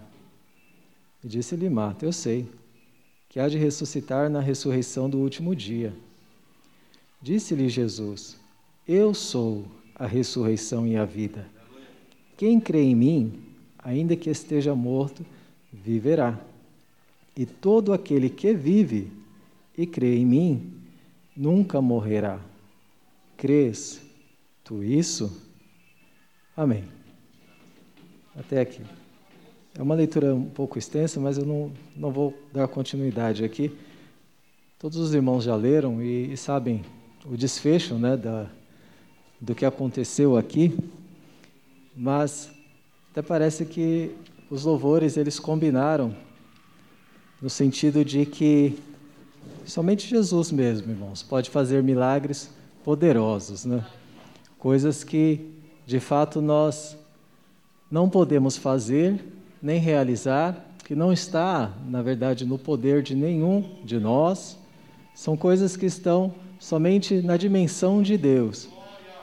E 1.24 1.28
disse-lhe 1.28 1.68
Marta: 1.72 2.06
Eu 2.06 2.14
sei 2.14 2.48
que 3.30 3.40
há 3.40 3.50
de 3.50 3.58
ressuscitar 3.58 4.30
na 4.30 4.42
ressurreição 4.42 5.10
do 5.10 5.18
último 5.18 5.56
dia. 5.56 5.92
Disse-lhe 7.20 7.68
Jesus: 7.68 8.38
Eu 8.88 9.12
sou 9.16 9.66
a 9.96 10.06
ressurreição 10.06 10.86
e 10.86 10.96
a 10.96 11.04
vida. 11.04 11.48
Quem 12.38 12.60
crê 12.60 12.84
em 12.84 12.96
mim, 12.96 13.42
ainda 13.80 14.16
que 14.16 14.30
esteja 14.30 14.76
morto, 14.76 15.26
viverá. 15.72 16.40
E 17.36 17.44
todo 17.44 17.92
aquele 17.92 18.30
que 18.30 18.54
vive 18.54 19.23
e 19.78 19.86
crê 19.86 20.18
em 20.18 20.26
mim, 20.26 20.74
nunca 21.36 21.82
morrerá. 21.82 22.40
Crês 23.38 24.02
tu 24.64 24.84
isso? 24.84 25.42
Amém. 26.56 26.84
Até 28.36 28.62
aqui. 28.62 28.82
É 29.76 29.82
uma 29.82 29.96
leitura 29.96 30.36
um 30.36 30.50
pouco 30.50 30.78
extensa, 30.78 31.20
mas 31.20 31.38
eu 31.38 31.46
não, 31.46 31.72
não 31.96 32.12
vou 32.12 32.34
dar 32.54 32.68
continuidade 32.68 33.44
aqui. 33.44 33.76
Todos 34.78 34.98
os 34.98 35.14
irmãos 35.14 35.44
já 35.44 35.56
leram 35.56 36.02
e, 36.02 36.34
e 36.34 36.38
sabem 36.38 36.84
o 37.26 37.36
desfecho 37.36 37.96
né, 37.96 38.16
da, 38.16 38.48
do 39.40 39.56
que 39.56 39.66
aconteceu 39.66 40.38
aqui, 40.38 40.78
mas 41.96 42.52
até 43.12 43.22
parece 43.22 43.66
que 43.66 44.12
os 44.50 44.64
louvores 44.64 45.18
eles 45.18 45.40
combinaram 45.40 46.16
no 47.42 47.50
sentido 47.50 48.06
de 48.06 48.26
que 48.26 48.78
somente 49.66 50.08
Jesus 50.08 50.52
mesmo, 50.52 50.92
irmãos, 50.92 51.24
pode 51.24 51.50
fazer 51.50 51.82
milagres 51.84 52.50
poderosos, 52.84 53.66
né? 53.66 53.86
Coisas 54.58 55.04
que 55.04 55.52
de 55.86 56.00
fato 56.00 56.42
nós 56.42 56.98
não 57.92 58.10
podemos 58.10 58.58
fazer 58.58 59.24
nem 59.62 59.80
realizar, 59.80 60.66
que 60.84 60.96
não 60.96 61.14
está, 61.14 61.72
na 61.88 62.02
verdade, 62.02 62.46
no 62.46 62.58
poder 62.58 63.02
de 63.02 63.16
nenhum 63.16 63.78
de 63.84 64.00
nós, 64.00 64.58
são 65.16 65.38
coisas 65.38 65.78
que 65.78 65.86
estão 65.86 66.34
somente 66.60 67.22
na 67.22 67.38
dimensão 67.38 68.02
de 68.02 68.18
Deus. 68.18 68.70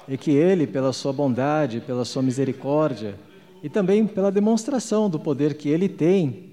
e 0.09 0.19
que 0.19 0.33
Ele, 0.33 0.67
pela 0.67 0.93
sua 0.93 1.12
bondade, 1.12 1.81
pela 1.81 2.05
sua 2.05 2.21
misericórdia 2.21 3.15
e 3.62 3.69
também 3.69 4.07
pela 4.07 4.33
demonstração 4.33 5.09
do 5.09 5.21
poder 5.21 5.55
que 5.55 5.69
Ele 5.69 5.89
tem, 5.89 6.51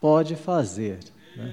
pode 0.00 0.36
fazer. 0.36 1.00
Né? 1.36 1.52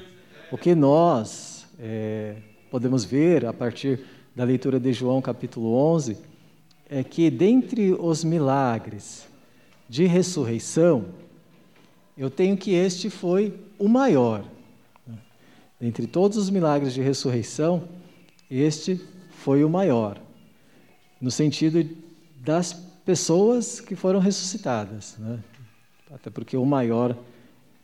O 0.51 0.57
que 0.57 0.73
nós 0.73 1.65
é, 1.77 2.35
podemos 2.71 3.03
ver 3.03 3.45
a 3.45 3.53
partir 3.53 3.99
da 4.35 4.43
leitura 4.43 4.79
de 4.79 4.93
João 4.93 5.21
capítulo 5.21 5.73
11 5.75 6.17
é 6.89 7.03
que, 7.03 7.29
dentre 7.29 7.93
os 7.93 8.23
milagres 8.23 9.27
de 9.89 10.05
ressurreição, 10.05 11.05
eu 12.17 12.29
tenho 12.29 12.55
que 12.55 12.71
este 12.71 13.09
foi 13.09 13.53
o 13.77 13.89
maior. 13.89 14.45
Dentre 15.79 16.07
todos 16.07 16.37
os 16.37 16.49
milagres 16.49 16.93
de 16.93 17.01
ressurreição, 17.01 17.83
este 18.49 19.01
foi 19.31 19.63
o 19.63 19.69
maior 19.69 20.17
no 21.19 21.31
sentido 21.31 21.87
das 22.39 22.73
pessoas 23.05 23.81
que 23.81 23.95
foram 23.95 24.19
ressuscitadas. 24.19 25.17
Né? 25.17 25.39
Até 26.11 26.29
porque 26.29 26.55
o 26.55 26.65
maior 26.65 27.17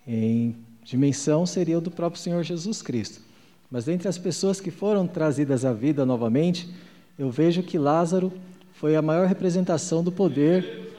em 0.07 0.55
dimensão 0.83 1.45
seria 1.45 1.77
o 1.77 1.81
do 1.81 1.91
próprio 1.91 2.21
Senhor 2.21 2.43
Jesus 2.43 2.81
Cristo. 2.81 3.21
Mas 3.69 3.85
dentre 3.85 4.07
as 4.07 4.17
pessoas 4.17 4.61
que 4.61 4.69
foram 4.69 5.07
trazidas 5.07 5.65
à 5.65 5.73
vida 5.73 6.05
novamente, 6.05 6.71
eu 7.17 7.31
vejo 7.31 7.63
que 7.63 7.77
Lázaro 7.77 8.31
foi 8.73 8.95
a 8.95 9.01
maior 9.01 9.27
representação 9.27 10.03
do 10.03 10.11
poder 10.11 10.91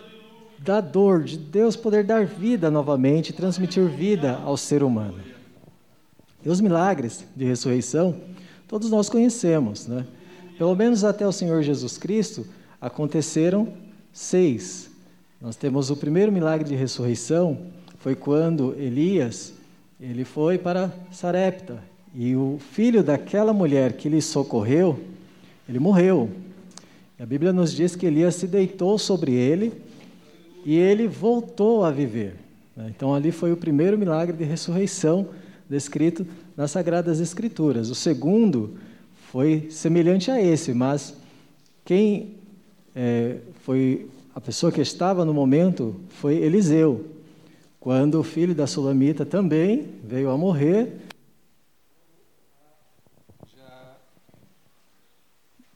da 0.58 0.80
dor, 0.80 1.24
de 1.24 1.36
Deus 1.36 1.76
poder 1.76 2.04
dar 2.04 2.24
vida 2.24 2.70
novamente, 2.70 3.32
transmitir 3.32 3.86
vida 3.86 4.40
ao 4.44 4.56
ser 4.56 4.82
humano. 4.82 5.20
E 6.44 6.48
os 6.48 6.60
milagres 6.60 7.24
de 7.36 7.44
ressurreição, 7.44 8.16
todos 8.66 8.90
nós 8.90 9.08
conhecemos, 9.08 9.86
né? 9.86 10.06
Pelo 10.56 10.74
menos 10.74 11.04
até 11.04 11.26
o 11.26 11.32
Senhor 11.32 11.62
Jesus 11.62 11.98
Cristo, 11.98 12.46
aconteceram 12.80 13.68
seis. 14.12 14.90
Nós 15.40 15.56
temos 15.56 15.90
o 15.90 15.96
primeiro 15.96 16.32
milagre 16.32 16.68
de 16.68 16.74
ressurreição, 16.74 17.58
foi 17.98 18.14
quando 18.14 18.74
Elias 18.78 19.52
ele 20.00 20.24
foi 20.24 20.58
para 20.58 20.92
Sarepta 21.12 21.82
e 22.14 22.36
o 22.36 22.58
filho 22.58 23.02
daquela 23.02 23.52
mulher 23.52 23.94
que 23.94 24.08
lhe 24.08 24.22
socorreu, 24.22 24.98
ele 25.68 25.78
morreu. 25.78 26.30
A 27.18 27.26
Bíblia 27.26 27.52
nos 27.52 27.72
diz 27.72 27.96
que 27.96 28.06
Elias 28.06 28.34
se 28.34 28.46
deitou 28.46 28.98
sobre 28.98 29.32
ele 29.32 29.72
e 30.64 30.76
ele 30.76 31.06
voltou 31.08 31.84
a 31.84 31.90
viver. 31.90 32.34
Então 32.88 33.14
ali 33.14 33.30
foi 33.30 33.52
o 33.52 33.56
primeiro 33.56 33.96
milagre 33.96 34.36
de 34.36 34.44
ressurreição 34.44 35.28
descrito 35.68 36.26
nas 36.56 36.70
Sagradas 36.70 37.20
Escrituras. 37.20 37.88
O 37.88 37.94
segundo 37.94 38.74
foi 39.30 39.68
semelhante 39.70 40.30
a 40.30 40.40
esse, 40.40 40.72
mas 40.72 41.14
quem 41.84 42.34
é, 42.94 43.38
foi 43.62 44.08
a 44.34 44.40
pessoa 44.40 44.72
que 44.72 44.80
estava 44.80 45.24
no 45.24 45.32
momento 45.32 45.94
foi 46.08 46.36
Eliseu, 46.36 47.04
quando 47.84 48.18
o 48.18 48.22
filho 48.22 48.54
da 48.54 48.66
Sulamita 48.66 49.26
também 49.26 49.86
veio 50.02 50.30
a 50.30 50.38
morrer. 50.38 50.90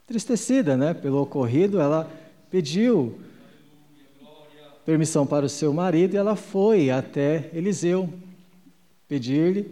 Tristecida 0.07 0.75
né, 0.75 0.95
pelo 0.95 1.21
ocorrido, 1.21 1.79
ela 1.79 2.11
pediu 2.51 3.19
permissão 4.87 5.27
para 5.27 5.45
o 5.45 5.51
seu 5.51 5.71
marido 5.75 6.15
e 6.15 6.17
ela 6.17 6.35
foi 6.35 6.89
até 6.89 7.51
Eliseu 7.53 8.09
pedir-lhe 9.07 9.71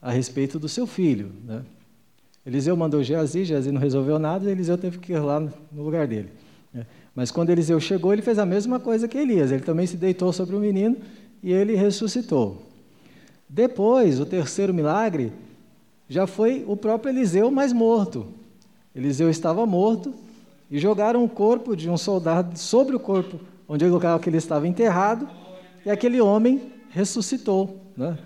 a 0.00 0.10
respeito 0.10 0.58
do 0.58 0.70
seu 0.70 0.86
filho. 0.86 1.30
Né? 1.44 1.62
Eliseu 2.46 2.74
mandou 2.74 3.02
Geazi, 3.02 3.44
Geazi 3.44 3.70
não 3.70 3.78
resolveu 3.78 4.18
nada, 4.18 4.48
e 4.48 4.52
Eliseu 4.52 4.78
teve 4.78 4.96
que 4.96 5.12
ir 5.12 5.18
lá 5.18 5.38
no 5.38 5.82
lugar 5.82 6.06
dele. 6.06 6.30
Né? 6.72 6.86
Mas 7.14 7.30
quando 7.30 7.50
Eliseu 7.50 7.78
chegou, 7.80 8.12
ele 8.12 8.22
fez 8.22 8.38
a 8.38 8.46
mesma 8.46 8.78
coisa 8.78 9.08
que 9.08 9.18
Elias, 9.18 9.50
ele 9.50 9.62
também 9.62 9.86
se 9.86 9.96
deitou 9.96 10.32
sobre 10.32 10.54
o 10.54 10.60
menino 10.60 10.96
e 11.42 11.52
ele 11.52 11.74
ressuscitou. 11.74 12.62
Depois, 13.48 14.20
o 14.20 14.26
terceiro 14.26 14.72
milagre, 14.72 15.32
já 16.08 16.26
foi 16.26 16.64
o 16.66 16.76
próprio 16.76 17.10
Eliseu 17.10 17.50
mais 17.50 17.72
morto. 17.72 18.26
Eliseu 18.94 19.28
estava 19.30 19.66
morto 19.66 20.14
e 20.70 20.78
jogaram 20.78 21.24
o 21.24 21.28
corpo 21.28 21.76
de 21.76 21.90
um 21.90 21.96
soldado 21.96 22.58
sobre 22.58 22.94
o 22.94 23.00
corpo 23.00 23.40
onde 23.72 23.84
o 23.84 23.92
local 23.92 24.18
que 24.18 24.28
ele 24.28 24.36
estava 24.36 24.66
enterrado, 24.66 25.28
e 25.86 25.90
aquele 25.90 26.20
homem 26.20 26.60
ressuscitou. 26.90 27.80
Né? 27.96 28.18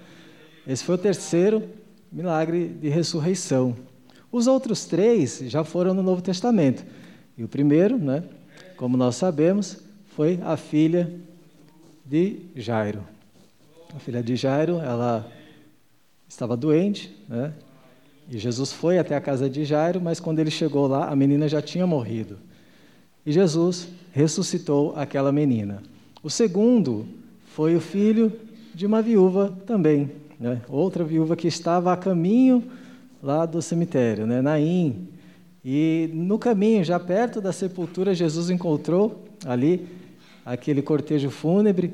Esse 0.66 0.82
foi 0.82 0.94
o 0.94 0.98
terceiro 0.98 1.62
milagre 2.10 2.68
de 2.68 2.88
ressurreição. 2.88 3.76
Os 4.32 4.46
outros 4.46 4.86
três 4.86 5.40
já 5.44 5.62
foram 5.62 5.92
no 5.92 6.02
Novo 6.02 6.22
Testamento. 6.22 6.82
E 7.36 7.44
o 7.44 7.48
primeiro, 7.48 7.98
né, 7.98 8.24
como 8.76 8.96
nós 8.96 9.16
sabemos, 9.16 9.78
foi 10.16 10.38
a 10.42 10.56
filha 10.56 11.12
de 12.04 12.40
Jairo. 12.56 13.02
A 13.94 13.98
filha 13.98 14.22
de 14.22 14.36
Jairo, 14.36 14.78
ela 14.80 15.30
estava 16.28 16.56
doente, 16.56 17.14
né? 17.28 17.52
E 18.30 18.38
Jesus 18.38 18.72
foi 18.72 18.98
até 18.98 19.14
a 19.14 19.20
casa 19.20 19.48
de 19.48 19.64
Jairo, 19.64 20.00
mas 20.00 20.18
quando 20.18 20.38
ele 20.38 20.50
chegou 20.50 20.86
lá, 20.86 21.08
a 21.08 21.16
menina 21.16 21.48
já 21.48 21.60
tinha 21.60 21.86
morrido. 21.86 22.38
E 23.24 23.32
Jesus 23.32 23.88
ressuscitou 24.12 24.94
aquela 24.96 25.30
menina. 25.30 25.82
O 26.22 26.30
segundo 26.30 27.06
foi 27.54 27.76
o 27.76 27.80
filho 27.80 28.32
de 28.74 28.86
uma 28.86 29.02
viúva 29.02 29.56
também, 29.66 30.10
né? 30.40 30.60
outra 30.68 31.04
viúva 31.04 31.36
que 31.36 31.46
estava 31.46 31.92
a 31.92 31.96
caminho 31.96 32.64
lá 33.22 33.46
do 33.46 33.62
cemitério, 33.62 34.26
né, 34.26 34.42
Naim. 34.42 35.08
E 35.64 36.10
no 36.12 36.38
caminho, 36.38 36.84
já 36.84 37.00
perto 37.00 37.40
da 37.40 37.52
sepultura, 37.52 38.14
Jesus 38.14 38.50
encontrou 38.50 39.24
ali 39.46 39.88
aquele 40.44 40.82
cortejo 40.82 41.30
fúnebre 41.30 41.92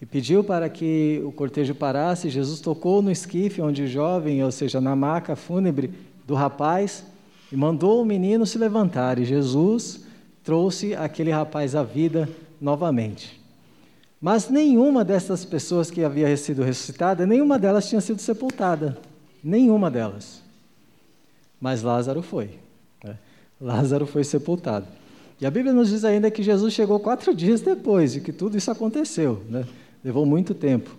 e 0.00 0.04
pediu 0.04 0.44
para 0.44 0.68
que 0.68 1.22
o 1.24 1.32
cortejo 1.32 1.74
parasse. 1.74 2.28
Jesus 2.28 2.60
tocou 2.60 3.00
no 3.00 3.10
esquife 3.10 3.62
onde 3.62 3.84
o 3.84 3.86
jovem, 3.86 4.44
ou 4.44 4.52
seja, 4.52 4.80
na 4.80 4.94
maca 4.94 5.34
fúnebre 5.34 5.90
do 6.26 6.34
rapaz, 6.34 7.04
e 7.50 7.56
mandou 7.56 8.02
o 8.02 8.04
menino 8.04 8.44
se 8.44 8.58
levantar. 8.58 9.18
E 9.18 9.24
Jesus 9.24 10.04
trouxe 10.44 10.94
aquele 10.94 11.30
rapaz 11.30 11.74
à 11.74 11.82
vida 11.82 12.28
novamente. 12.60 13.40
Mas 14.20 14.48
nenhuma 14.48 15.04
dessas 15.04 15.44
pessoas 15.44 15.90
que 15.90 16.04
havia 16.04 16.36
sido 16.36 16.62
ressuscitada, 16.62 17.26
nenhuma 17.26 17.58
delas 17.58 17.88
tinha 17.88 18.00
sido 18.00 18.20
sepultada. 18.20 18.98
Nenhuma 19.42 19.90
delas. 19.90 20.42
Mas 21.60 21.82
Lázaro 21.82 22.22
foi. 22.22 22.50
Lázaro 23.62 24.06
foi 24.06 24.24
sepultado. 24.24 24.86
E 25.40 25.46
a 25.46 25.50
Bíblia 25.50 25.72
nos 25.72 25.88
diz 25.88 26.04
ainda 26.04 26.30
que 26.30 26.42
Jesus 26.42 26.74
chegou 26.74 26.98
quatro 26.98 27.32
dias 27.32 27.60
depois 27.60 28.12
de 28.12 28.20
que 28.20 28.32
tudo 28.32 28.58
isso 28.58 28.70
aconteceu. 28.70 29.42
Né? 29.48 29.64
Levou 30.02 30.26
muito 30.26 30.52
tempo. 30.52 30.90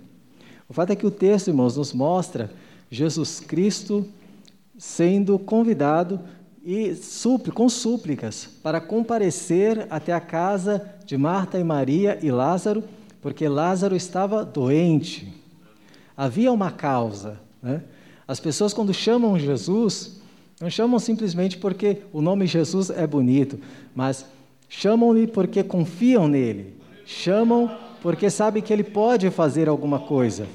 O 0.68 0.73
fato 0.73 0.91
é 0.91 0.95
que 0.95 1.06
o 1.06 1.11
texto, 1.11 1.49
irmãos, 1.49 1.76
nos 1.76 1.91
mostra 1.91 2.49
Jesus 2.90 3.41
Cristo 3.41 4.07
sendo 4.77 5.38
convidado 5.38 6.19
e 6.65 6.95
com 7.53 7.68
súplicas 7.68 8.49
para 8.64 8.80
comparecer 8.80 9.85
até 9.90 10.14
a 10.14 10.22
casa 10.22 10.90
de 11.06 11.18
Marta 11.18 11.60
e 11.60 11.64
Maria 11.64 12.18
e 12.22 12.31
Lázaro, 12.31 12.81
porque 13.22 13.45
Lázaro 13.48 13.94
estava 13.94 14.45
doente. 14.45 15.34
Havia 16.15 16.52
uma 16.52 16.72
causa. 16.72 17.38
Né? 17.61 17.84
As 18.26 18.40
pessoas, 18.40 18.73
quando 18.73 18.94
chamam 18.94 19.38
Jesus, 19.38 20.23
não 20.64 20.69
chamam 20.69 20.98
simplesmente 20.98 21.57
porque 21.57 21.98
o 22.14 22.22
nome 22.22 22.48
Jesus 22.48 22.90
é 22.90 23.06
bonito, 23.06 23.60
mas 23.94 24.26
chamam-lhe 24.69 25.27
porque 25.27 25.61
confiam 25.61 26.26
nele. 26.26 26.77
Chamam 27.06 27.69
porque 28.02 28.30
sabem 28.30 28.64
que 28.64 28.72
ele 28.72 28.81
pode 28.81 29.30
fazer 29.30 29.68
alguma 29.68 29.99
coisa. 29.99 30.48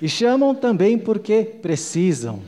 E 0.00 0.08
chamam 0.08 0.54
também 0.54 0.96
porque 0.96 1.44
precisam. 1.44 2.40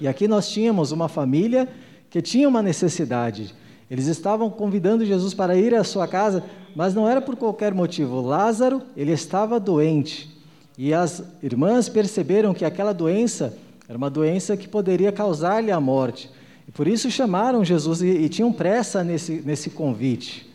E 0.00 0.06
aqui 0.06 0.28
nós 0.28 0.48
tínhamos 0.48 0.92
uma 0.92 1.08
família 1.08 1.68
que 2.10 2.22
tinha 2.22 2.48
uma 2.48 2.62
necessidade. 2.62 3.52
Eles 3.90 4.06
estavam 4.06 4.48
convidando 4.48 5.04
Jesus 5.04 5.34
para 5.34 5.56
ir 5.56 5.74
à 5.74 5.82
sua 5.82 6.06
casa, 6.06 6.44
mas 6.76 6.94
não 6.94 7.08
era 7.08 7.20
por 7.20 7.34
qualquer 7.34 7.74
motivo. 7.74 8.20
Lázaro, 8.20 8.82
ele 8.96 9.10
estava 9.10 9.58
doente. 9.58 10.30
E 10.78 10.94
as 10.94 11.24
irmãs 11.42 11.88
perceberam 11.88 12.54
que 12.54 12.64
aquela 12.64 12.92
doença 12.92 13.58
era 13.88 13.96
uma 13.96 14.10
doença 14.10 14.56
que 14.56 14.68
poderia 14.68 15.12
causar-lhe 15.12 15.70
a 15.70 15.80
morte. 15.80 16.30
E 16.66 16.72
por 16.72 16.88
isso 16.88 17.10
chamaram 17.10 17.64
Jesus 17.64 18.02
e, 18.02 18.08
e 18.08 18.28
tinham 18.28 18.52
pressa 18.52 19.04
nesse, 19.04 19.40
nesse 19.44 19.70
convite. 19.70 20.48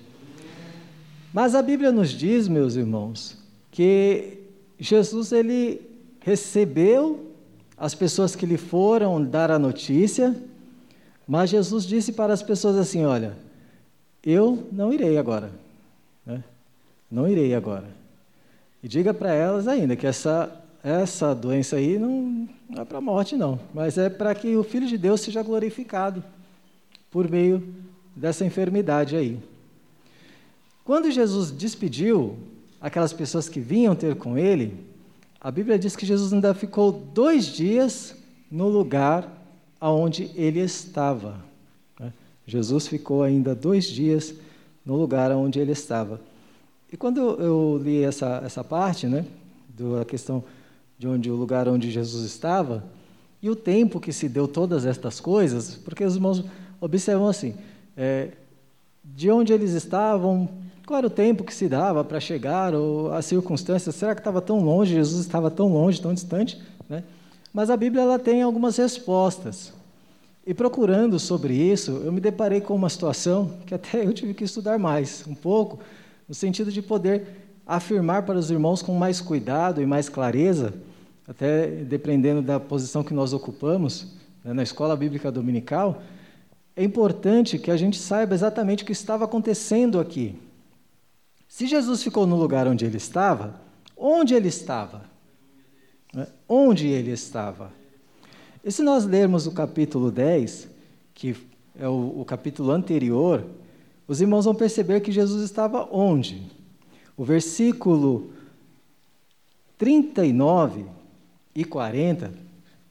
Mas 1.34 1.56
a 1.56 1.62
Bíblia 1.62 1.91
nos 1.91 2.10
diz, 2.10 2.48
meus 2.48 2.76
irmãos, 2.76 3.38
que 3.72 4.40
Jesus 4.78 5.32
ele 5.32 5.82
recebeu 6.20 7.32
as 7.78 7.95
pessoas 7.95 8.36
que 8.36 8.45
lhe 8.45 8.58
foram 8.58 9.24
dar 9.24 9.49
a 9.49 9.58
notícia, 9.58 10.36
mas 11.28 11.49
Jesus 11.49 11.86
disse 11.86 12.12
para 12.12 12.34
as 12.34 12.44
pessoas 12.44 12.76
assim: 12.76 13.06
Olha, 13.06 13.38
eu 14.24 14.68
não 14.72 14.91
irei 14.91 15.18
agora. 15.18 15.52
Né? 16.26 16.44
Não 17.10 17.28
irei 17.28 17.56
agora. 17.56 17.88
E 18.84 18.88
diga 18.88 19.14
para 19.14 19.34
elas 19.34 19.68
ainda 19.68 19.95
que 19.95 20.06
essa 20.06 20.60
essa 20.84 21.36
doença 21.36 21.76
aí 21.76 21.99
não, 21.99 22.49
é 22.76 22.84
para 22.84 22.98
a 22.98 23.02
morte, 23.02 23.36
não, 23.36 23.60
mas 23.74 23.98
é 23.98 24.10
para 24.10 24.34
que 24.34 24.56
o 24.56 24.64
Filho 24.64 24.88
de 24.88 24.98
Deus 24.98 25.22
seja 25.22 25.44
glorificado 25.44 26.24
por 27.12 27.30
meio 27.30 27.64
dessa 28.16 28.45
enfermidade 28.45 29.16
aí. 29.16 29.40
Quando 30.84 31.12
Jesus 31.12 31.52
despediu 31.52 32.38
aquelas 32.80 33.14
pessoas 33.14 33.48
que 33.48 33.60
vinham 33.60 33.95
ter 33.95 34.16
com 34.16 34.38
ele, 34.38 34.76
a 35.40 35.52
Bíblia 35.52 35.78
diz 35.78 35.95
que 35.95 36.06
Jesus 36.06 36.34
ainda 36.34 36.53
ficou 36.53 36.91
dois 36.91 37.45
dias 37.45 38.16
no 38.49 38.68
lugar 38.68 39.32
aonde 39.80 40.32
ele 40.36 40.60
estava. 40.60 41.38
né? 41.99 42.12
Jesus 42.45 42.88
ficou 42.88 43.24
ainda 43.24 43.53
dois 43.53 43.86
dias 43.86 44.34
no 44.86 44.95
lugar 44.95 45.32
onde 45.32 45.60
ele 45.60 45.72
estava. 45.72 46.20
E 46.91 46.98
quando 46.98 47.20
eu 47.40 47.80
li 47.82 48.03
essa, 48.03 48.41
essa 48.44 48.64
parte, 48.64 49.08
né, 49.08 49.26
da 49.70 50.03
questão 50.03 50.44
de 51.02 51.07
onde 51.07 51.32
o 51.32 51.36
lugar 51.36 51.68
onde 51.68 51.90
Jesus 51.90 52.23
estava, 52.23 52.84
e 53.41 53.49
o 53.49 53.56
tempo 53.56 53.99
que 53.99 54.14
se 54.14 54.30
deu 54.30 54.48
todas 54.48 54.86
estas 54.86 55.19
coisas, 55.19 55.73
porque 55.73 56.03
os 56.03 56.14
irmãos 56.14 56.45
observam 56.80 57.28
assim, 57.28 57.56
é, 57.98 58.28
de 59.03 59.32
onde 59.32 59.52
eles 59.52 59.72
estavam, 59.72 60.48
qual 60.86 60.99
era 60.99 61.07
o 61.07 61.10
tempo 61.10 61.44
que 61.44 61.56
se 61.56 61.68
dava 61.68 62.03
para 62.03 62.19
chegar, 62.19 62.76
ou 62.76 63.11
as 63.14 63.26
circunstâncias, 63.26 63.95
será 63.95 64.14
que 64.14 64.22
estava 64.22 64.40
tão 64.44 64.64
longe, 64.64 64.94
Jesus 64.94 65.22
estava 65.22 65.49
tão 65.49 65.73
longe, 65.73 65.99
tão 65.99 66.14
distante? 66.14 66.61
Né? 66.88 67.03
Mas 67.52 67.72
a 67.72 67.76
Bíblia 67.76 68.03
ela 68.03 68.19
tem 68.19 68.44
algumas 68.44 68.78
respostas. 68.78 69.73
E 70.45 70.53
procurando 70.53 71.18
sobre 71.18 71.56
isso, 71.56 71.99
eu 72.06 72.11
me 72.11 72.22
deparei 72.22 72.61
com 72.61 72.76
uma 72.76 72.90
situação 72.90 73.53
que 73.65 73.73
até 73.73 74.06
eu 74.06 74.14
tive 74.14 74.36
que 74.36 74.44
estudar 74.44 74.78
mais, 74.78 75.26
um 75.28 75.34
pouco, 75.34 75.80
no 76.30 76.36
sentido 76.36 76.72
de 76.72 76.80
poder 76.80 77.26
afirmar 77.65 78.22
para 78.22 78.38
os 78.38 78.52
irmãos 78.52 78.84
com 78.84 78.94
mais 78.94 79.19
cuidado 79.19 79.82
e 79.82 79.86
mais 79.88 80.07
clareza, 80.07 80.72
até 81.32 81.66
dependendo 81.68 82.41
da 82.41 82.60
posição 82.60 83.06
que 83.06 83.14
nós 83.14 83.32
ocupamos 83.32 84.08
né, 84.44 84.52
na 84.52 84.64
escola 84.64 84.98
bíblica 84.98 85.32
dominical, 85.32 86.03
é 86.76 86.84
importante 86.84 87.58
que 87.58 87.72
a 87.72 87.78
gente 87.78 87.98
saiba 87.98 88.34
exatamente 88.34 88.84
o 88.84 88.86
que 88.86 88.91
estava 88.91 89.24
acontecendo 89.24 89.98
aqui. 89.98 90.38
Se 91.48 91.68
Jesus 91.68 92.03
ficou 92.03 92.28
no 92.28 92.36
lugar 92.36 92.68
onde 92.68 92.84
ele 92.84 92.98
estava, 92.98 93.62
onde 93.95 94.34
ele 94.34 94.49
estava? 94.49 95.03
Né? 96.14 96.28
Onde 96.49 96.88
ele 96.88 97.12
estava? 97.12 97.72
E 98.62 98.70
se 98.70 98.82
nós 98.82 99.06
lermos 99.06 99.48
o 99.48 99.53
capítulo 99.53 100.12
10, 100.12 100.68
que 101.14 101.34
é 101.80 101.88
o, 101.88 102.20
o 102.20 102.26
capítulo 102.26 102.72
anterior, 102.72 103.45
os 104.06 104.20
irmãos 104.20 104.44
vão 104.44 104.53
perceber 104.53 104.99
que 104.99 105.14
Jesus 105.14 105.44
estava 105.44 105.88
onde? 105.94 106.44
O 107.16 107.24
versículo 107.24 108.34
39 109.78 110.99
e 111.56 111.65
40, 111.65 112.32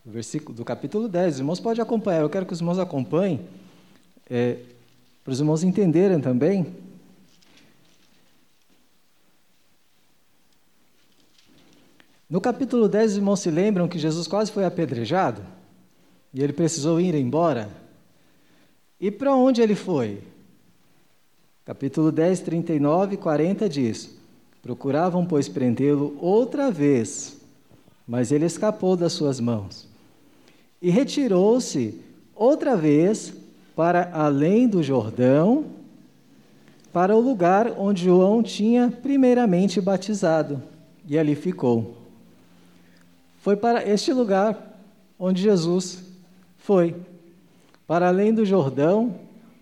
o 0.05 0.11
versículo 0.11 0.55
do 0.57 0.65
capítulo 0.65 1.09
10, 1.09 1.35
os 1.35 1.39
irmãos 1.41 1.61
podem 1.61 1.82
acompanhar, 1.82 2.20
eu 2.20 2.31
quero 2.31 2.47
que 2.47 2.53
os 2.53 2.61
irmãos 2.61 2.78
acompanhem, 2.78 3.41
é, 4.28 4.59
para 5.24 5.32
os 5.32 5.41
irmãos 5.41 5.62
entenderem 5.62 6.20
também. 6.20 6.66
No 12.28 12.41
capítulo 12.41 12.89
10, 12.89 13.12
os 13.12 13.16
irmãos 13.16 13.41
se 13.41 13.51
lembram 13.51 13.89
que 13.89 13.99
Jesus 13.99 14.27
quase 14.27 14.53
foi 14.53 14.65
apedrejado 14.65 15.43
e 16.32 16.43
ele 16.43 16.53
precisou 16.53 17.01
ir 17.01 17.15
embora. 17.15 17.69
E 19.01 19.11
para 19.11 19.35
onde 19.35 19.61
ele 19.61 19.74
foi? 19.74 20.23
Capítulo 21.65 22.12
10, 22.12 22.41
39 22.41 23.15
e 23.15 23.16
40 23.16 23.69
diz: 23.69 24.16
Procuravam, 24.62 25.24
pois, 25.27 25.49
prendê-lo 25.49 26.16
outra 26.20 26.70
vez, 26.70 27.40
mas 28.11 28.32
ele 28.32 28.45
escapou 28.45 28.97
das 28.97 29.12
suas 29.12 29.39
mãos. 29.39 29.87
E 30.82 30.91
retirou-se 30.91 32.01
outra 32.35 32.77
vez 32.77 33.32
para 33.77 34.11
além 34.12 34.66
do 34.66 34.82
Jordão, 34.82 35.66
para 36.93 37.15
o 37.15 37.20
lugar 37.20 37.73
onde 37.78 38.03
João 38.07 38.43
tinha 38.43 38.93
primeiramente 39.01 39.81
batizado, 39.81 40.61
e 41.07 41.16
ali 41.16 41.37
ficou. 41.37 41.99
Foi 43.43 43.55
para 43.55 43.89
este 43.89 44.12
lugar 44.12 44.59
onde 45.16 45.41
Jesus 45.41 46.03
foi, 46.59 46.97
para 47.87 48.09
além 48.09 48.35
do 48.35 48.45
Jordão, 48.45 49.15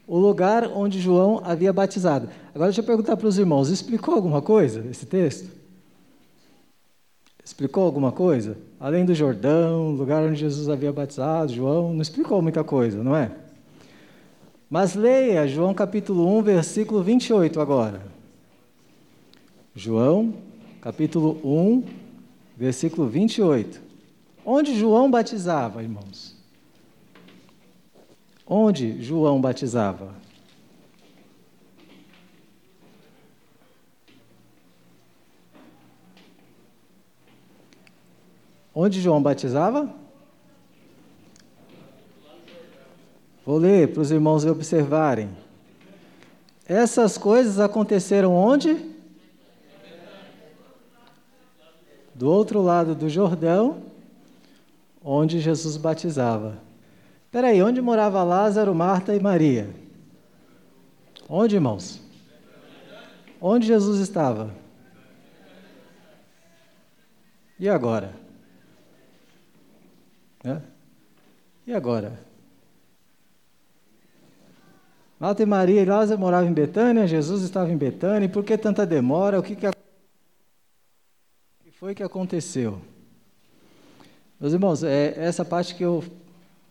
o 0.06 0.16
lugar 0.16 0.66
onde 0.74 0.98
João 0.98 1.42
havia 1.44 1.70
batizado. 1.70 2.30
Agora 2.54 2.70
deixa 2.70 2.80
eu 2.80 2.86
perguntar 2.86 3.18
para 3.18 3.28
os 3.28 3.38
irmãos: 3.38 3.68
explicou 3.68 4.14
alguma 4.14 4.40
coisa 4.40 4.86
esse 4.90 5.04
texto? 5.04 5.57
Explicou 7.48 7.82
alguma 7.82 8.12
coisa? 8.12 8.58
Além 8.78 9.06
do 9.06 9.14
Jordão, 9.14 9.92
lugar 9.92 10.22
onde 10.22 10.38
Jesus 10.38 10.68
havia 10.68 10.92
batizado, 10.92 11.50
João, 11.50 11.94
não 11.94 12.02
explicou 12.02 12.42
muita 12.42 12.62
coisa, 12.62 13.02
não 13.02 13.16
é? 13.16 13.30
Mas 14.68 14.94
leia 14.94 15.48
João 15.48 15.72
capítulo 15.72 16.28
1, 16.40 16.42
versículo 16.42 17.02
28 17.02 17.58
agora. 17.58 18.02
João, 19.74 20.34
capítulo 20.82 21.40
1, 21.42 21.84
versículo 22.54 23.08
28. 23.08 23.80
Onde 24.44 24.78
João 24.78 25.10
batizava, 25.10 25.82
irmãos? 25.82 26.36
Onde 28.46 29.02
João 29.02 29.40
batizava? 29.40 30.12
Onde 38.80 39.00
João 39.00 39.20
batizava? 39.20 39.92
Vou 43.44 43.58
ler 43.58 43.92
para 43.92 44.02
os 44.02 44.12
irmãos 44.12 44.44
observarem. 44.44 45.30
Essas 46.64 47.18
coisas 47.18 47.58
aconteceram 47.58 48.32
onde? 48.36 48.94
Do 52.14 52.30
outro 52.30 52.62
lado 52.62 52.94
do 52.94 53.08
Jordão, 53.08 53.82
onde 55.02 55.40
Jesus 55.40 55.76
batizava. 55.76 56.62
Espera 57.24 57.48
aí, 57.48 57.60
onde 57.60 57.80
morava 57.80 58.22
Lázaro, 58.22 58.72
Marta 58.76 59.12
e 59.12 59.18
Maria? 59.18 59.68
Onde, 61.28 61.56
irmãos? 61.56 62.00
Onde 63.40 63.66
Jesus 63.66 63.98
estava? 63.98 64.54
E 67.58 67.68
agora? 67.68 68.27
É? 70.44 70.60
E 71.66 71.74
agora? 71.74 72.18
Marta 75.18 75.42
e 75.42 75.46
Maria 75.46 75.82
e 75.82 75.84
Lázaro 75.84 76.20
moravam 76.20 76.48
em 76.48 76.52
Betânia, 76.52 77.06
Jesus 77.06 77.42
estava 77.42 77.70
em 77.72 77.76
Betânia, 77.76 78.26
e 78.26 78.28
por 78.28 78.44
que 78.44 78.56
tanta 78.56 78.86
demora? 78.86 79.38
O 79.38 79.42
que, 79.42 79.56
que, 79.56 79.66
o 79.66 79.72
que 81.64 81.70
foi 81.72 81.94
que 81.94 82.02
aconteceu? 82.02 82.80
Meus 84.38 84.52
irmãos, 84.52 84.84
é 84.84 85.14
essa 85.16 85.44
parte 85.44 85.74
que 85.74 85.82
eu 85.82 86.04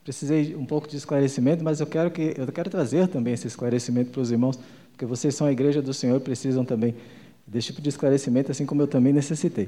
precisei 0.01 0.55
um 0.55 0.65
pouco 0.65 0.87
de 0.87 0.95
esclarecimento, 0.95 1.61
mas 1.61 1.81
eu 1.81 1.87
quero 1.87 2.09
que 2.09 2.33
eu 2.37 2.47
quero 2.47 2.69
trazer 2.69 3.09
também 3.09 3.33
esse 3.33 3.45
esclarecimento 3.45 4.11
para 4.11 4.21
os 4.21 4.31
irmãos, 4.31 4.57
porque 4.91 5.05
vocês 5.05 5.35
são 5.35 5.45
a 5.45 5.51
igreja 5.51 5.81
do 5.81 5.93
Senhor, 5.93 6.17
precisam 6.21 6.63
também 6.63 6.95
desse 7.45 7.67
tipo 7.67 7.81
de 7.81 7.89
esclarecimento, 7.89 8.49
assim 8.49 8.65
como 8.65 8.81
eu 8.81 8.87
também 8.87 9.11
necessitei. 9.11 9.67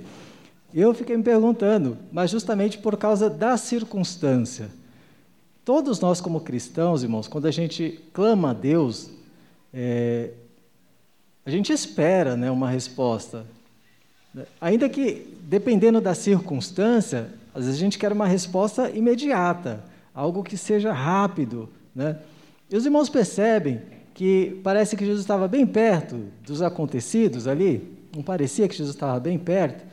Eu 0.73 0.93
fiquei 0.93 1.17
me 1.17 1.23
perguntando, 1.23 1.97
mas 2.11 2.29
justamente 2.29 2.77
por 2.77 2.95
causa 2.95 3.29
da 3.29 3.57
circunstância. 3.57 4.69
Todos 5.65 5.99
nós, 5.99 6.21
como 6.21 6.41
cristãos, 6.41 7.03
irmãos, 7.03 7.27
quando 7.27 7.47
a 7.47 7.51
gente 7.51 7.99
clama 8.13 8.51
a 8.51 8.53
Deus, 8.53 9.09
é, 9.73 10.31
a 11.45 11.49
gente 11.49 11.73
espera 11.73 12.35
né, 12.35 12.51
uma 12.51 12.69
resposta. 12.69 13.45
Ainda 14.61 14.87
que, 14.87 15.35
dependendo 15.43 15.99
da 15.99 16.13
circunstância, 16.13 17.29
às 17.53 17.65
vezes 17.65 17.79
a 17.79 17.83
gente 17.83 17.97
quer 17.97 18.11
uma 18.11 18.27
resposta 18.27 18.89
imediata, 18.91 19.83
algo 20.13 20.43
que 20.43 20.55
seja 20.55 20.93
rápido. 20.93 21.67
Né? 21.95 22.17
E 22.69 22.75
os 22.75 22.85
irmãos 22.85 23.09
percebem 23.09 23.81
que 24.13 24.59
parece 24.63 24.95
que 24.95 25.05
Jesus 25.05 25.21
estava 25.21 25.47
bem 25.47 25.65
perto 25.65 26.25
dos 26.45 26.61
acontecidos 26.61 27.47
ali, 27.47 27.97
não 28.15 28.21
parecia 28.21 28.67
que 28.67 28.75
Jesus 28.75 28.95
estava 28.95 29.19
bem 29.19 29.37
perto. 29.39 29.88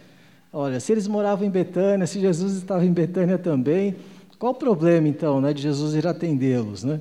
Olha, 0.52 0.80
se 0.80 0.92
eles 0.92 1.06
moravam 1.06 1.46
em 1.46 1.50
Betânia, 1.50 2.06
se 2.06 2.20
Jesus 2.20 2.54
estava 2.54 2.84
em 2.84 2.92
Betânia 2.92 3.36
também, 3.36 3.96
qual 4.38 4.52
o 4.52 4.54
problema 4.54 5.08
então 5.08 5.40
né, 5.40 5.52
de 5.52 5.62
Jesus 5.62 5.94
ir 5.94 6.06
atendê-los? 6.06 6.84
Né? 6.84 7.00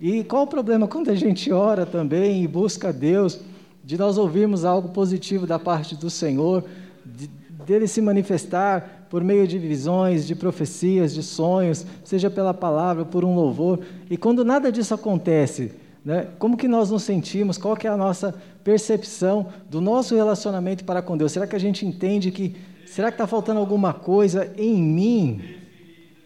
E 0.00 0.24
qual 0.24 0.44
o 0.44 0.46
problema 0.46 0.86
quando 0.86 1.10
a 1.10 1.14
gente 1.14 1.52
ora 1.52 1.84
também 1.84 2.44
e 2.44 2.48
busca 2.48 2.88
a 2.88 2.92
Deus, 2.92 3.40
de 3.84 3.96
nós 3.96 4.18
ouvirmos 4.18 4.64
algo 4.64 4.88
positivo 4.90 5.46
da 5.46 5.58
parte 5.58 5.94
do 5.94 6.10
Senhor, 6.10 6.64
de, 7.04 7.28
dele 7.66 7.86
se 7.86 8.00
manifestar 8.00 9.06
por 9.10 9.22
meio 9.22 9.46
de 9.46 9.58
visões, 9.58 10.26
de 10.26 10.34
profecias, 10.34 11.14
de 11.14 11.22
sonhos, 11.22 11.86
seja 12.04 12.28
pela 12.28 12.52
palavra, 12.52 13.04
por 13.04 13.24
um 13.24 13.34
louvor. 13.34 13.80
E 14.10 14.16
quando 14.16 14.44
nada 14.44 14.70
disso 14.70 14.94
acontece, 14.94 15.72
né, 16.04 16.28
como 16.38 16.56
que 16.56 16.68
nós 16.68 16.90
nos 16.90 17.02
sentimos? 17.02 17.58
Qual 17.58 17.76
que 17.76 17.86
é 17.86 17.90
a 17.90 17.96
nossa 17.96 18.34
percepção 18.62 19.46
do 19.68 19.80
nosso 19.80 20.14
relacionamento 20.14 20.84
para 20.84 21.02
com 21.02 21.16
Deus? 21.16 21.32
Será 21.32 21.46
que 21.46 21.56
a 21.56 21.60
gente 21.60 21.86
entende 21.86 22.30
que 22.30 22.56
será 22.86 23.10
que 23.10 23.14
está 23.14 23.26
faltando 23.26 23.60
alguma 23.60 23.92
coisa 23.92 24.52
em 24.56 24.82
mim 24.82 25.40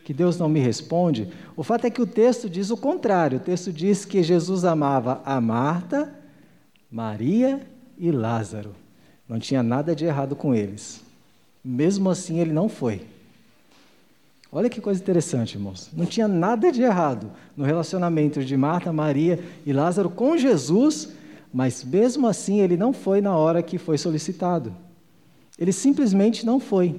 que 0.04 0.14
Deus 0.14 0.38
não 0.38 0.48
me 0.48 0.60
responde? 0.60 1.28
O 1.56 1.62
fato 1.62 1.86
é 1.86 1.90
que 1.90 2.02
o 2.02 2.06
texto 2.06 2.48
diz 2.48 2.70
o 2.70 2.76
contrário. 2.76 3.38
O 3.38 3.42
texto 3.42 3.72
diz 3.72 4.04
que 4.04 4.22
Jesus 4.22 4.64
amava 4.64 5.20
a 5.24 5.40
Marta, 5.40 6.14
Maria 6.90 7.60
e 7.98 8.10
Lázaro. 8.10 8.74
Não 9.28 9.38
tinha 9.38 9.62
nada 9.62 9.94
de 9.94 10.04
errado 10.04 10.34
com 10.34 10.54
eles. 10.54 11.02
Mesmo 11.64 12.10
assim, 12.10 12.38
ele 12.38 12.52
não 12.52 12.68
foi. 12.68 13.02
Olha 14.52 14.68
que 14.68 14.80
coisa 14.80 15.00
interessante, 15.00 15.54
irmãos. 15.54 15.88
Não 15.92 16.04
tinha 16.04 16.26
nada 16.26 16.72
de 16.72 16.82
errado 16.82 17.30
no 17.56 17.64
relacionamento 17.64 18.44
de 18.44 18.56
Marta, 18.56 18.92
Maria 18.92 19.38
e 19.64 19.72
Lázaro 19.72 20.10
com 20.10 20.36
Jesus, 20.36 21.10
mas 21.54 21.84
mesmo 21.84 22.26
assim 22.26 22.60
ele 22.60 22.76
não 22.76 22.92
foi 22.92 23.20
na 23.20 23.36
hora 23.36 23.62
que 23.62 23.78
foi 23.78 23.96
solicitado. 23.96 24.74
Ele 25.60 25.72
simplesmente 25.72 26.46
não 26.46 26.58
foi. 26.58 26.98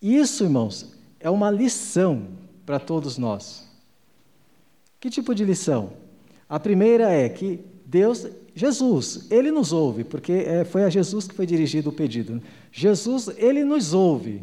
Isso, 0.00 0.42
irmãos, 0.42 0.94
é 1.20 1.28
uma 1.28 1.50
lição 1.50 2.26
para 2.64 2.80
todos 2.80 3.18
nós. 3.18 3.68
Que 4.98 5.10
tipo 5.10 5.34
de 5.34 5.44
lição? 5.44 5.92
A 6.48 6.58
primeira 6.58 7.10
é 7.10 7.28
que 7.28 7.60
Deus, 7.84 8.26
Jesus, 8.54 9.26
ele 9.30 9.50
nos 9.50 9.72
ouve, 9.72 10.02
porque 10.02 10.32
é, 10.32 10.64
foi 10.64 10.82
a 10.82 10.88
Jesus 10.88 11.28
que 11.28 11.34
foi 11.34 11.44
dirigido 11.44 11.90
o 11.90 11.92
pedido. 11.92 12.42
Jesus, 12.72 13.28
ele 13.36 13.62
nos 13.64 13.92
ouve. 13.92 14.42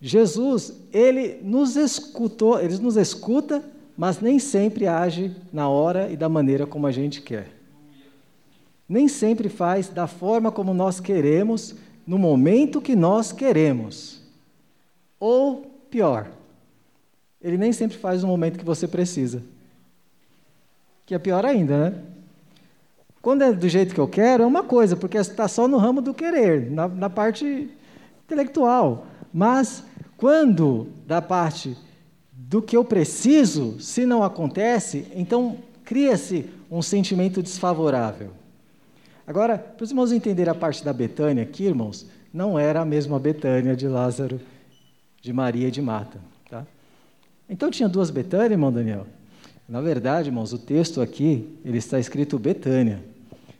Jesus, 0.00 0.72
ele 0.92 1.38
nos 1.42 1.76
escutou, 1.76 2.60
ele 2.60 2.76
nos 2.78 2.96
escuta, 2.96 3.64
mas 3.96 4.20
nem 4.20 4.38
sempre 4.40 4.88
age 4.88 5.34
na 5.52 5.68
hora 5.68 6.10
e 6.10 6.16
da 6.16 6.28
maneira 6.28 6.66
como 6.66 6.86
a 6.86 6.90
gente 6.90 7.22
quer. 7.22 7.53
Nem 8.88 9.08
sempre 9.08 9.48
faz 9.48 9.88
da 9.88 10.06
forma 10.06 10.52
como 10.52 10.74
nós 10.74 11.00
queremos, 11.00 11.74
no 12.06 12.18
momento 12.18 12.80
que 12.80 12.94
nós 12.94 13.32
queremos. 13.32 14.20
Ou 15.18 15.62
pior, 15.90 16.28
ele 17.40 17.56
nem 17.56 17.72
sempre 17.72 17.96
faz 17.96 18.22
no 18.22 18.28
momento 18.28 18.58
que 18.58 18.64
você 18.64 18.86
precisa. 18.86 19.42
Que 21.06 21.14
é 21.14 21.18
pior 21.18 21.44
ainda, 21.44 21.90
né? 21.90 22.02
Quando 23.20 23.42
é 23.42 23.52
do 23.52 23.68
jeito 23.68 23.94
que 23.94 24.00
eu 24.00 24.08
quero, 24.08 24.42
é 24.42 24.46
uma 24.46 24.62
coisa, 24.62 24.96
porque 24.96 25.16
está 25.16 25.48
só 25.48 25.66
no 25.66 25.78
ramo 25.78 26.02
do 26.02 26.12
querer, 26.12 26.70
na, 26.70 26.86
na 26.86 27.08
parte 27.08 27.70
intelectual. 28.24 29.06
Mas 29.32 29.82
quando 30.16 30.88
da 31.06 31.22
parte 31.22 31.76
do 32.30 32.60
que 32.60 32.76
eu 32.76 32.84
preciso, 32.84 33.80
se 33.80 34.04
não 34.04 34.22
acontece, 34.22 35.06
então 35.14 35.56
cria-se 35.84 36.50
um 36.70 36.82
sentimento 36.82 37.42
desfavorável. 37.42 38.30
Agora, 39.26 39.58
para 39.58 39.82
os 39.82 39.90
irmãos 39.90 40.12
entenderem 40.12 40.50
a 40.50 40.54
parte 40.54 40.84
da 40.84 40.92
Betânia 40.92 41.42
aqui, 41.42 41.64
irmãos, 41.64 42.06
não 42.32 42.58
era 42.58 42.80
a 42.80 42.84
mesma 42.84 43.18
Betânia 43.18 43.74
de 43.74 43.88
Lázaro, 43.88 44.40
de 45.20 45.32
Maria 45.32 45.68
e 45.68 45.70
de 45.70 45.80
Marta. 45.80 46.18
Tá? 46.50 46.66
Então 47.48 47.70
tinha 47.70 47.88
duas 47.88 48.10
Betânia, 48.10 48.54
irmão 48.54 48.72
Daniel? 48.72 49.06
Na 49.68 49.80
verdade, 49.80 50.28
irmãos, 50.28 50.52
o 50.52 50.58
texto 50.58 51.00
aqui, 51.00 51.58
ele 51.64 51.78
está 51.78 51.98
escrito 51.98 52.38
Betânia. 52.38 53.02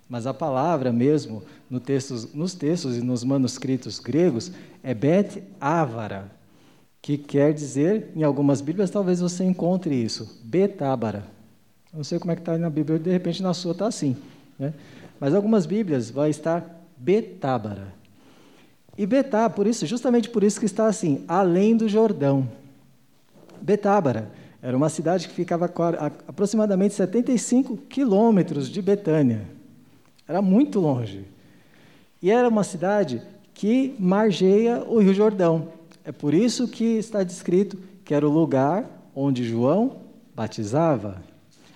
Mas 0.09 0.27
a 0.27 0.35
palavra 0.35 0.93
mesmo, 0.93 1.43
no 1.71 1.81
texto, 1.81 2.29
nos 2.35 2.55
textos 2.55 2.99
e 2.99 3.01
nos 3.01 3.25
manuscritos 3.25 3.99
gregos, 3.99 4.53
é 4.83 4.93
Bet 4.93 5.43
Ávara, 5.59 6.31
que 7.01 7.17
quer 7.17 7.55
dizer, 7.55 8.09
em 8.15 8.23
algumas 8.23 8.61
Bíblias, 8.61 8.91
talvez 8.91 9.21
você 9.21 9.45
encontre 9.45 9.95
isso, 9.95 10.41
Betábara. 10.45 11.25
Não 11.93 12.05
sei 12.05 12.19
como 12.19 12.33
é 12.33 12.35
que 12.35 12.43
está 12.43 12.59
na 12.59 12.69
Bíblia, 12.69 12.99
de 12.99 13.11
repente 13.11 13.43
na 13.43 13.55
sua 13.55 13.73
está 13.73 13.87
assim. 13.87 14.17
Né? 14.59 14.75
Mas 15.25 15.35
algumas 15.35 15.65
Bíblias 15.65 16.11
vai 16.11 16.29
estar 16.29 16.85
Betábara. 16.99 17.95
E 18.95 19.07
Betá, 19.07 19.49
por 19.49 19.67
isso, 19.67 19.87
justamente 19.87 20.29
por 20.29 20.45
isso 20.45 20.61
que 20.61 20.67
está 20.67 20.87
assim, 20.87 21.25
além 21.27 21.75
do 21.75 21.89
Jordão. 21.89 22.47
Betábara 23.59 24.31
era 24.61 24.77
uma 24.77 24.91
cidade 24.91 25.27
que 25.27 25.33
ficava 25.33 25.65
a 25.65 26.07
aproximadamente 26.29 26.93
75 26.93 27.75
quilômetros 27.89 28.69
de 28.69 28.83
Betânia. 28.83 29.47
Era 30.29 30.43
muito 30.43 30.79
longe. 30.79 31.25
E 32.21 32.31
era 32.31 32.47
uma 32.47 32.63
cidade 32.63 33.23
que 33.55 33.97
margeia 33.99 34.85
o 34.87 34.99
Rio 34.99 35.15
Jordão. 35.15 35.69
É 36.05 36.13
por 36.13 36.35
isso 36.35 36.69
que 36.69 36.99
está 36.99 37.23
descrito 37.23 37.79
que 38.05 38.13
era 38.13 38.29
o 38.29 38.31
lugar 38.31 39.09
onde 39.17 39.43
João 39.43 40.01
batizava. 40.37 41.23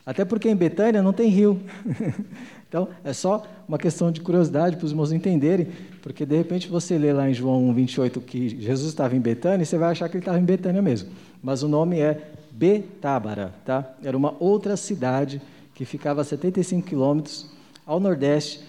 Até 0.05 0.23
porque 0.23 0.51
em 0.51 0.57
Betânia 0.57 1.03
não 1.03 1.15
tem 1.15 1.31
rio. 1.31 1.59
então, 2.69 2.87
é 3.03 3.15
só 3.15 3.47
uma 3.67 3.79
questão 3.79 4.13
de 4.13 4.21
curiosidade 4.21 4.77
para 4.77 4.85
os 4.85 4.91
irmãos 4.91 5.11
entenderem, 5.11 5.69
porque 6.03 6.27
de 6.27 6.37
repente 6.37 6.69
você 6.69 6.99
lê 6.99 7.13
lá 7.15 7.29
em 7.29 7.33
João 7.33 7.67
1, 7.71 7.73
28 7.73 8.21
que 8.21 8.61
Jesus 8.61 8.91
estava 8.91 9.17
em 9.17 9.21
Betânia 9.21 9.63
e 9.63 9.67
você 9.67 9.79
vai 9.79 9.91
achar 9.91 10.07
que 10.09 10.17
ele 10.17 10.21
estava 10.21 10.39
em 10.39 10.45
Betânia 10.45 10.83
mesmo. 10.83 11.09
Mas 11.43 11.63
o 11.63 11.69
nome 11.69 11.99
é 11.99 12.31
Betábara, 12.53 13.55
tá? 13.65 13.95
Era 14.05 14.17
uma 14.17 14.35
outra 14.39 14.77
cidade 14.77 15.41
que 15.75 15.87
ficava 15.87 16.21
a 16.21 16.25
75 16.25 16.87
quilômetros 16.87 17.51
ao 17.87 17.99
nordeste, 17.99 18.63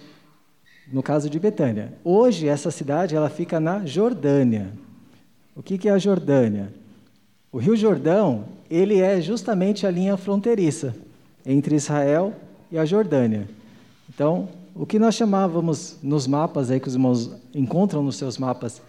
no 0.90 1.02
caso 1.02 1.28
de 1.28 1.38
Betânia. 1.38 1.92
Hoje 2.02 2.48
essa 2.48 2.70
cidade 2.70 3.14
ela 3.14 3.28
fica 3.28 3.60
na 3.60 3.84
Jordânia. 3.84 4.72
O 5.54 5.62
que, 5.62 5.76
que 5.76 5.90
é 5.90 5.92
a 5.92 5.98
Jordânia? 5.98 6.72
O 7.52 7.58
Rio 7.58 7.76
Jordão 7.76 8.46
ele 8.70 9.00
é 9.00 9.20
justamente 9.20 9.86
a 9.86 9.90
linha 9.90 10.16
fronteiriça 10.16 10.94
entre 11.44 11.74
Israel 11.74 12.32
e 12.72 12.78
a 12.78 12.86
Jordânia. 12.86 13.59
Então, 14.20 14.50
o 14.74 14.84
que 14.84 14.98
nós 14.98 15.14
chamávamos 15.14 15.96
nos 16.02 16.26
mapas 16.26 16.70
aí 16.70 16.78
que 16.78 16.88
os 16.88 16.92
irmãos 16.92 17.30
encontram 17.54 18.02
nos 18.02 18.16
seus 18.16 18.36
mapas 18.36 18.82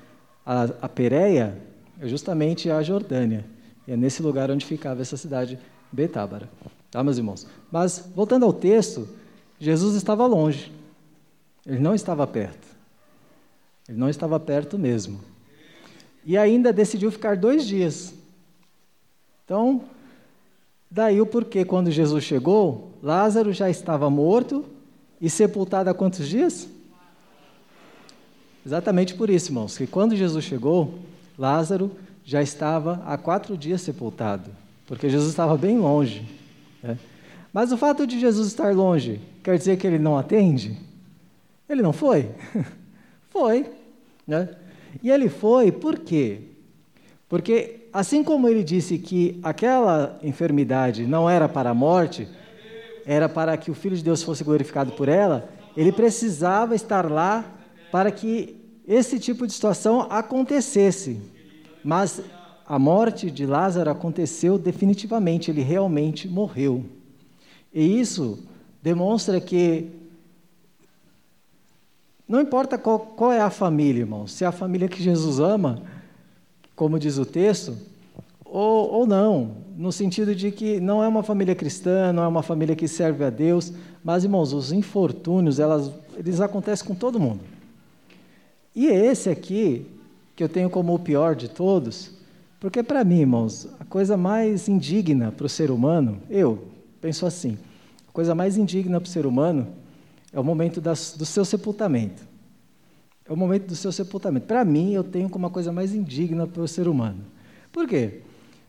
a, 0.46 0.64
a 0.82 0.90
Pereia 0.90 1.58
é 2.02 2.06
justamente 2.06 2.70
a 2.70 2.84
Jordânia. 2.84 3.46
E 3.88 3.94
é 3.94 3.96
nesse 3.96 4.22
lugar 4.22 4.52
onde 4.52 4.66
ficava 4.66 5.02
essa 5.02 5.16
cidade 5.16 5.58
Betábara. 5.90 6.50
Tá, 6.92 7.02
meus 7.02 7.18
irmãos? 7.18 7.48
Mas, 7.72 8.12
voltando 8.14 8.44
ao 8.44 8.52
texto, 8.52 9.08
Jesus 9.58 9.96
estava 9.96 10.28
longe. 10.28 10.70
Ele 11.66 11.80
não 11.80 11.96
estava 11.96 12.28
perto. 12.28 12.68
Ele 13.88 13.98
não 13.98 14.10
estava 14.10 14.38
perto 14.38 14.78
mesmo. 14.78 15.22
E 16.26 16.38
ainda 16.38 16.74
decidiu 16.74 17.10
ficar 17.10 17.38
dois 17.38 17.66
dias. 17.66 18.14
Então, 19.46 19.82
daí 20.90 21.22
o 21.22 21.26
porquê, 21.26 21.64
quando 21.64 21.90
Jesus 21.90 22.22
chegou, 22.22 22.92
Lázaro 23.02 23.54
já 23.54 23.70
estava 23.70 24.10
morto 24.10 24.66
e 25.22 25.30
sepultado 25.30 25.90
há 25.90 25.94
quantos 25.94 26.28
dias? 26.28 26.68
Exatamente 28.66 29.14
por 29.14 29.30
isso, 29.30 29.50
irmãos, 29.50 29.78
que 29.78 29.88
quando 29.88 30.16
Jesus 30.16 30.44
chegou, 30.44 31.00
Lázaro 31.38 31.92
já 32.24 32.42
estava 32.42 33.02
há 33.06 33.18
quatro 33.18 33.58
dias 33.58 33.82
sepultado, 33.82 34.50
porque 34.88 35.10
Jesus 35.10 35.30
estava 35.30 35.58
bem 35.58 35.78
longe. 35.78 36.28
Né? 36.82 36.98
Mas 37.54 37.72
o 37.72 37.78
fato 37.78 38.08
de 38.08 38.20
Jesus 38.20 38.48
estar 38.48 38.74
longe 38.74 39.20
quer 39.44 39.58
dizer 39.58 39.78
que 39.78 39.86
ele 39.86 40.00
não 40.00 40.18
atende? 40.18 40.78
Ele 41.68 41.82
não 41.82 41.94
foi? 41.94 42.30
foi. 43.30 43.66
Né? 44.28 44.50
E 45.02 45.10
ele 45.10 45.30
foi 45.30 45.72
por 45.72 46.00
quê? 46.00 46.42
Porque, 47.28 47.88
assim 47.94 48.24
como 48.24 48.48
ele 48.48 48.64
disse 48.64 48.98
que 48.98 49.40
aquela 49.42 50.20
enfermidade 50.22 51.08
não 51.08 51.30
era 51.30 51.48
para 51.48 51.70
a 51.70 51.74
morte, 51.74 52.28
era 53.06 53.28
para 53.28 53.56
que 53.58 53.72
o 53.72 53.74
Filho 53.74 53.96
de 53.96 54.04
Deus 54.04 54.24
fosse 54.24 54.44
glorificado 54.44 54.92
por 54.94 55.08
ela, 55.08 55.50
ele 55.76 55.92
precisava 55.92 56.76
estar 56.76 57.10
lá 57.10 57.46
para 57.92 58.12
que 58.12 58.56
esse 58.88 59.20
tipo 59.20 59.46
de 59.46 59.54
situação 59.54 60.08
acontecesse. 60.10 61.20
Mas 61.84 62.22
a 62.66 62.78
morte 62.80 63.30
de 63.30 63.46
Lázaro 63.46 63.90
aconteceu 63.90 64.58
definitivamente, 64.58 65.52
ele 65.52 65.62
realmente 65.62 66.28
morreu. 66.28 66.86
E 67.74 68.00
isso 68.00 68.40
demonstra 68.82 69.40
que 69.40 69.90
não 72.28 72.40
importa 72.40 72.78
qual, 72.78 73.00
qual, 73.00 73.32
é 73.32 73.42
a 73.42 73.50
família, 73.50 74.02
irmão, 74.02 74.26
se 74.26 74.46
é 74.46 74.48
a 74.48 74.54
família 74.54 74.88
que 74.88 75.04
Jesus 75.04 75.38
ama, 75.38 75.82
como 76.76 76.98
diz 76.98 77.18
o 77.18 77.26
texto, 77.26 77.78
ou, 78.46 78.90
ou 78.90 79.06
não, 79.06 79.58
no 79.78 79.92
sentido 79.92 80.36
de 80.36 80.52
que 80.52 80.80
não 80.80 81.04
é 81.04 81.08
uma 81.08 81.24
família 81.24 81.56
cristã, 81.56 82.12
não 82.12 82.24
é 82.24 82.28
uma 82.28 82.44
família 82.44 82.76
que 82.76 82.88
serve 82.88 83.24
a 83.24 83.30
Deus, 83.30 83.74
mas, 84.04 84.24
irmãos, 84.24 84.54
os 84.54 84.72
infortúnios, 84.72 85.60
elas, 85.60 85.92
eles 86.18 86.42
acontecem 86.42 86.86
com 86.86 86.96
todo 86.96 87.20
mundo. 87.20 87.42
E 88.76 88.88
esse 88.88 89.30
aqui, 89.30 89.86
que 90.36 90.44
eu 90.44 90.50
tenho 90.50 90.70
como 90.70 90.94
o 90.94 91.00
pior 91.00 91.36
de 91.36 91.50
todos, 91.50 92.12
porque 92.60 92.84
para 92.84 93.04
mim, 93.04 93.22
irmãos, 93.22 93.68
a 93.80 93.86
coisa 93.86 94.16
mais 94.16 94.68
indigna 94.68 95.32
para 95.32 95.46
o 95.46 95.50
ser 95.50 95.72
humano, 95.72 96.20
eu 96.30 96.68
penso 97.02 97.26
assim, 97.26 97.58
a 98.08 98.12
coisa 98.12 98.36
mais 98.36 98.58
indigna 98.58 99.00
para 99.00 99.08
o 99.08 99.12
ser 99.12 99.26
humano 99.26 99.68
é 100.32 100.40
o 100.40 100.44
momento 100.44 100.80
das, 100.80 101.16
do 101.18 101.26
seu 101.26 101.44
sepultamento. 101.44 102.24
É 103.28 103.34
o 103.34 103.36
momento 103.36 103.68
do 103.68 103.76
seu 103.76 103.92
sepultamento. 103.92 104.46
Para 104.46 104.64
mim, 104.64 104.94
eu 104.94 105.04
tenho 105.04 105.30
como 105.30 105.48
a 105.48 105.50
coisa 105.50 105.72
mais 105.72 105.94
indigna 105.94 106.46
para 106.46 106.62
o 106.62 106.68
ser 106.68 106.88
humano. 106.88 107.20
Por 107.72 107.88
quê? 107.88 108.22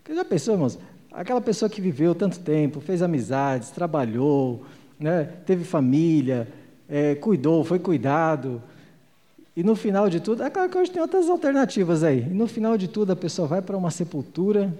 Porque 0.03 0.15
já 0.15 0.25
pensou, 0.25 0.55
irmãos, 0.55 0.79
aquela 1.13 1.41
pessoa 1.41 1.69
que 1.69 1.81
viveu 1.81 2.15
tanto 2.15 2.41
tempo, 2.41 2.81
fez 2.81 3.03
amizades, 3.03 3.71
trabalhou, 3.71 4.65
né, 4.99 5.25
teve 5.47 5.65
família, 5.65 6.49
é, 6.89 7.15
cuidou, 7.15 7.65
foi 7.65 7.79
cuidado, 7.79 8.63
E 9.55 9.63
no 9.63 9.77
final 9.77 10.09
de 10.09 10.19
tudo, 10.19 10.43
é 10.43 10.49
claro 10.49 10.71
que 10.71 10.79
hoje 10.79 10.91
tem 10.91 11.03
outras 11.03 11.29
alternativas 11.29 12.03
aí. 12.03 12.21
E 12.21 12.35
no 12.35 12.47
final 12.47 12.79
de 12.79 12.89
tudo, 12.89 13.13
a 13.13 13.17
pessoa 13.17 13.47
vai 13.47 13.61
para 13.61 13.77
uma 13.77 13.91
sepultura 13.91 14.75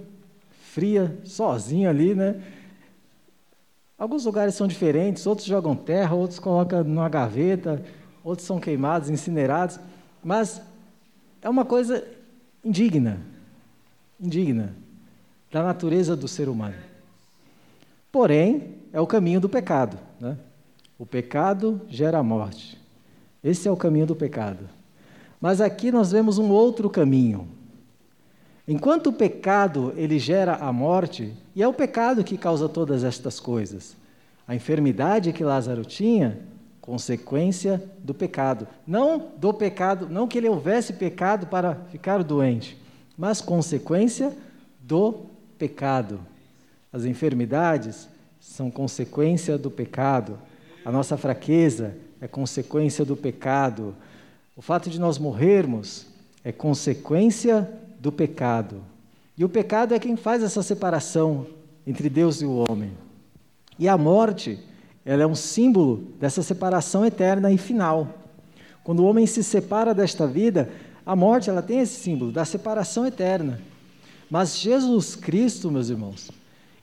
fria, 0.71 1.15
sozinha 1.23 1.89
ali, 1.91 2.15
né? 2.15 2.41
Alguns 3.97 4.25
lugares 4.25 4.55
são 4.55 4.67
diferentes, 4.67 5.27
outros 5.27 5.47
jogam 5.47 5.75
terra, 5.75 6.15
outros 6.15 6.39
colocam 6.39 6.83
numa 6.83 7.07
gaveta, 7.07 7.83
outros 8.23 8.47
são 8.47 8.59
queimados, 8.59 9.11
incinerados, 9.11 9.79
mas 10.23 10.59
é 11.41 11.47
uma 11.47 11.63
coisa 11.63 12.03
indigna, 12.65 13.21
indigna 14.19 14.82
da 15.53 15.61
natureza 15.61 16.15
do 16.15 16.27
ser 16.27 16.49
humano. 16.49 16.73
Porém, 18.11 18.73
é 18.91 18.99
o 18.99 19.05
caminho 19.05 19.39
do 19.39 19.47
pecado. 19.47 19.99
Né? 20.19 20.35
O 20.97 21.05
pecado 21.05 21.79
gera 21.87 22.17
a 22.17 22.23
morte. 22.23 22.81
Esse 23.43 23.67
é 23.67 23.71
o 23.71 23.77
caminho 23.77 24.07
do 24.07 24.15
pecado. 24.15 24.67
Mas 25.39 25.61
aqui 25.61 25.91
nós 25.91 26.11
vemos 26.11 26.39
um 26.39 26.49
outro 26.49 26.89
caminho. 26.89 27.47
Enquanto 28.67 29.07
o 29.07 29.13
pecado 29.13 29.93
ele 29.95 30.17
gera 30.17 30.55
a 30.55 30.73
morte, 30.73 31.31
e 31.55 31.61
é 31.61 31.67
o 31.67 31.73
pecado 31.73 32.23
que 32.23 32.35
causa 32.35 32.67
todas 32.67 33.03
estas 33.03 33.39
coisas. 33.39 33.95
A 34.47 34.55
enfermidade 34.55 35.31
que 35.31 35.43
Lázaro 35.43 35.85
tinha, 35.85 36.39
consequência 36.81 37.83
do 37.99 38.13
pecado. 38.13 38.67
Não 38.87 39.27
do 39.37 39.53
pecado, 39.53 40.07
não 40.09 40.27
que 40.27 40.39
ele 40.39 40.49
houvesse 40.49 40.93
pecado 40.93 41.45
para 41.45 41.75
ficar 41.91 42.23
doente, 42.23 42.75
mas 43.15 43.39
consequência 43.39 44.35
do 44.81 45.32
pecado. 45.57 46.19
As 46.91 47.05
enfermidades 47.05 48.07
são 48.39 48.69
consequência 48.69 49.57
do 49.57 49.71
pecado. 49.71 50.37
A 50.85 50.91
nossa 50.91 51.17
fraqueza 51.17 51.95
é 52.19 52.27
consequência 52.27 53.03
do 53.03 53.15
pecado. 53.15 53.95
O 54.55 54.61
fato 54.61 54.89
de 54.89 54.99
nós 54.99 55.17
morrermos 55.17 56.05
é 56.43 56.51
consequência 56.51 57.69
do 57.99 58.11
pecado. 58.11 58.81
E 59.37 59.43
o 59.43 59.49
pecado 59.49 59.93
é 59.93 59.99
quem 59.99 60.15
faz 60.15 60.43
essa 60.43 60.61
separação 60.61 61.47
entre 61.87 62.09
Deus 62.09 62.41
e 62.41 62.45
o 62.45 62.63
homem. 62.69 62.91
E 63.79 63.87
a 63.87 63.97
morte, 63.97 64.59
ela 65.05 65.23
é 65.23 65.27
um 65.27 65.35
símbolo 65.35 66.07
dessa 66.19 66.43
separação 66.43 67.05
eterna 67.05 67.51
e 67.51 67.57
final. 67.57 68.07
Quando 68.83 68.99
o 68.99 69.05
homem 69.05 69.25
se 69.25 69.43
separa 69.43 69.93
desta 69.93 70.27
vida, 70.27 70.69
a 71.05 71.15
morte 71.15 71.49
ela 71.49 71.61
tem 71.61 71.79
esse 71.79 71.95
símbolo 71.95 72.31
da 72.31 72.45
separação 72.45 73.05
eterna. 73.05 73.59
Mas 74.29 74.59
Jesus 74.59 75.15
Cristo, 75.15 75.69
meus 75.71 75.89
irmãos, 75.89 76.31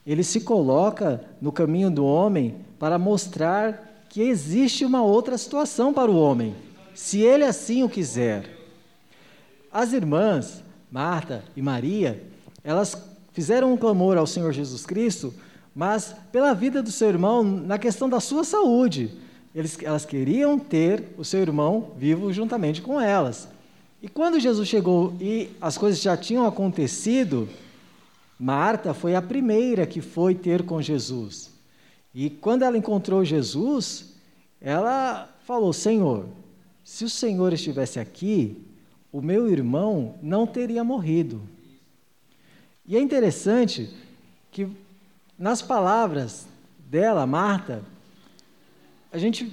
ele 0.06 0.22
se 0.22 0.40
coloca 0.40 1.24
no 1.40 1.52
caminho 1.52 1.90
do 1.90 2.04
homem 2.04 2.56
para 2.78 2.98
mostrar 2.98 4.04
que 4.08 4.22
existe 4.22 4.84
uma 4.84 5.02
outra 5.02 5.38
situação 5.38 5.92
para 5.92 6.10
o 6.10 6.16
homem, 6.16 6.54
se 6.94 7.20
ele 7.20 7.44
assim 7.44 7.82
o 7.82 7.88
quiser. 7.88 8.48
As 9.72 9.92
irmãs, 9.92 10.64
Marta 10.90 11.44
e 11.56 11.62
Maria, 11.62 12.22
elas 12.64 13.00
fizeram 13.32 13.72
um 13.72 13.76
clamor 13.76 14.18
ao 14.18 14.26
Senhor 14.26 14.52
Jesus 14.52 14.84
Cristo, 14.84 15.32
mas 15.74 16.14
pela 16.32 16.52
vida 16.52 16.82
do 16.82 16.90
seu 16.90 17.08
irmão, 17.08 17.44
na 17.44 17.78
questão 17.78 18.08
da 18.08 18.18
sua 18.18 18.42
saúde. 18.42 19.12
Eles, 19.54 19.78
elas 19.82 20.04
queriam 20.04 20.58
ter 20.58 21.14
o 21.16 21.24
seu 21.24 21.40
irmão 21.40 21.92
vivo 21.96 22.32
juntamente 22.32 22.82
com 22.82 23.00
elas. 23.00 23.48
E 24.02 24.08
quando 24.08 24.40
Jesus 24.40 24.68
chegou 24.68 25.14
e 25.20 25.50
as 25.60 25.76
coisas 25.76 26.00
já 26.00 26.16
tinham 26.16 26.46
acontecido, 26.46 27.48
Marta 28.38 28.94
foi 28.94 29.14
a 29.14 29.20
primeira 29.20 29.86
que 29.86 30.00
foi 30.00 30.34
ter 30.34 30.64
com 30.64 30.80
Jesus. 30.80 31.50
E 32.14 32.30
quando 32.30 32.62
ela 32.62 32.78
encontrou 32.78 33.24
Jesus, 33.24 34.14
ela 34.60 35.28
falou: 35.44 35.72
Senhor, 35.72 36.26
se 36.82 37.04
o 37.04 37.10
Senhor 37.10 37.52
estivesse 37.52 38.00
aqui, 38.00 38.56
o 39.12 39.20
meu 39.20 39.48
irmão 39.48 40.14
não 40.22 40.46
teria 40.46 40.82
morrido. 40.82 41.42
E 42.86 42.96
é 42.96 43.00
interessante 43.00 43.90
que 44.50 44.68
nas 45.38 45.62
palavras 45.62 46.46
dela, 46.78 47.26
Marta, 47.26 47.82
a 49.12 49.18
gente 49.18 49.52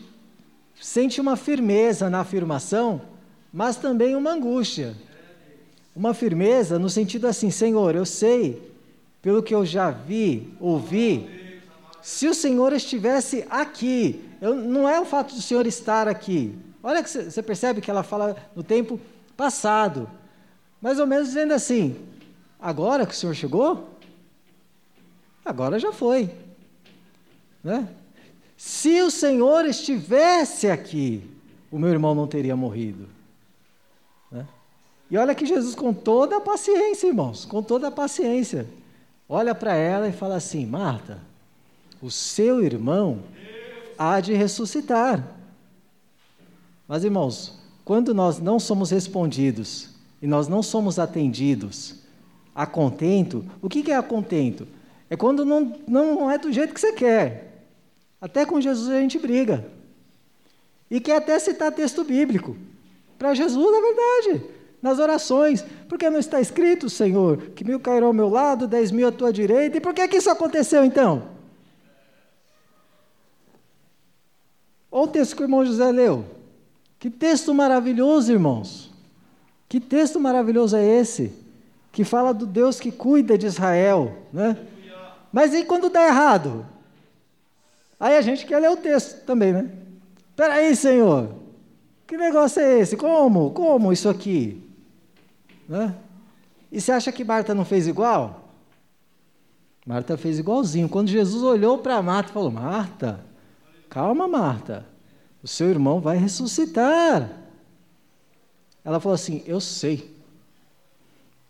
sente 0.80 1.20
uma 1.20 1.36
firmeza 1.36 2.10
na 2.10 2.22
afirmação, 2.22 3.02
mas 3.52 3.76
também 3.76 4.16
uma 4.16 4.32
angústia. 4.32 4.96
Uma 5.96 6.14
firmeza 6.14 6.78
no 6.78 6.90
sentido 6.90 7.28
assim: 7.28 7.50
Senhor, 7.50 7.96
eu 7.96 8.06
sei 8.06 8.62
pelo 9.22 9.42
que 9.42 9.54
eu 9.54 9.66
já 9.66 9.90
vi, 9.92 10.54
ouvi, 10.60 11.62
se 12.02 12.28
o 12.28 12.34
Senhor 12.34 12.72
estivesse 12.72 13.46
aqui, 13.50 14.24
eu, 14.40 14.56
não 14.56 14.88
é 14.88 15.00
o 15.00 15.06
fato 15.06 15.36
do 15.36 15.42
Senhor 15.42 15.66
estar 15.68 16.08
aqui. 16.08 16.58
Olha 16.82 17.04
que 17.04 17.10
você 17.10 17.44
percebe 17.44 17.82
que 17.82 17.92
ela 17.92 18.04
fala 18.04 18.38
no 18.56 18.64
tempo 18.64 19.00
passado, 19.36 20.10
mais 20.82 21.00
ou 21.00 21.08
menos 21.08 21.28
dizendo 21.28 21.54
assim: 21.54 21.98
agora 22.60 23.06
que 23.06 23.14
o 23.14 23.18
Senhor 23.18 23.34
chegou, 23.34 23.90
agora 25.44 25.80
já 25.80 25.92
foi. 25.92 26.30
Né? 27.64 27.88
Se 28.56 29.02
o 29.02 29.12
Senhor 29.12 29.66
estivesse 29.66 30.70
aqui, 30.70 31.24
o 31.70 31.78
meu 31.78 31.90
irmão 31.90 32.16
não 32.16 32.28
teria 32.28 32.56
morrido. 32.56 33.17
E 35.10 35.18
olha 35.18 35.34
que 35.34 35.46
Jesus, 35.46 35.74
com 35.74 35.94
toda 35.94 36.38
a 36.38 36.42
paciência, 36.42 37.08
irmãos, 37.08 37.46
com 37.46 37.64
toda 37.64 37.88
a 37.88 37.92
paciência, 37.92 38.68
olha 39.28 39.56
para 39.56 39.74
ela 39.74 40.08
e 40.08 40.12
fala 40.12 40.36
assim: 40.36 40.66
Marta, 40.66 41.20
o 42.02 42.12
seu 42.12 42.62
irmão 42.64 43.20
há 43.98 44.20
de 44.20 44.34
ressuscitar. 44.34 45.26
Mas, 46.88 47.04
irmãos, 47.04 47.58
quando 47.86 48.14
nós 48.14 48.40
não 48.40 48.60
somos 48.60 48.92
respondidos 48.92 49.90
e 50.22 50.28
nós 50.28 50.48
não 50.48 50.62
somos 50.62 51.00
atendidos 51.00 51.96
a 52.54 52.66
contento, 52.66 53.46
o 53.62 53.70
que 53.70 53.92
é 53.92 53.96
a 53.96 54.04
contento? 54.04 54.68
É 55.10 55.16
quando 55.16 55.46
não, 55.46 55.78
não 55.88 56.30
é 56.30 56.38
do 56.38 56.52
jeito 56.52 56.74
que 56.74 56.82
você 56.82 56.92
quer. 56.92 57.66
Até 58.20 58.46
com 58.46 58.60
Jesus 58.60 58.90
a 58.90 59.00
gente 59.00 59.18
briga. 59.18 59.66
E 60.92 61.00
quer 61.00 61.18
até 61.18 61.38
citar 61.40 61.72
texto 61.72 62.04
bíblico. 62.04 62.58
Para 63.18 63.34
Jesus, 63.34 63.72
na 63.72 63.80
verdade 63.80 64.57
nas 64.82 65.00
orações. 65.00 65.64
Porque 65.88 66.10
não 66.10 66.20
está 66.20 66.40
escrito, 66.40 66.90
Senhor, 66.90 67.38
que 67.56 67.64
mil 67.64 67.80
cairão 67.80 68.08
ao 68.08 68.14
meu 68.14 68.30
lado, 68.30 68.68
dez 68.68 68.92
mil 68.92 69.08
à 69.08 69.12
tua 69.12 69.32
direita. 69.32 69.78
E 69.78 69.82
por 69.82 69.94
que, 69.94 70.08
que 70.08 70.18
isso 70.18 70.30
aconteceu 70.30 70.84
então? 70.84 71.24
Olha 74.92 75.04
o 75.04 75.08
texto 75.08 75.36
que 75.36 75.42
o 75.42 75.46
irmão 75.46 75.66
José 75.66 75.92
leu. 75.92 76.26
Que 77.00 77.10
texto 77.10 77.54
maravilhoso, 77.54 78.32
irmãos. 78.32 78.92
Que 79.70 79.80
texto 79.80 80.20
maravilhoso 80.20 80.76
é 80.76 80.84
esse? 80.84 81.32
Que 81.92 82.04
fala 82.04 82.34
do 82.34 82.46
Deus 82.46 82.80
que 82.80 82.92
cuida 82.92 83.38
de 83.38 83.46
Israel. 83.46 84.16
Né? 84.32 84.58
Mas 85.32 85.54
e 85.54 85.64
quando 85.64 85.90
dá 85.90 86.08
errado? 86.08 86.66
Aí 88.00 88.16
a 88.16 88.22
gente 88.22 88.46
quer 88.46 88.60
ler 88.60 88.70
o 88.70 88.78
texto 88.78 89.26
também, 89.26 89.52
né? 89.52 89.70
Espera 90.30 90.56
aí, 90.56 90.76
Senhor. 90.76 91.30
Que 92.06 92.16
negócio 92.16 92.62
é 92.62 92.80
esse? 92.80 92.96
Como? 92.96 93.52
Como 93.52 93.92
isso 93.92 94.08
aqui? 94.08 94.67
Né? 95.68 95.96
E 96.72 96.80
você 96.80 96.92
acha 96.92 97.12
que 97.12 97.24
Marta 97.24 97.54
não 97.54 97.66
fez 97.66 97.88
igual? 97.88 98.48
Marta 99.86 100.18
fez 100.18 100.38
igualzinho. 100.38 100.90
Quando 100.90 101.10
Jesus 101.10 101.44
olhou 101.44 101.78
para 101.78 102.02
Marta 102.02 102.30
e 102.30 102.34
falou: 102.34 102.52
Marta, 102.52 103.24
calma, 103.90 104.28
Marta, 104.28 104.86
o 105.42 105.48
seu 105.48 105.70
irmão 105.70 106.02
vai 106.02 106.18
ressuscitar. 106.18 107.30
Ela 108.84 109.00
falou 109.00 109.16
assim: 109.16 109.44
Eu 109.46 109.62
sei 109.62 110.14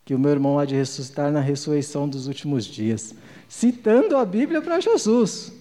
que 0.06 0.14
o 0.14 0.20
meu 0.20 0.32
irmão 0.32 0.58
há 0.58 0.66
de 0.66 0.76
ressuscitar 0.76 1.32
na 1.32 1.40
ressurreição 1.40 2.08
dos 2.08 2.28
últimos 2.28 2.66
dias, 2.66 3.14
citando 3.50 4.16
a 4.16 4.24
Bíblia 4.24 4.62
para 4.62 4.80
Jesus. 4.80 5.52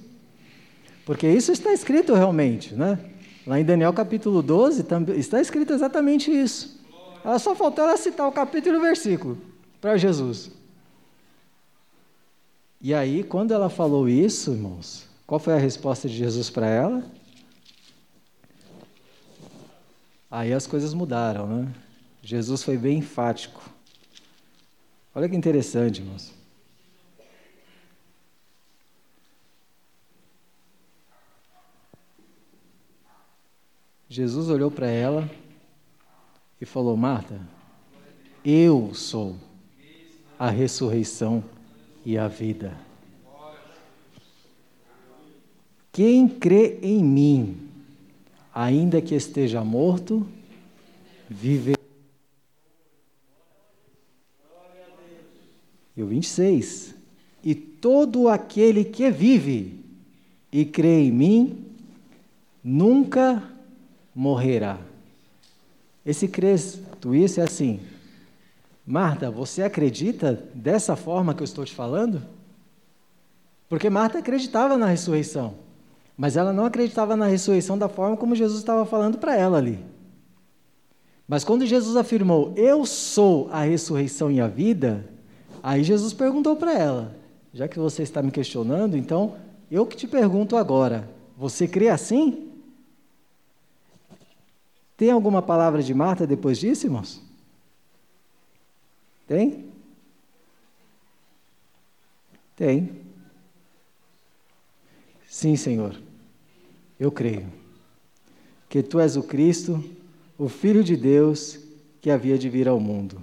Porque 1.07 1.27
isso 1.29 1.53
está 1.53 1.73
escrito 1.73 2.15
realmente, 2.15 2.75
né? 2.75 2.99
Lá 3.47 3.59
em 3.59 3.65
Daniel 3.65 3.93
capítulo 3.93 4.43
12 4.43 4.85
está 5.17 5.41
escrito 5.41 5.73
exatamente 5.73 6.31
isso. 6.31 6.76
Ela 7.27 7.41
só 7.41 7.57
faltou 7.57 7.83
ela 7.83 7.97
citar 7.97 8.29
o 8.29 8.31
capítulo 8.31 8.77
e 8.77 8.79
o 8.79 8.83
versículo 8.83 9.37
para 9.81 9.97
Jesus. 9.97 10.49
E 12.81 12.95
aí, 12.95 13.25
quando 13.25 13.53
ela 13.53 13.69
falou 13.69 14.09
isso, 14.09 14.53
irmãos, 14.53 15.09
qual 15.27 15.41
foi 15.41 15.55
a 15.55 15.59
resposta 15.59 16.09
de 16.09 16.15
Jesus 16.15 16.51
para 16.51 16.69
ela? 16.69 17.05
Aí 20.31 20.53
as 20.53 20.69
coisas 20.69 20.95
mudaram, 20.95 21.49
né? 21.49 21.75
Jesus 22.23 22.63
foi 22.63 22.79
bem 22.79 22.99
enfático. 22.99 23.61
Olha 25.13 25.29
que 25.29 25.35
interessante, 25.35 26.01
irmãos. 26.01 26.33
Jesus 34.09 34.49
olhou 34.49 34.71
para 34.71 34.87
ela 34.87 35.29
e 36.61 36.65
falou: 36.65 36.97
Marta, 36.97 37.41
eu 38.45 38.95
sou 38.95 39.37
a 40.39 40.51
ressurreição 40.51 41.43
e 42.05 42.17
a 42.17 42.29
vida. 42.29 42.77
Quem 45.93 46.29
crê 46.29 46.79
em 46.83 47.03
mim, 47.03 47.71
ainda 48.55 49.01
que 49.01 49.15
esteja 49.15 49.65
morto, 49.65 50.27
viver. 51.29 51.77
E 55.97 56.03
o 56.03 56.07
26. 56.07 56.95
E 57.43 57.55
todo 57.55 58.29
aquele 58.29 58.85
que 58.85 59.11
vive 59.11 59.81
e 60.53 60.65
crê 60.65 61.05
em 61.05 61.11
mim, 61.11 61.65
nunca 62.63 63.43
morrerá. 64.15 64.79
Esse 66.07 66.29
Cristo, 66.29 67.15
isso 67.17 67.41
é 67.41 67.43
assim. 67.43 67.81
Marta, 68.87 69.29
você 69.29 69.65
acredita 69.65 70.41
dessa 70.55 70.95
forma 70.95 71.35
que 71.35 71.43
eu 71.43 71.45
estou 71.45 71.65
te 71.65 71.75
falando? 71.75 72.23
Porque 73.69 73.91
Marta 73.91 74.21
acreditava 74.21 74.79
na 74.79 74.87
ressurreição, 74.87 75.55
mas 76.17 76.37
ela 76.37 76.53
não 76.53 76.65
acreditava 76.65 77.17
na 77.17 77.27
ressurreição 77.27 77.77
da 77.77 77.89
forma 77.89 78.17
como 78.17 78.37
Jesus 78.37 78.61
estava 78.61 78.87
falando 78.87 79.19
para 79.19 79.37
ela 79.37 79.59
ali. 79.59 79.85
Mas 81.27 81.43
quando 81.43 81.67
Jesus 81.67 81.97
afirmou, 81.97 82.53
Eu 82.55 82.87
sou 82.87 83.49
a 83.51 83.63
ressurreição 83.63 84.31
e 84.31 84.41
a 84.41 84.47
vida, 84.47 85.05
aí 85.61 85.83
Jesus 85.83 86.13
perguntou 86.13 86.55
para 86.55 86.79
ela: 86.79 87.17
Já 87.53 87.67
que 87.67 87.81
você 87.81 88.05
está 88.05 88.23
me 88.23 88.31
questionando, 88.31 88.97
então 88.97 89.35
eu 89.69 89.85
que 89.85 89.97
te 89.97 90.07
pergunto 90.07 90.57
agora, 90.57 91.11
você 91.37 91.67
crê 91.67 91.89
assim? 91.89 92.46
Tem 94.97 95.11
alguma 95.11 95.43
palavra 95.43 95.83
de 95.83 95.93
Marta 95.93 96.27
depois 96.27 96.59
disso, 96.59 96.87
irmãos? 96.87 97.23
Tem? 99.27 99.67
Tem. 102.55 102.91
Sim, 105.29 105.55
Senhor, 105.57 106.01
eu 106.99 107.13
creio 107.13 107.53
que 108.69 108.83
tu 108.83 108.99
és 108.99 109.17
o 109.17 109.23
Cristo, 109.23 109.85
o 110.39 110.49
Filho 110.49 110.83
de 110.83 110.97
Deus 110.97 111.59
que 112.01 112.11
havia 112.11 112.39
de 112.39 112.49
vir 112.49 112.69
ao 112.69 112.81
mundo. 112.81 113.23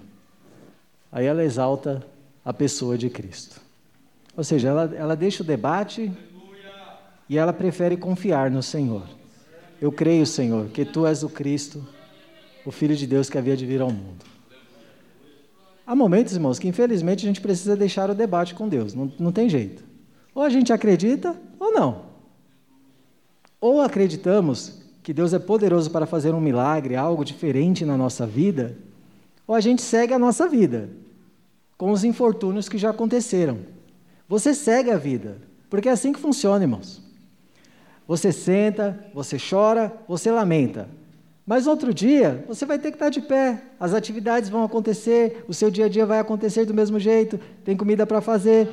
Aí 1.12 1.26
ela 1.26 1.44
exalta 1.44 2.06
a 2.44 2.54
pessoa 2.54 2.98
de 2.98 3.10
Cristo. 3.10 3.62
Ou 4.36 4.44
seja, 4.44 4.70
ela, 4.70 4.94
ela 4.96 5.16
deixa 5.16 5.42
o 5.44 5.46
debate 5.46 6.12
e 7.30 7.38
ela 7.38 7.54
prefere 7.54 7.96
confiar 7.98 8.52
no 8.52 8.62
Senhor. 8.62 9.08
Eu 9.84 9.92
creio, 9.92 10.26
Senhor, 10.26 10.70
que 10.70 10.86
tu 10.86 11.06
és 11.06 11.24
o 11.24 11.30
Cristo, 11.30 11.86
o 12.66 12.72
Filho 12.72 12.96
de 12.96 13.06
Deus 13.06 13.30
que 13.30 13.38
havia 13.38 13.58
de 13.58 13.66
vir 13.66 13.82
ao 13.82 13.92
mundo. 13.92 14.24
Há 15.86 15.94
momentos, 15.94 16.32
irmãos, 16.32 16.58
que 16.58 16.70
infelizmente 16.70 17.26
a 17.26 17.28
gente 17.28 17.42
precisa 17.42 17.76
deixar 17.76 18.10
o 18.10 18.16
debate 18.16 18.56
com 18.56 18.70
Deus, 18.70 18.94
não, 18.94 19.12
não 19.20 19.34
tem 19.34 19.50
jeito. 19.50 19.84
Ou 20.34 20.42
a 20.42 20.48
gente 20.48 20.72
acredita 20.72 21.36
ou 21.60 21.74
não. 21.74 22.04
Ou 23.60 23.82
acreditamos 23.82 24.82
que 25.04 25.14
Deus 25.14 25.34
é 25.34 25.40
poderoso 25.40 25.92
para 25.92 26.06
fazer 26.06 26.34
um 26.34 26.40
milagre, 26.40 26.96
algo 26.96 27.26
diferente 27.26 27.84
na 27.84 27.98
nossa 27.98 28.26
vida, 28.26 28.78
ou 29.46 29.54
a 29.54 29.60
gente 29.60 29.82
segue 29.82 30.14
a 30.14 30.18
nossa 30.18 30.48
vida, 30.48 30.92
com 31.78 31.92
os 31.92 32.06
infortúnios 32.06 32.70
que 32.70 32.78
já 32.78 32.92
aconteceram. 32.92 33.58
Você 34.30 34.54
segue 34.54 34.92
a 34.92 34.98
vida, 34.98 35.40
porque 35.70 35.90
é 35.90 35.92
assim 35.92 36.14
que 36.14 36.22
funciona, 36.22 36.64
irmãos. 36.64 37.04
Você 38.08 38.32
senta, 38.32 39.06
você 39.14 39.38
chora, 39.38 39.94
você 40.08 40.30
lamenta. 40.32 40.88
Mas 41.46 41.68
outro 41.68 41.94
dia, 41.94 42.44
você 42.48 42.66
vai 42.66 42.80
ter 42.80 42.90
que 42.90 42.96
estar 42.96 43.10
de 43.10 43.22
pé, 43.22 43.62
as 43.80 43.94
atividades 43.94 44.50
vão 44.50 44.64
acontecer, 44.64 45.44
o 45.48 45.54
seu 45.54 45.70
dia 45.70 45.86
a 45.86 45.90
dia 45.90 46.06
vai 46.06 46.20
acontecer 46.20 46.66
do 46.66 46.74
mesmo 46.74 46.98
jeito, 47.00 47.38
tem 47.66 47.76
comida 47.76 48.06
para 48.06 48.22
fazer, 48.22 48.70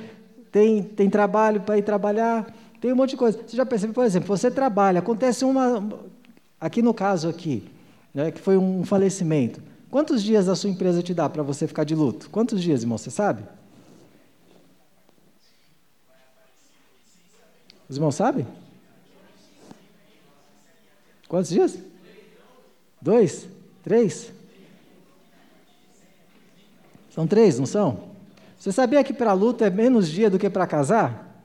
tem, 0.52 0.82
tem 0.82 1.10
trabalho 1.10 1.60
para 1.62 1.78
ir 1.78 1.82
trabalhar, 1.82 2.46
tem 2.80 2.92
um 2.92 2.96
monte 2.96 3.10
de 3.10 3.16
coisa. 3.16 3.40
Você 3.44 3.56
já 3.56 3.66
percebeu, 3.66 3.94
por 3.94 4.04
exemplo, 4.04 4.28
você 4.28 4.50
trabalha, 4.50 5.00
acontece 5.00 5.44
uma. 5.44 5.88
Aqui 6.60 6.80
no 6.80 6.94
caso 6.94 7.28
aqui, 7.28 7.68
né, 8.14 8.30
que 8.30 8.40
foi 8.40 8.56
um 8.56 8.84
falecimento. 8.84 9.60
Quantos 9.90 10.22
dias 10.22 10.48
a 10.48 10.54
sua 10.54 10.70
empresa 10.70 11.02
te 11.02 11.12
dá 11.12 11.28
para 11.28 11.42
você 11.42 11.66
ficar 11.66 11.82
de 11.82 11.94
luto? 11.96 12.30
Quantos 12.30 12.62
dias, 12.62 12.82
irmão? 12.82 12.96
Você 12.96 13.10
sabe? 13.10 13.42
Os 17.88 17.96
irmãos 17.96 18.14
sabem? 18.14 18.46
Quantos 21.30 21.48
dias? 21.48 21.78
Dois? 23.00 23.46
Três? 23.84 24.32
São 27.08 27.24
três, 27.24 27.56
não 27.56 27.66
são? 27.66 28.10
Você 28.58 28.72
sabia 28.72 29.04
que 29.04 29.12
para 29.12 29.32
luta 29.32 29.64
é 29.64 29.70
menos 29.70 30.08
dia 30.08 30.28
do 30.28 30.40
que 30.40 30.50
para 30.50 30.66
casar? 30.66 31.40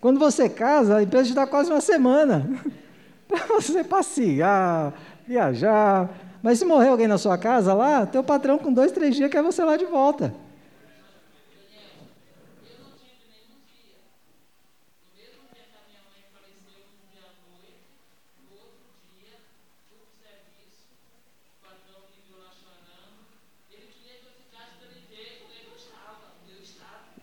Quando 0.00 0.20
você 0.20 0.48
casa, 0.48 0.98
a 0.98 1.02
empresa 1.02 1.28
te 1.28 1.34
dá 1.34 1.44
quase 1.44 1.72
uma 1.72 1.80
semana 1.80 2.48
para 3.26 3.46
você 3.46 3.82
passear, 3.82 4.94
viajar. 5.26 6.08
Mas 6.40 6.60
se 6.60 6.64
morrer 6.64 6.90
alguém 6.90 7.08
na 7.08 7.18
sua 7.18 7.36
casa 7.36 7.74
lá, 7.74 8.06
teu 8.06 8.22
patrão 8.22 8.58
com 8.58 8.72
dois, 8.72 8.92
três 8.92 9.16
dias 9.16 9.28
quer 9.28 9.42
você 9.42 9.64
lá 9.64 9.76
de 9.76 9.86
volta. 9.86 10.32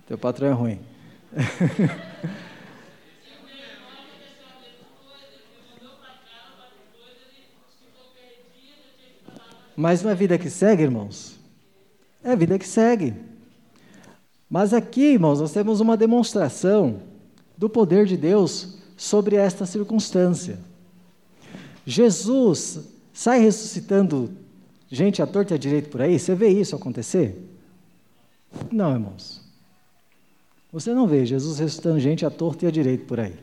Teu 0.07 0.17
patrão 0.17 0.47
é 0.47 0.51
ruim. 0.51 0.79
Mas 9.75 10.01
não 10.01 10.09
é 10.09 10.15
vida 10.15 10.37
que 10.39 10.49
segue, 10.49 10.83
irmãos? 10.83 11.37
É 12.23 12.35
vida 12.35 12.57
que 12.57 12.67
segue. 12.67 13.13
Mas 14.49 14.73
aqui, 14.73 15.13
irmãos, 15.13 15.39
nós 15.39 15.51
temos 15.51 15.79
uma 15.79 15.95
demonstração 15.95 17.01
do 17.55 17.69
poder 17.69 18.05
de 18.05 18.17
Deus 18.17 18.79
sobre 18.95 19.35
esta 19.35 19.65
circunstância. 19.65 20.57
Jesus 21.85 22.79
sai 23.13 23.39
ressuscitando 23.39 24.31
gente 24.89 25.21
à 25.21 25.27
torta 25.27 25.53
e 25.53 25.55
à 25.55 25.57
direita 25.57 25.89
por 25.89 26.01
aí? 26.01 26.17
Você 26.17 26.33
vê 26.33 26.47
isso 26.47 26.75
acontecer? 26.75 27.37
Não, 28.71 28.93
irmãos. 28.93 29.46
Você 30.71 30.93
não 30.93 31.07
vê 31.07 31.25
Jesus 31.25 31.59
ressuscitando 31.59 31.99
gente 31.99 32.25
à 32.25 32.29
torta 32.29 32.65
e 32.65 32.67
à 32.67 32.71
direita 32.71 33.05
por 33.05 33.19
aí. 33.19 33.35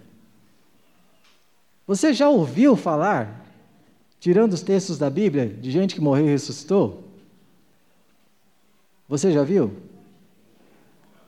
Você 1.86 2.12
já 2.12 2.28
ouviu 2.28 2.76
falar, 2.76 3.44
tirando 4.18 4.52
os 4.52 4.62
textos 4.62 4.98
da 4.98 5.10
Bíblia, 5.10 5.48
de 5.48 5.70
gente 5.70 5.94
que 5.94 6.00
morreu 6.00 6.26
e 6.26 6.30
ressuscitou? 6.30 7.04
Você 9.08 9.32
já 9.32 9.42
viu? 9.42 9.72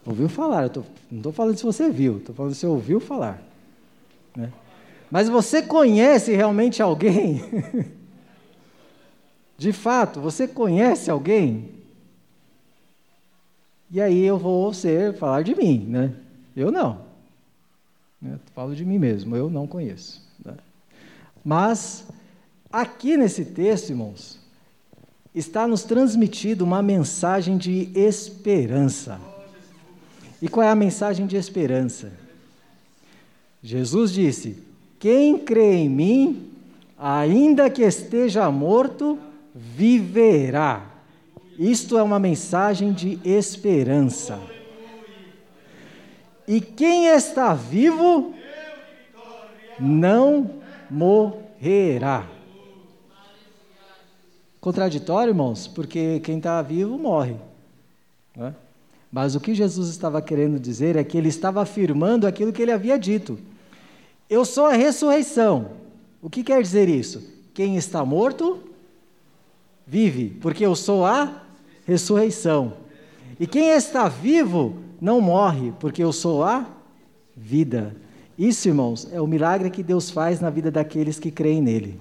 Ouviu 0.05 0.29
falar, 0.29 0.69
tô, 0.71 0.83
não 1.11 1.19
estou 1.19 1.33
falando 1.33 1.57
se 1.59 1.65
você 1.65 1.91
viu, 1.91 2.19
estou 2.19 2.35
falando 2.35 2.55
se 2.55 2.61
você 2.61 2.67
ouviu 2.67 3.01
falar. 3.01 3.43
Né? 4.35 4.53
Mas 5.11 5.29
você 5.29 5.63
conhece 5.63 6.35
realmente 6.35 6.81
alguém? 6.81 7.43
De 9.59 9.73
fato, 9.73 10.21
você 10.21 10.47
conhece 10.47 11.11
alguém 11.11 11.76
e 13.91 14.01
aí 14.01 14.25
eu 14.25 14.39
vou 14.39 14.73
ser 14.75 15.15
falar 15.15 15.43
de 15.43 15.55
mim, 15.55 15.87
né? 15.89 16.13
Eu 16.57 16.71
não. 16.71 17.01
Eu 18.23 18.39
falo 18.55 18.75
de 18.75 18.85
mim 18.85 18.99
mesmo, 18.99 19.37
eu 19.37 19.49
não 19.49 19.67
conheço. 19.67 20.23
Né? 20.45 20.55
Mas 21.45 22.07
aqui 22.73 23.17
nesse 23.17 23.45
texto, 23.45 23.91
irmãos, 23.91 24.39
está 25.35 25.69
nos 25.69 25.85
transmitido 25.85 26.65
uma 26.65 26.83
mensagem 26.83 27.57
de 27.57 27.91
esperança. 27.95 29.21
E 30.41 30.49
qual 30.49 30.67
é 30.67 30.71
a 30.71 30.75
mensagem 30.75 31.27
de 31.27 31.37
esperança? 31.37 32.13
Jesus 33.63 34.13
disse: 34.13 34.63
Quem 34.99 35.39
crê 35.39 35.75
em 35.75 35.89
mim, 35.89 36.51
ainda 36.99 37.71
que 37.71 37.83
esteja 37.83 38.51
morto, 38.51 39.19
viverá. 39.55 40.96
Isto 41.59 41.97
é 41.97 42.03
uma 42.03 42.19
mensagem 42.19 42.93
de 42.93 43.19
esperança. 43.25 44.39
E 46.47 46.61
quem 46.61 47.07
está 47.07 47.55
vivo 47.55 48.35
não 49.79 50.51
morrerá. 50.91 52.27
Contraditório, 54.61 55.31
irmãos, 55.31 55.67
porque 55.67 56.21
quem 56.21 56.39
está 56.39 56.61
vivo 56.61 56.99
morre. 56.99 57.37
Né? 58.35 58.55
Mas 59.11 59.35
o 59.35 59.41
que 59.41 59.55
Jesus 59.55 59.89
estava 59.89 60.21
querendo 60.21 60.59
dizer 60.59 60.97
é 60.97 61.05
que 61.05 61.17
ele 61.17 61.29
estava 61.29 61.63
afirmando 61.63 62.27
aquilo 62.27 62.53
que 62.53 62.63
ele 62.63 62.73
havia 62.73 62.99
dito. 62.99 63.39
Eu 64.29 64.45
sou 64.45 64.67
a 64.67 64.73
ressurreição. 64.73 65.71
O 66.21 66.29
que 66.29 66.43
quer 66.43 66.61
dizer 66.61 66.89
isso? 66.89 67.33
Quem 67.55 67.77
está 67.77 68.05
morto, 68.05 68.61
vive, 69.87 70.31
porque 70.41 70.67
eu 70.67 70.75
sou 70.75 71.07
a 71.07 71.46
ressurreição. 71.87 72.75
E 73.39 73.47
quem 73.47 73.71
está 73.71 74.09
vivo 74.09 74.77
não 75.01 75.21
morre, 75.21 75.73
porque 75.79 76.03
eu 76.03 76.13
sou 76.13 76.43
a 76.43 76.67
vida. 77.37 77.95
Isso, 78.39 78.69
irmãos, 78.69 79.09
é 79.13 79.21
o 79.21 79.27
milagre 79.27 79.71
que 79.71 79.83
Deus 79.83 80.11
faz 80.11 80.41
na 80.41 80.51
vida 80.51 80.71
daqueles 80.71 81.19
que 81.19 81.31
creem 81.31 81.63
nele. 81.63 81.99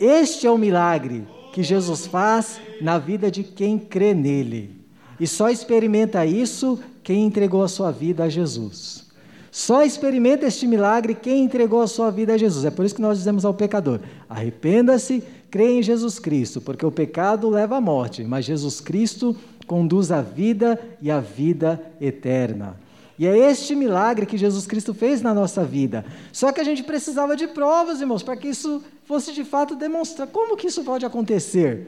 Este 0.00 0.46
é 0.46 0.50
o 0.50 0.58
milagre 0.58 1.26
que 1.52 1.62
Jesus 1.62 2.06
faz 2.06 2.60
na 2.80 2.98
vida 2.98 3.30
de 3.30 3.42
quem 3.42 3.78
crê 3.78 4.14
nele. 4.14 4.80
E 5.20 5.26
só 5.26 5.50
experimenta 5.50 6.24
isso 6.24 6.80
quem 7.02 7.26
entregou 7.26 7.62
a 7.62 7.68
sua 7.68 7.90
vida 7.90 8.24
a 8.24 8.28
Jesus. 8.28 9.10
Só 9.50 9.84
experimenta 9.84 10.46
este 10.46 10.66
milagre 10.66 11.14
quem 11.14 11.44
entregou 11.44 11.82
a 11.82 11.86
sua 11.86 12.10
vida 12.10 12.32
a 12.32 12.38
Jesus. 12.38 12.64
É 12.64 12.70
por 12.70 12.86
isso 12.86 12.94
que 12.94 13.02
nós 13.02 13.18
dizemos 13.18 13.44
ao 13.44 13.52
pecador: 13.52 14.00
arrependa-se, 14.28 15.22
crê 15.52 15.78
em 15.78 15.82
Jesus 15.82 16.18
Cristo, 16.18 16.62
porque 16.62 16.84
o 16.84 16.90
pecado 16.90 17.50
leva 17.50 17.76
à 17.76 17.80
morte, 17.80 18.24
mas 18.24 18.46
Jesus 18.46 18.80
Cristo 18.80 19.36
conduz 19.66 20.10
à 20.10 20.22
vida 20.22 20.80
e 21.02 21.10
à 21.10 21.20
vida 21.20 21.78
eterna. 22.00 22.80
E 23.18 23.26
é 23.26 23.36
este 23.36 23.76
milagre 23.76 24.24
que 24.24 24.38
Jesus 24.38 24.66
Cristo 24.66 24.94
fez 24.94 25.20
na 25.20 25.34
nossa 25.34 25.62
vida. 25.62 26.06
Só 26.32 26.50
que 26.52 26.60
a 26.60 26.64
gente 26.64 26.82
precisava 26.82 27.36
de 27.36 27.46
provas, 27.46 28.00
irmãos, 28.00 28.22
para 28.22 28.34
que 28.34 28.48
isso 28.48 28.82
fosse 29.04 29.34
de 29.34 29.44
fato 29.44 29.76
demonstrar. 29.76 30.26
Como 30.26 30.56
que 30.56 30.68
isso 30.68 30.82
pode 30.82 31.04
acontecer? 31.04 31.86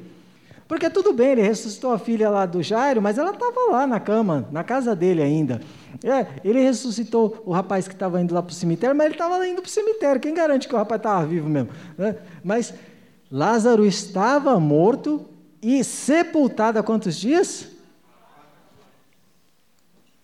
Porque 0.69 0.91
tudo 0.91 1.15
bem, 1.15 1.29
ele 1.29 1.43
ressuscitou 1.43 1.91
a 1.91 1.99
filha 1.99 2.29
lá 2.29 2.45
do 2.45 2.63
Jairo, 2.63 3.01
mas 3.01 3.17
ela 3.17 3.31
estava 3.31 3.71
lá 3.71 3.87
na 3.87 3.99
cama, 3.99 4.47
na 4.53 4.63
casa 4.63 4.95
dele 4.95 5.23
ainda. 5.23 5.63
É, 6.03 6.27
ele 6.45 6.61
ressuscitou 6.61 7.43
o 7.47 7.53
rapaz 7.53 7.89
que 7.89 7.95
estava 7.95 8.21
indo 8.21 8.35
lá 8.35 8.43
para 8.43 8.53
o 8.53 8.55
cemitério, 8.55 8.95
mas 8.95 9.07
ele 9.07 9.15
estava 9.15 9.47
indo 9.49 9.63
para 9.63 9.69
o 9.69 9.73
cemitério. 9.73 10.21
Quem 10.21 10.35
garante 10.35 10.69
que 10.69 10.75
o 10.75 10.79
rapaz 10.79 10.99
estava 10.99 11.25
vivo 11.25 11.49
mesmo? 11.49 11.71
Né? 11.97 12.17
Mas 12.43 12.75
Lázaro 13.31 13.85
estava 13.85 14.59
morto 14.61 15.25
e 15.61 15.83
sepultado 15.83 16.79
há 16.79 16.83
quantos 16.83 17.17
dias? 17.17 17.69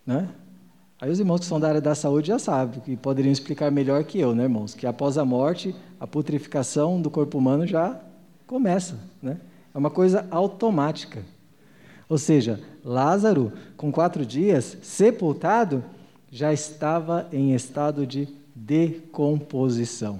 Né? 0.06 0.28
Aí 1.01 1.10
os 1.10 1.18
irmãos 1.18 1.40
que 1.40 1.47
são 1.47 1.59
da 1.59 1.68
área 1.68 1.81
da 1.81 1.94
saúde 1.94 2.28
já 2.28 2.39
sabem, 2.39 2.81
que 2.81 2.97
poderiam 2.97 3.32
explicar 3.32 3.70
melhor 3.70 4.05
que 4.05 4.20
eu, 4.20 4.35
né, 4.35 4.43
irmãos? 4.43 4.74
Que 4.74 4.86
após 4.86 5.16
a 5.16 5.24
morte, 5.24 5.74
a 5.98 6.06
putrificação 6.06 7.01
do 7.01 7.10
corpo 7.10 7.39
humano 7.39 7.66
já 7.66 7.98
começa, 8.47 8.98
né? 9.22 9.40
É 9.74 9.78
uma 9.78 9.90
coisa 9.90 10.27
automática. 10.31 11.24
Ou 12.09 12.18
seja, 12.18 12.60
Lázaro, 12.85 13.52
com 13.77 13.90
quatro 13.90 14.27
dias, 14.27 14.77
sepultado, 14.82 15.82
já 16.31 16.52
estava 16.52 17.28
em 17.32 17.55
estado 17.55 18.06
de 18.06 18.28
decomposição. 18.55 20.18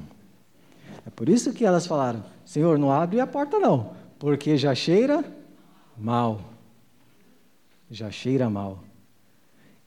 É 1.07 1.11
por 1.11 1.29
isso 1.29 1.53
que 1.53 1.65
elas 1.65 1.87
falaram: 1.87 2.23
Senhor, 2.45 2.79
não 2.79 2.91
abre 2.93 3.21
a 3.21 3.27
porta 3.27 3.59
não, 3.59 3.93
porque 4.19 4.57
já 4.57 4.75
cheira 4.75 5.25
mal. 5.97 6.41
Já 7.91 8.11
cheira 8.11 8.49
mal. 8.49 8.79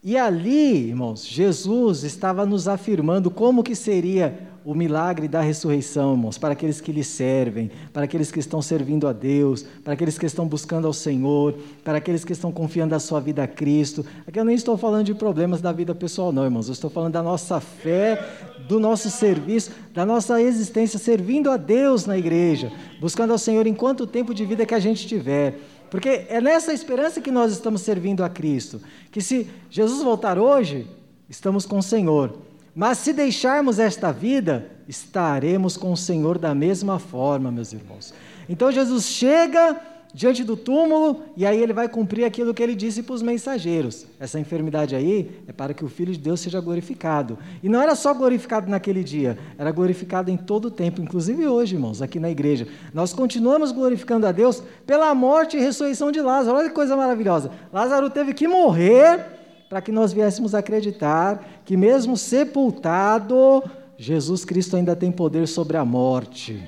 E 0.03 0.17
ali, 0.17 0.89
irmãos, 0.89 1.25
Jesus 1.25 2.03
estava 2.03 2.45
nos 2.45 2.67
afirmando 2.67 3.31
como 3.31 3.63
que 3.63 3.73
seria 3.73 4.49
o 4.65 4.73
milagre 4.73 5.27
da 5.27 5.41
ressurreição, 5.41 6.13
irmãos, 6.13 6.37
para 6.37 6.53
aqueles 6.53 6.79
que 6.79 6.91
lhe 6.91 7.03
servem, 7.03 7.69
para 7.91 8.05
aqueles 8.05 8.31
que 8.31 8.39
estão 8.39 8.61
servindo 8.61 9.07
a 9.07 9.13
Deus, 9.13 9.65
para 9.83 9.93
aqueles 9.93 10.17
que 10.17 10.25
estão 10.25 10.47
buscando 10.47 10.87
ao 10.87 10.93
Senhor, 10.93 11.55
para 11.83 11.97
aqueles 11.97 12.23
que 12.23 12.31
estão 12.31 12.51
confiando 12.51 12.95
a 12.95 12.99
sua 12.99 13.19
vida 13.19 13.43
a 13.43 13.47
Cristo. 13.47 14.05
Aqui 14.25 14.39
eu 14.39 14.45
nem 14.45 14.55
estou 14.55 14.77
falando 14.77 15.05
de 15.05 15.13
problemas 15.13 15.61
da 15.61 15.71
vida 15.71 15.93
pessoal, 15.93 16.31
não, 16.31 16.45
irmãos. 16.45 16.67
Eu 16.67 16.73
estou 16.73 16.89
falando 16.89 17.13
da 17.13 17.23
nossa 17.23 17.59
fé, 17.59 18.23
do 18.67 18.79
nosso 18.79 19.09
serviço, 19.09 19.71
da 19.93 20.05
nossa 20.05 20.41
existência 20.41 20.97
servindo 20.97 21.51
a 21.51 21.57
Deus 21.57 22.05
na 22.05 22.17
igreja, 22.17 22.71
buscando 23.01 23.31
ao 23.31 23.37
Senhor 23.37 23.67
em 23.67 23.73
quanto 23.73 24.07
tempo 24.07 24.33
de 24.33 24.45
vida 24.45 24.65
que 24.65 24.73
a 24.73 24.79
gente 24.79 25.05
tiver. 25.05 25.59
Porque 25.89 26.25
é 26.29 26.41
nessa 26.41 26.73
esperança 26.73 27.21
que 27.21 27.29
nós 27.29 27.51
estamos 27.51 27.81
servindo 27.81 28.23
a 28.23 28.29
Cristo. 28.29 28.81
Que 29.11 29.21
se 29.21 29.47
Jesus 29.69 30.01
voltar 30.01 30.39
hoje, 30.39 30.87
estamos 31.29 31.65
com 31.65 31.77
o 31.77 31.83
Senhor. 31.83 32.33
Mas 32.75 32.97
se 32.97 33.13
deixarmos 33.13 33.77
esta 33.77 34.11
vida, 34.11 34.69
estaremos 34.87 35.77
com 35.77 35.91
o 35.91 35.97
Senhor 35.97 36.37
da 36.37 36.55
mesma 36.55 36.97
forma, 36.99 37.51
meus 37.51 37.71
irmãos. 37.71 38.13
Então 38.49 38.71
Jesus 38.71 39.05
chega 39.05 39.79
diante 40.13 40.43
do 40.43 40.55
túmulo 40.55 41.23
e 41.35 41.45
aí 41.45 41.59
ele 41.59 41.73
vai 41.73 41.89
cumprir 41.89 42.23
aquilo 42.23 42.53
que 42.53 42.61
ele 42.61 42.75
disse 42.75 43.01
para 43.01 43.15
os 43.15 43.21
mensageiros. 43.21 44.05
Essa 44.19 44.39
enfermidade 44.39 44.95
aí 44.95 45.43
é 45.47 45.51
para 45.51 45.73
que 45.73 45.83
o 45.83 45.89
Filho 45.89 46.13
de 46.13 46.19
Deus 46.19 46.39
seja 46.39 46.61
glorificado. 46.61 47.37
E 47.63 47.67
não 47.67 47.81
era 47.81 47.95
só 47.95 48.13
glorificado 48.13 48.69
naquele 48.69 49.03
dia, 49.03 49.37
era 49.57 49.71
glorificado 49.71 50.29
em 50.29 50.37
todo 50.37 50.65
o 50.65 50.71
tempo, 50.71 51.01
inclusive 51.01 51.47
hoje, 51.47 51.75
irmãos, 51.75 52.01
aqui 52.01 52.19
na 52.19 52.29
igreja. 52.29 52.67
Nós 52.93 53.11
continuamos 53.11 53.71
glorificando 53.71 54.27
a 54.27 54.31
Deus 54.31 54.63
pela 54.85 55.13
morte 55.15 55.57
e 55.57 55.59
ressurreição 55.59 56.11
de 56.11 56.21
Lázaro. 56.21 56.57
Olha 56.57 56.69
que 56.69 56.75
coisa 56.75 56.95
maravilhosa. 56.95 57.51
Lázaro 57.71 58.09
teve 58.09 58.33
que 58.33 58.47
morrer 58.47 59.42
para 59.69 59.81
que 59.81 59.91
nós 59.91 60.13
viéssemos 60.13 60.53
acreditar 60.53 61.61
que 61.65 61.75
mesmo 61.75 62.15
sepultado, 62.15 63.63
Jesus 63.97 64.45
Cristo 64.45 64.75
ainda 64.75 64.95
tem 64.95 65.11
poder 65.11 65.47
sobre 65.47 65.77
a 65.77 65.85
morte. 65.85 66.61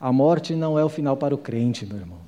A 0.00 0.12
morte 0.12 0.54
não 0.54 0.78
é 0.78 0.84
o 0.84 0.88
final 0.88 1.16
para 1.16 1.34
o 1.34 1.38
crente, 1.38 1.86
meu 1.86 1.96
irmão. 1.96 2.26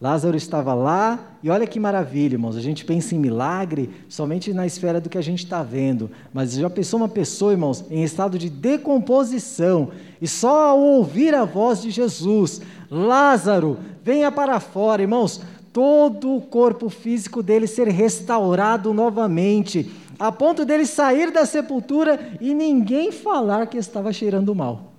Lázaro 0.00 0.36
estava 0.36 0.74
lá, 0.74 1.38
e 1.42 1.48
olha 1.48 1.66
que 1.66 1.80
maravilha, 1.80 2.34
irmãos. 2.34 2.56
A 2.56 2.60
gente 2.60 2.84
pensa 2.84 3.14
em 3.14 3.18
milagre 3.18 3.88
somente 4.08 4.52
na 4.52 4.66
esfera 4.66 5.00
do 5.00 5.08
que 5.08 5.16
a 5.16 5.22
gente 5.22 5.44
está 5.44 5.62
vendo. 5.62 6.10
Mas 6.32 6.52
já 6.52 6.68
pensou 6.68 6.98
uma 6.98 7.08
pessoa, 7.08 7.52
irmãos, 7.52 7.84
em 7.90 8.02
estado 8.02 8.38
de 8.38 8.50
decomposição, 8.50 9.90
e 10.20 10.28
só 10.28 10.70
ao 10.70 10.80
ouvir 10.80 11.34
a 11.34 11.44
voz 11.44 11.80
de 11.80 11.90
Jesus, 11.90 12.60
Lázaro, 12.90 13.78
venha 14.02 14.30
para 14.30 14.60
fora, 14.60 15.00
irmãos, 15.00 15.40
todo 15.74 16.36
o 16.36 16.40
corpo 16.40 16.88
físico 16.88 17.42
dele 17.42 17.66
ser 17.66 17.88
restaurado 17.88 18.94
novamente, 18.94 19.90
a 20.20 20.30
ponto 20.30 20.64
dele 20.64 20.86
sair 20.86 21.32
da 21.32 21.44
sepultura 21.44 22.38
e 22.40 22.54
ninguém 22.54 23.10
falar 23.10 23.66
que 23.66 23.76
estava 23.76 24.12
cheirando 24.12 24.54
mal. 24.54 24.92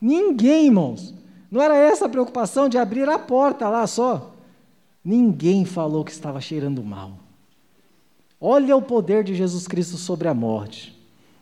Ninguém, 0.00 0.66
irmãos. 0.66 1.12
Não 1.50 1.60
era 1.60 1.76
essa 1.76 2.06
a 2.06 2.08
preocupação 2.08 2.66
de 2.66 2.78
abrir 2.78 3.06
a 3.10 3.18
porta 3.18 3.68
lá 3.68 3.86
só. 3.86 4.34
Ninguém 5.04 5.66
falou 5.66 6.02
que 6.02 6.12
estava 6.12 6.40
cheirando 6.40 6.82
mal. 6.82 7.18
Olha 8.40 8.74
o 8.74 8.80
poder 8.80 9.22
de 9.22 9.34
Jesus 9.34 9.68
Cristo 9.68 9.98
sobre 9.98 10.28
a 10.28 10.34
morte. 10.34 10.93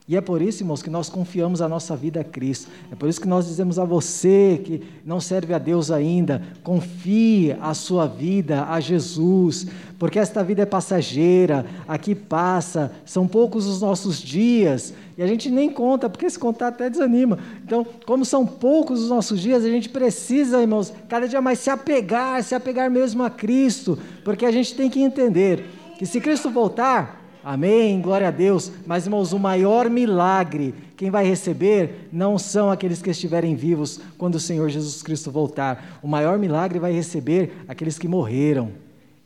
E 0.08 0.16
é 0.16 0.20
por 0.20 0.42
isso, 0.42 0.64
irmãos, 0.64 0.82
que 0.82 0.90
nós 0.90 1.08
confiamos 1.08 1.62
a 1.62 1.68
nossa 1.68 1.94
vida 1.94 2.20
a 2.20 2.24
Cristo. 2.24 2.68
É 2.90 2.94
por 2.96 3.08
isso 3.08 3.20
que 3.20 3.28
nós 3.28 3.46
dizemos 3.46 3.78
a 3.78 3.84
você 3.84 4.60
que 4.64 4.82
não 5.04 5.20
serve 5.20 5.54
a 5.54 5.58
Deus 5.58 5.92
ainda, 5.92 6.42
confie 6.64 7.56
a 7.60 7.72
sua 7.72 8.06
vida 8.06 8.64
a 8.64 8.80
Jesus, 8.80 9.68
porque 10.00 10.18
esta 10.18 10.42
vida 10.42 10.62
é 10.62 10.66
passageira, 10.66 11.64
aqui 11.86 12.16
passa, 12.16 12.90
são 13.04 13.28
poucos 13.28 13.64
os 13.66 13.80
nossos 13.80 14.20
dias, 14.20 14.92
e 15.16 15.22
a 15.22 15.26
gente 15.26 15.48
nem 15.48 15.70
conta, 15.70 16.10
porque 16.10 16.28
se 16.28 16.38
contar 16.38 16.68
até 16.68 16.90
desanima. 16.90 17.38
Então, 17.64 17.86
como 18.04 18.24
são 18.24 18.44
poucos 18.44 19.02
os 19.02 19.08
nossos 19.08 19.40
dias, 19.40 19.64
a 19.64 19.68
gente 19.68 19.88
precisa, 19.88 20.60
irmãos, 20.60 20.92
cada 21.08 21.28
dia 21.28 21.40
mais 21.40 21.60
se 21.60 21.70
apegar, 21.70 22.42
se 22.42 22.56
apegar 22.56 22.90
mesmo 22.90 23.22
a 23.22 23.30
Cristo, 23.30 23.96
porque 24.24 24.44
a 24.44 24.50
gente 24.50 24.74
tem 24.74 24.90
que 24.90 25.00
entender 25.00 25.64
que 25.96 26.04
se 26.04 26.20
Cristo 26.20 26.50
voltar, 26.50 27.21
amém, 27.44 28.00
glória 28.00 28.28
a 28.28 28.30
Deus, 28.30 28.70
mas 28.86 29.04
irmãos, 29.04 29.32
o 29.32 29.38
maior 29.38 29.88
milagre, 29.90 30.74
quem 30.96 31.10
vai 31.10 31.24
receber 31.24 32.08
não 32.12 32.38
são 32.38 32.70
aqueles 32.70 33.02
que 33.02 33.10
estiverem 33.10 33.54
vivos 33.54 34.00
quando 34.16 34.36
o 34.36 34.40
Senhor 34.40 34.68
Jesus 34.68 35.02
Cristo 35.02 35.30
voltar. 35.30 35.98
O 36.02 36.08
maior 36.08 36.38
milagre 36.38 36.78
vai 36.78 36.92
receber 36.92 37.64
aqueles 37.66 37.98
que 37.98 38.08
morreram. 38.08 38.70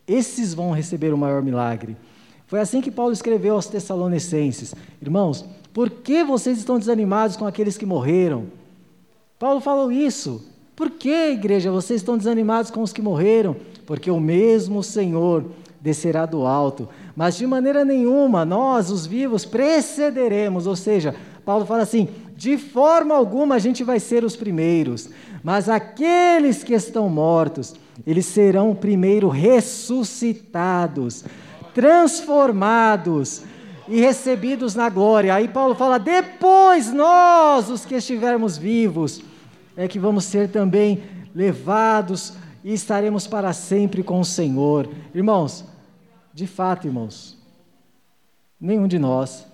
Esses 0.07 0.55
vão 0.55 0.71
receber 0.73 1.13
o 1.13 1.19
maior 1.19 1.43
milagre. 1.43 1.97
Foi 2.47 2.61
assim 2.61 2.81
que 2.81 2.91
Paulo 2.91 3.13
escreveu 3.13 3.55
aos 3.55 3.67
Tessalonicenses: 3.67 4.75
Irmãos, 5.03 5.45
por 5.75 5.91
que 5.91 6.25
vocês 6.25 6.59
estão 6.59 6.79
desanimados 6.79 7.37
com 7.37 7.47
aqueles 7.47 7.77
que 7.77 7.85
morreram? 7.85 8.47
Paulo 9.39 9.61
falou 9.61 9.93
isso. 9.93 10.43
Por 10.75 10.91
que, 10.91 11.33
igreja, 11.33 11.71
vocês 11.71 12.01
estão 12.01 12.19
desanimados 12.19 12.71
com 12.71 12.83
os 12.83 12.93
que 12.93 13.03
morreram? 13.03 13.57
Porque 13.87 14.11
o 14.11 14.21
mesmo 14.21 14.83
Senhor 14.83 15.45
descerá 15.81 16.27
do 16.27 16.47
alto. 16.47 16.89
Mas 17.17 17.37
de 17.37 17.47
maneira 17.47 17.83
nenhuma 17.83 18.45
nós, 18.45 18.91
os 18.91 19.07
vivos, 19.07 19.47
precederemos. 19.47 20.67
Ou 20.67 20.77
seja, 20.77 21.15
Paulo 21.47 21.65
fala 21.65 21.83
assim: 21.83 22.09
de 22.37 22.59
forma 22.59 23.15
alguma 23.15 23.55
a 23.55 23.59
gente 23.59 23.83
vai 23.83 23.99
ser 23.99 24.23
os 24.23 24.37
primeiros, 24.37 25.09
mas 25.43 25.71
aqueles 25.71 26.63
que 26.63 26.75
estão 26.75 27.09
mortos, 27.09 27.75
eles 28.07 28.27
serão 28.27 28.75
primeiro 28.75 29.29
ressuscitados, 29.31 31.25
transformados 31.75 33.43
e 33.89 33.99
recebidos 33.99 34.75
na 34.75 34.91
glória. 34.91 35.35
Aí 35.35 35.49
Paulo 35.49 35.75
fala: 35.75 35.99
depois 35.99 36.93
nós, 36.93 37.71
os 37.71 37.87
que 37.87 37.95
estivermos 37.95 38.59
vivos, 38.59 39.23
é 39.75 39.89
que 39.89 39.99
vamos 39.99 40.25
ser 40.25 40.51
também 40.51 41.03
levados 41.35 42.35
e 42.63 42.75
estaremos 42.75 43.27
para 43.27 43.55
sempre 43.55 44.03
com 44.03 44.21
o 44.21 44.25
Senhor. 44.25 44.89
Irmãos, 45.15 45.65
de 46.37 46.47
fato, 46.47 46.87
irmãos, 46.87 47.37
nenhum 48.61 48.87
de 48.87 48.99
nós 48.99 49.47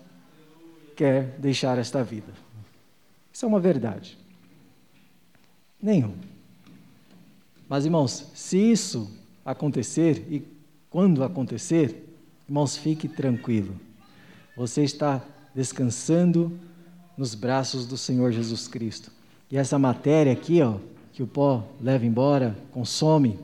quer 0.96 1.38
deixar 1.38 1.78
esta 1.78 2.02
vida. 2.02 2.32
Isso 3.32 3.44
é 3.44 3.48
uma 3.48 3.60
verdade. 3.60 4.18
Nenhum. 5.80 6.14
Mas, 7.68 7.84
irmãos, 7.84 8.26
se 8.34 8.58
isso 8.58 9.10
acontecer, 9.44 10.26
e 10.28 10.42
quando 10.90 11.24
acontecer, 11.24 12.04
irmãos, 12.48 12.76
fique 12.76 13.08
tranquilo 13.08 13.74
você 14.56 14.82
está 14.82 15.24
descansando 15.54 16.58
nos 17.16 17.34
braços 17.34 17.86
do 17.86 17.96
Senhor 17.96 18.32
Jesus 18.32 18.68
Cristo. 18.68 19.10
E 19.50 19.56
essa 19.56 19.78
matéria 19.78 20.32
aqui, 20.32 20.60
ó, 20.62 20.76
que 21.12 21.22
o 21.22 21.26
pó 21.26 21.64
leva 21.80 22.06
embora, 22.06 22.56
consome, 22.70 23.38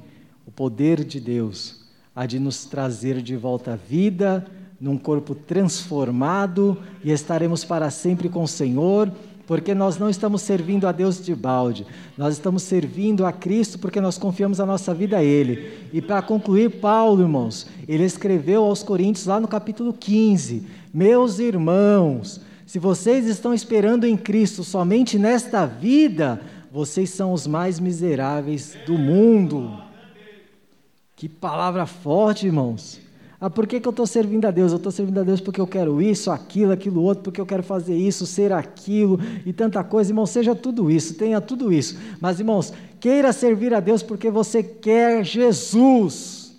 o 0.46 0.50
poder 0.50 1.04
de 1.04 1.20
Deus 1.20 1.84
há 2.18 2.26
de 2.26 2.40
nos 2.40 2.64
trazer 2.64 3.22
de 3.22 3.36
volta 3.36 3.74
a 3.74 3.76
vida, 3.76 4.44
num 4.80 4.98
corpo 4.98 5.36
transformado, 5.36 6.76
e 7.04 7.12
estaremos 7.12 7.64
para 7.64 7.90
sempre 7.90 8.28
com 8.28 8.42
o 8.42 8.48
Senhor, 8.48 9.08
porque 9.46 9.72
nós 9.72 9.98
não 9.98 10.10
estamos 10.10 10.42
servindo 10.42 10.88
a 10.88 10.90
Deus 10.90 11.24
de 11.24 11.32
balde, 11.32 11.86
nós 12.16 12.34
estamos 12.34 12.64
servindo 12.64 13.24
a 13.24 13.30
Cristo 13.30 13.78
porque 13.78 14.00
nós 14.00 14.18
confiamos 14.18 14.58
a 14.58 14.66
nossa 14.66 14.92
vida 14.92 15.18
a 15.18 15.22
Ele. 15.22 15.72
E 15.92 16.02
para 16.02 16.20
concluir, 16.20 16.80
Paulo, 16.80 17.22
irmãos, 17.22 17.68
ele 17.86 18.02
escreveu 18.02 18.64
aos 18.64 18.82
Coríntios 18.82 19.26
lá 19.26 19.38
no 19.38 19.46
capítulo 19.46 19.92
15: 19.92 20.66
Meus 20.92 21.38
irmãos, 21.38 22.40
se 22.66 22.80
vocês 22.80 23.26
estão 23.26 23.54
esperando 23.54 24.04
em 24.04 24.16
Cristo 24.16 24.64
somente 24.64 25.16
nesta 25.20 25.64
vida, 25.66 26.40
vocês 26.72 27.10
são 27.10 27.32
os 27.32 27.46
mais 27.46 27.78
miseráveis 27.78 28.76
do 28.84 28.98
mundo. 28.98 29.86
Que 31.18 31.28
palavra 31.28 31.84
forte, 31.84 32.46
irmãos. 32.46 33.00
Ah, 33.40 33.50
por 33.50 33.66
que, 33.66 33.80
que 33.80 33.88
eu 33.88 33.90
estou 33.90 34.06
servindo 34.06 34.46
a 34.46 34.52
Deus? 34.52 34.70
Eu 34.70 34.76
estou 34.76 34.92
servindo 34.92 35.18
a 35.18 35.24
Deus 35.24 35.40
porque 35.40 35.60
eu 35.60 35.66
quero 35.66 36.00
isso, 36.00 36.30
aquilo, 36.30 36.70
aquilo 36.70 37.02
outro, 37.02 37.24
porque 37.24 37.40
eu 37.40 37.46
quero 37.46 37.64
fazer 37.64 37.96
isso, 37.96 38.24
ser 38.24 38.52
aquilo 38.52 39.18
e 39.44 39.52
tanta 39.52 39.82
coisa. 39.82 40.12
Irmão, 40.12 40.26
seja 40.26 40.54
tudo 40.54 40.88
isso, 40.88 41.14
tenha 41.14 41.40
tudo 41.40 41.72
isso. 41.72 41.98
Mas, 42.20 42.38
irmãos, 42.38 42.72
queira 43.00 43.32
servir 43.32 43.74
a 43.74 43.80
Deus 43.80 44.00
porque 44.00 44.30
você 44.30 44.62
quer 44.62 45.24
Jesus. 45.24 46.56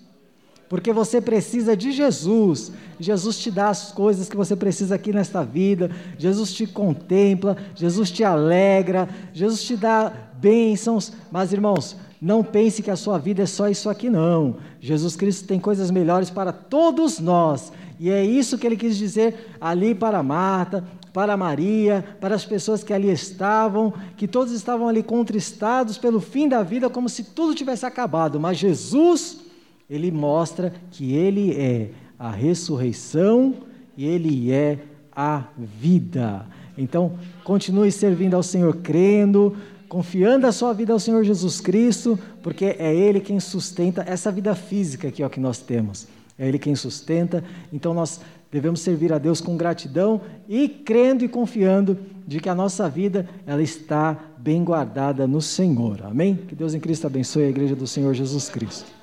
Porque 0.68 0.92
você 0.92 1.22
precisa 1.22 1.74
de 1.74 1.90
Jesus. 1.90 2.70
Jesus 2.98 3.38
te 3.38 3.50
dá 3.50 3.70
as 3.70 3.92
coisas 3.92 4.28
que 4.28 4.36
você 4.36 4.54
precisa 4.54 4.94
aqui 4.94 5.10
nesta 5.10 5.42
vida. 5.42 5.90
Jesus 6.18 6.52
te 6.52 6.66
contempla, 6.66 7.56
Jesus 7.74 8.10
te 8.10 8.22
alegra, 8.22 9.08
Jesus 9.32 9.62
te 9.62 9.74
dá 9.74 10.12
bênçãos. 10.38 11.14
Mas, 11.32 11.50
irmãos, 11.50 11.96
não 12.20 12.44
pense 12.44 12.82
que 12.82 12.90
a 12.90 12.96
sua 12.96 13.16
vida 13.16 13.42
é 13.42 13.46
só 13.46 13.68
isso 13.68 13.88
aqui, 13.88 14.10
não. 14.10 14.56
Jesus 14.78 15.16
Cristo 15.16 15.46
tem 15.46 15.58
coisas 15.58 15.90
melhores 15.90 16.28
para 16.28 16.52
todos 16.52 17.18
nós. 17.18 17.72
E 17.98 18.10
é 18.10 18.24
isso 18.24 18.58
que 18.58 18.66
ele 18.66 18.76
quis 18.76 18.96
dizer 18.96 19.56
ali 19.60 19.94
para 19.94 20.22
Marta, 20.22 20.84
para 21.12 21.36
Maria, 21.36 22.04
para 22.20 22.34
as 22.34 22.44
pessoas 22.44 22.84
que 22.84 22.92
ali 22.92 23.10
estavam, 23.10 23.92
que 24.16 24.28
todos 24.28 24.52
estavam 24.52 24.86
ali 24.86 25.02
contristados 25.02 25.96
pelo 25.96 26.20
fim 26.20 26.48
da 26.48 26.62
vida, 26.62 26.90
como 26.90 27.08
se 27.08 27.24
tudo 27.24 27.54
tivesse 27.54 27.86
acabado. 27.86 28.38
Mas 28.38 28.58
Jesus, 28.58 29.40
ele 29.88 30.10
mostra 30.10 30.74
que 30.90 31.14
ele 31.14 31.52
é 31.54 31.90
a 32.18 32.30
ressurreição 32.30 33.54
e 33.96 34.04
ele 34.04 34.52
é 34.52 34.78
a 35.14 35.44
vida. 35.56 36.46
Então, 36.76 37.18
continue 37.44 37.90
servindo 37.90 38.34
ao 38.34 38.42
Senhor 38.42 38.76
crendo, 38.76 39.56
confiando 39.90 40.46
a 40.46 40.52
sua 40.52 40.72
vida 40.72 40.92
ao 40.92 41.00
Senhor 41.00 41.24
Jesus 41.24 41.60
Cristo, 41.60 42.16
porque 42.44 42.76
é 42.78 42.94
Ele 42.94 43.18
quem 43.18 43.40
sustenta 43.40 44.04
essa 44.06 44.30
vida 44.30 44.54
física 44.54 45.08
aqui 45.08 45.20
ó, 45.24 45.28
que 45.28 45.40
nós 45.40 45.58
temos. 45.58 46.06
É 46.38 46.46
Ele 46.46 46.60
quem 46.60 46.76
sustenta, 46.76 47.42
então 47.72 47.92
nós 47.92 48.20
devemos 48.52 48.80
servir 48.80 49.12
a 49.12 49.18
Deus 49.18 49.40
com 49.40 49.56
gratidão 49.56 50.20
e 50.48 50.68
crendo 50.68 51.24
e 51.24 51.28
confiando 51.28 51.98
de 52.24 52.38
que 52.38 52.48
a 52.48 52.54
nossa 52.54 52.88
vida 52.88 53.28
ela 53.44 53.62
está 53.62 54.16
bem 54.38 54.62
guardada 54.62 55.26
no 55.26 55.42
Senhor. 55.42 56.02
Amém? 56.04 56.36
Que 56.36 56.54
Deus 56.54 56.72
em 56.72 56.78
Cristo 56.78 57.08
abençoe 57.08 57.42
a 57.42 57.48
igreja 57.48 57.74
do 57.74 57.86
Senhor 57.86 58.14
Jesus 58.14 58.48
Cristo. 58.48 58.99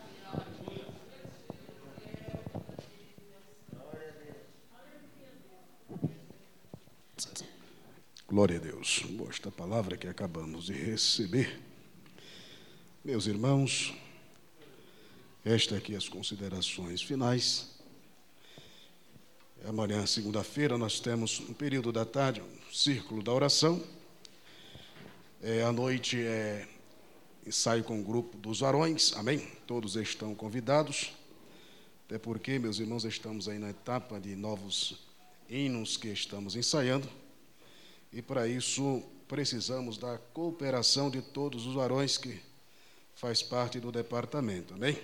Glória 8.30 8.58
a 8.58 8.60
Deus. 8.60 9.06
Esta 9.30 9.50
palavra 9.50 9.96
que 9.96 10.06
acabamos 10.06 10.66
de 10.66 10.74
receber. 10.74 11.62
Meus 13.02 13.26
irmãos, 13.26 13.94
esta 15.46 15.78
aqui 15.78 15.96
as 15.96 16.10
considerações 16.10 17.02
finais. 17.02 17.70
Amanhã, 19.66 20.06
segunda-feira, 20.06 20.78
nós 20.78 21.00
temos 21.00 21.40
um 21.40 21.54
período 21.54 21.94
da 21.94 22.04
tarde, 22.04 22.42
um 22.42 22.74
círculo 22.74 23.24
da 23.24 23.32
oração. 23.32 23.82
É, 25.42 25.64
à 25.64 25.72
noite 25.72 26.20
é 26.20 26.68
ensaio 27.46 27.86
com 27.86 27.98
o 27.98 28.04
grupo 28.04 28.38
dos 28.38 28.60
varões, 28.60 29.14
amém? 29.14 29.40
Todos 29.66 29.96
estão 29.96 30.36
convidados, 30.36 31.14
até 32.06 32.20
porque, 32.20 32.60
meus 32.60 32.78
irmãos, 32.78 33.06
estamos 33.06 33.48
aí 33.48 33.58
na 33.58 33.70
etapa 33.70 34.20
de 34.20 34.36
novos 34.36 35.00
hinos 35.50 35.96
que 35.96 36.10
estamos 36.10 36.58
ensaiando. 36.58 37.08
E 38.12 38.22
para 38.22 38.48
isso 38.48 39.04
precisamos 39.28 39.98
da 39.98 40.18
cooperação 40.34 41.10
de 41.10 41.22
todos 41.22 41.66
os 41.66 41.76
varões 41.76 42.18
que 42.18 42.42
faz 43.16 43.44
parte 43.44 43.80
do 43.80 43.92
departamento, 43.92 44.74
amém? 44.74 44.98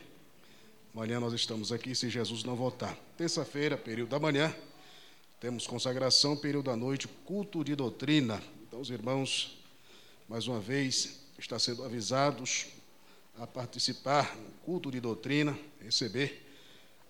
Amanhã 0.95 1.19
nós 1.19 1.33
estamos 1.33 1.71
aqui 1.71 1.93
se 1.93 2.09
Jesus 2.09 2.43
não 2.43 2.55
voltar. 2.55 2.95
Terça-feira, 3.17 3.75
período 3.75 4.09
da 4.09 4.19
manhã, 4.19 4.55
temos 5.39 5.67
consagração, 5.67 6.37
período 6.37 6.65
da 6.65 6.75
noite, 6.75 7.07
culto 7.25 7.63
de 7.63 7.75
doutrina. 7.75 8.41
Então, 8.67 8.79
os 8.79 8.89
irmãos, 8.89 9.57
mais 10.29 10.47
uma 10.47 10.59
vez, 10.59 11.19
estão 11.37 11.59
sendo 11.59 11.83
avisados 11.83 12.67
a 13.39 13.47
participar 13.47 14.35
no 14.37 14.51
culto 14.63 14.91
de 14.91 14.99
doutrina, 14.99 15.57
receber 15.81 16.45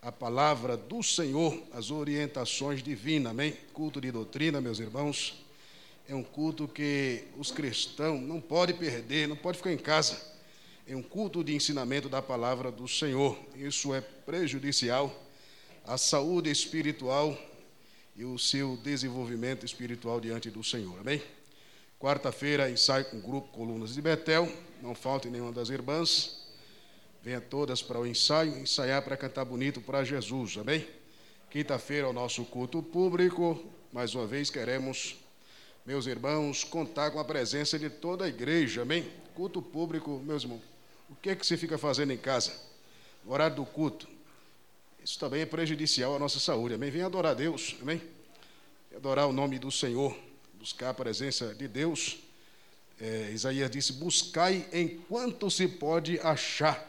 a 0.01 0.11
palavra 0.11 0.75
do 0.75 1.03
Senhor, 1.03 1.61
as 1.73 1.91
orientações 1.91 2.81
divinas, 2.81 3.31
amém? 3.31 3.51
Culto 3.73 4.01
de 4.01 4.11
doutrina, 4.11 4.59
meus 4.59 4.79
irmãos 4.79 5.42
é 6.07 6.13
um 6.13 6.23
culto 6.23 6.67
que 6.67 7.23
os 7.37 7.51
cristãos 7.51 8.21
não 8.21 8.41
podem 8.41 8.75
perder, 8.75 9.27
não 9.27 9.35
podem 9.35 9.57
ficar 9.57 9.71
em 9.71 9.77
casa. 9.77 10.33
É 10.85 10.95
um 10.95 11.01
culto 11.01 11.43
de 11.43 11.55
ensinamento 11.55 12.09
da 12.09 12.21
palavra 12.21 12.69
do 12.69 12.87
Senhor. 12.87 13.37
Isso 13.55 13.93
é 13.93 14.01
prejudicial 14.01 15.13
à 15.85 15.97
saúde 15.97 16.51
espiritual 16.51 17.37
e 18.15 18.25
o 18.25 18.37
seu 18.37 18.77
desenvolvimento 18.77 19.65
espiritual 19.65 20.19
diante 20.19 20.51
do 20.51 20.63
Senhor. 20.63 20.99
Amém? 20.99 21.21
Quarta-feira, 21.97 22.69
ensaio 22.69 23.05
com 23.05 23.17
o 23.17 23.21
grupo 23.21 23.47
Colunas 23.53 23.93
de 23.93 24.01
Betel. 24.01 24.51
Não 24.81 24.93
falte 24.93 25.29
nenhuma 25.29 25.53
das 25.53 25.69
irmãs. 25.69 26.43
Venha 27.21 27.39
todas 27.39 27.81
para 27.81 27.97
o 27.97 28.05
ensaio, 28.05 28.59
ensaiar 28.59 29.01
para 29.01 29.15
cantar 29.15 29.45
bonito 29.45 29.79
para 29.79 30.03
Jesus. 30.03 30.57
Amém? 30.57 30.85
Quinta-feira, 31.49 32.09
o 32.09 32.13
nosso 32.13 32.43
culto 32.43 32.83
público. 32.83 33.63
Mais 33.93 34.13
uma 34.13 34.27
vez, 34.27 34.49
queremos 34.49 35.22
meus 35.85 36.07
irmãos, 36.07 36.63
contar 36.63 37.11
com 37.11 37.19
a 37.19 37.25
presença 37.25 37.77
de 37.77 37.89
toda 37.89 38.23
a 38.23 38.29
igreja, 38.29 38.83
amém? 38.83 39.05
Culto 39.35 39.61
público, 39.61 40.21
meus 40.25 40.43
irmãos. 40.43 40.61
O 41.09 41.15
que 41.15 41.29
é 41.29 41.35
que 41.35 41.45
você 41.45 41.57
fica 41.57 41.77
fazendo 41.77 42.13
em 42.13 42.17
casa? 42.17 42.53
No 43.25 43.33
horário 43.33 43.57
do 43.57 43.65
culto. 43.65 44.07
Isso 45.03 45.19
também 45.19 45.41
é 45.41 45.45
prejudicial 45.45 46.15
à 46.15 46.19
nossa 46.19 46.39
saúde, 46.39 46.75
amém? 46.75 46.89
Vem 46.89 47.01
adorar 47.01 47.33
a 47.33 47.35
Deus, 47.35 47.75
amém? 47.81 48.01
Adorar 48.95 49.27
o 49.27 49.33
nome 49.33 49.59
do 49.59 49.69
Senhor, 49.69 50.17
buscar 50.57 50.91
a 50.91 50.93
presença 50.93 51.53
de 51.53 51.67
Deus. 51.67 52.19
É, 53.01 53.31
Isaías 53.33 53.69
disse: 53.69 53.91
Buscai 53.93 54.65
enquanto 54.71 55.51
se 55.51 55.67
pode 55.67 56.17
achar, 56.21 56.81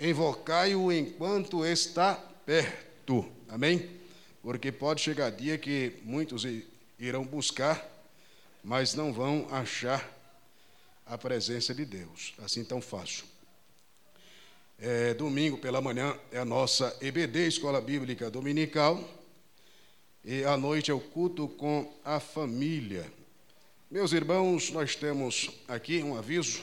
invocai-o 0.00 0.90
enquanto 0.90 1.64
está 1.64 2.14
perto, 2.44 3.24
amém? 3.48 3.88
Porque 4.42 4.72
pode 4.72 5.00
chegar 5.00 5.30
dia 5.30 5.56
que 5.56 6.00
muitos 6.02 6.44
irão 6.98 7.24
buscar 7.24 7.95
mas 8.66 8.94
não 8.94 9.12
vão 9.12 9.46
achar 9.52 10.04
a 11.06 11.16
presença 11.16 11.72
de 11.72 11.84
Deus, 11.84 12.34
assim 12.42 12.64
tão 12.64 12.80
fácil. 12.80 13.24
É, 14.76 15.14
domingo 15.14 15.56
pela 15.56 15.80
manhã 15.80 16.18
é 16.32 16.38
a 16.38 16.44
nossa 16.44 16.94
EBD, 17.00 17.46
Escola 17.46 17.80
Bíblica 17.80 18.28
Dominical, 18.28 19.08
e 20.24 20.42
à 20.42 20.56
noite 20.56 20.90
é 20.90 20.94
o 20.94 20.98
culto 20.98 21.46
com 21.46 21.94
a 22.04 22.18
família. 22.18 23.06
Meus 23.88 24.12
irmãos, 24.12 24.72
nós 24.72 24.96
temos 24.96 25.48
aqui 25.68 26.02
um 26.02 26.18
aviso 26.18 26.60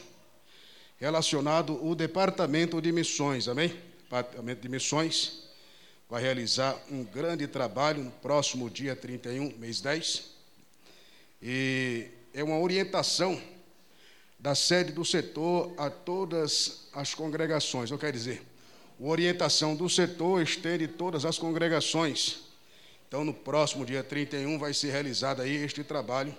relacionado 0.99 1.79
ao 1.81 1.95
Departamento 1.95 2.81
de 2.81 2.91
Missões, 2.91 3.47
amém? 3.47 3.69
Departamento 4.01 4.61
de 4.61 4.67
Missões 4.67 5.47
vai 6.09 6.21
realizar 6.21 6.77
um 6.91 7.05
grande 7.05 7.47
trabalho 7.47 8.03
no 8.03 8.11
próximo 8.11 8.69
dia 8.69 8.93
31, 8.93 9.57
mês 9.57 9.79
10 9.79 10.32
e 11.45 12.07
é 12.33 12.41
uma 12.41 12.57
orientação 12.57 13.39
da 14.39 14.55
sede 14.55 14.93
do 14.93 15.03
setor 15.03 15.73
a 15.77 15.89
todas 15.89 16.87
as 16.93 17.13
congregações. 17.13 17.91
Eu 17.91 17.97
quero 17.97 18.13
dizer, 18.13 18.41
a 18.97 19.03
orientação 19.03 19.75
do 19.75 19.89
setor 19.89 20.41
estende 20.41 20.87
todas 20.87 21.25
as 21.25 21.37
congregações. 21.37 22.39
Então, 23.05 23.25
no 23.25 23.33
próximo 23.33 23.85
dia 23.85 24.01
31 24.01 24.57
vai 24.57 24.73
ser 24.73 24.91
realizado 24.91 25.41
aí 25.41 25.57
este 25.57 25.83
trabalho 25.83 26.33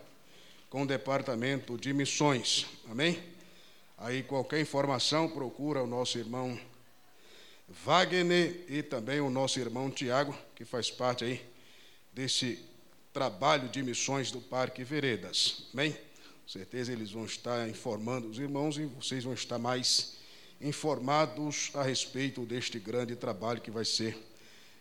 com 0.71 0.83
o 0.83 0.87
departamento 0.87 1.77
de 1.77 1.93
missões. 1.93 2.65
Amém? 2.91 3.23
Aí 3.99 4.23
qualquer 4.23 4.61
informação 4.61 5.29
procura 5.29 5.83
o 5.83 5.87
nosso 5.87 6.17
irmão 6.19 6.59
Wagner 7.69 8.65
e 8.69 8.83
também 8.83 9.21
o 9.21 9.29
nosso 9.29 9.61
irmão 9.61 9.91
Tiago, 9.91 10.35
que 10.55 10.65
faz 10.65 10.91
parte 10.91 11.25
aí 11.25 11.45
desse 12.13 12.59
trabalho 13.15 13.69
de 13.69 13.81
missões 13.81 14.33
do 14.33 14.41
Parque 14.41 14.83
Veredas. 14.83 15.69
Amém? 15.73 15.97
certeza 16.49 16.93
eles 16.93 17.13
vão 17.13 17.25
estar 17.25 17.69
informando 17.69 18.29
os 18.29 18.41
irmãos 18.41 18.77
e 18.77 18.87
vocês 18.87 19.23
vão 19.23 19.33
estar 19.33 19.57
mais 19.57 20.17
informados 20.61 21.71
a 21.75 21.83
respeito 21.85 22.45
deste 22.45 22.79
grande 22.79 23.15
trabalho 23.15 23.61
que 23.61 23.71
vai 23.71 23.85
ser 23.85 24.19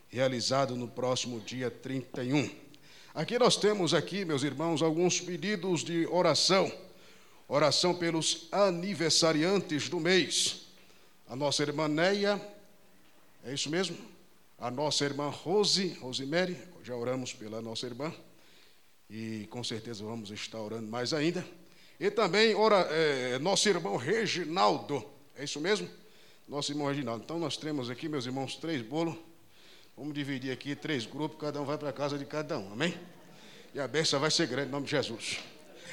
realizado 0.08 0.74
no 0.74 0.88
próximo 0.88 1.40
dia 1.40 1.70
31. 1.70 2.50
Aqui 3.14 3.38
nós 3.38 3.56
temos 3.56 3.94
aqui, 3.94 4.24
meus 4.24 4.42
irmãos, 4.42 4.82
alguns 4.82 5.20
pedidos 5.20 5.84
de 5.84 6.04
oração. 6.08 6.70
Oração 7.46 7.94
pelos 7.94 8.48
aniversariantes 8.50 9.88
do 9.88 10.00
mês. 10.00 10.66
A 11.28 11.36
nossa 11.36 11.62
irmã 11.62 11.86
Neia, 11.86 12.40
é 13.44 13.54
isso 13.54 13.70
mesmo? 13.70 13.96
A 14.58 14.72
nossa 14.72 15.04
irmã 15.04 15.28
Rose, 15.28 15.96
Rosemary, 16.00 16.73
já 16.84 16.94
oramos 16.94 17.32
pela 17.32 17.62
nossa 17.62 17.86
irmã 17.86 18.12
e 19.08 19.46
com 19.50 19.64
certeza 19.64 20.04
vamos 20.04 20.30
estar 20.30 20.60
orando 20.60 20.86
mais 20.86 21.14
ainda. 21.14 21.42
E 21.98 22.10
também 22.10 22.54
ora, 22.54 22.76
é, 22.90 23.38
nosso 23.38 23.66
irmão 23.70 23.96
Reginaldo, 23.96 25.02
é 25.34 25.44
isso 25.44 25.58
mesmo? 25.60 25.88
Nosso 26.46 26.72
irmão 26.72 26.86
Reginaldo. 26.86 27.24
Então 27.24 27.38
nós 27.38 27.56
temos 27.56 27.88
aqui, 27.88 28.06
meus 28.06 28.26
irmãos, 28.26 28.56
três 28.56 28.82
bolos. 28.82 29.16
Vamos 29.96 30.12
dividir 30.12 30.52
aqui 30.52 30.76
três 30.76 31.06
grupos, 31.06 31.40
cada 31.40 31.58
um 31.58 31.64
vai 31.64 31.78
para 31.78 31.88
a 31.88 31.92
casa 31.92 32.18
de 32.18 32.26
cada 32.26 32.58
um, 32.58 32.72
amém? 32.72 32.94
E 33.72 33.80
a 33.80 33.88
bênção 33.88 34.20
vai 34.20 34.30
ser 34.30 34.46
grande 34.46 34.68
em 34.68 34.72
nome 34.72 34.84
de 34.84 34.90
Jesus. 34.90 35.38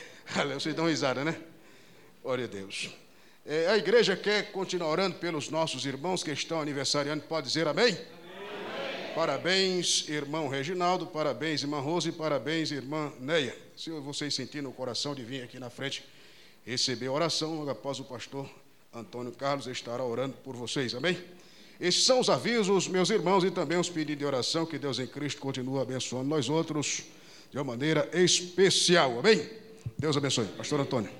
Vocês 0.54 0.76
dão 0.76 0.88
risada, 0.88 1.24
né? 1.24 1.42
Glória 2.22 2.46
a 2.46 2.48
Deus. 2.48 2.90
É, 3.46 3.68
a 3.68 3.78
igreja 3.78 4.18
quer 4.18 4.52
continuar 4.52 4.90
orando 4.90 5.16
pelos 5.16 5.50
nossos 5.50 5.86
irmãos 5.86 6.22
que 6.22 6.32
estão 6.32 6.60
aniversariando. 6.60 7.24
Pode 7.24 7.48
dizer 7.48 7.66
amém? 7.66 7.98
Parabéns, 9.16 10.08
irmão 10.08 10.48
Reginaldo, 10.48 11.06
parabéns, 11.06 11.62
irmã 11.64 11.82
Rose, 11.82 12.14
parabéns, 12.14 12.72
irmã 12.72 13.12
Neia. 13.20 13.54
Se 13.76 13.90
vocês 13.90 14.34
sentirem 14.34 14.62
no 14.62 14.72
coração 14.72 15.14
de 15.14 15.22
vir 15.22 15.44
aqui 15.44 15.60
na 15.60 15.70
frente 15.70 16.04
receber 16.66 17.08
a 17.08 17.12
oração, 17.12 17.68
após 17.70 18.00
o 18.00 18.06
pastor 18.06 18.50
Antônio 18.94 19.34
Carlos 19.34 19.68
estará 19.68 20.04
orando 20.04 20.36
por 20.46 20.56
vocês, 20.56 20.96
amém? 20.96 21.18
Esses 21.78 22.06
são 22.06 22.22
os 22.22 22.30
avisos, 22.30 22.88
meus 22.88 23.10
irmãos, 23.10 23.44
e 23.44 23.52
também 23.52 23.78
os 23.78 23.90
pedidos 23.90 24.20
de 24.20 24.26
oração 24.26 24.66
que 24.66 24.80
Deus 24.80 24.98
em 24.98 25.08
Cristo 25.08 25.42
continua 25.42 25.82
abençoando 25.82 26.30
nós 26.30 26.48
outros 26.48 27.04
de 27.52 27.58
uma 27.58 27.66
maneira 27.66 28.10
especial, 28.14 29.20
amém? 29.20 29.46
Deus 30.00 30.16
abençoe. 30.16 30.46
Pastor 30.46 30.80
Antônio. 30.80 31.12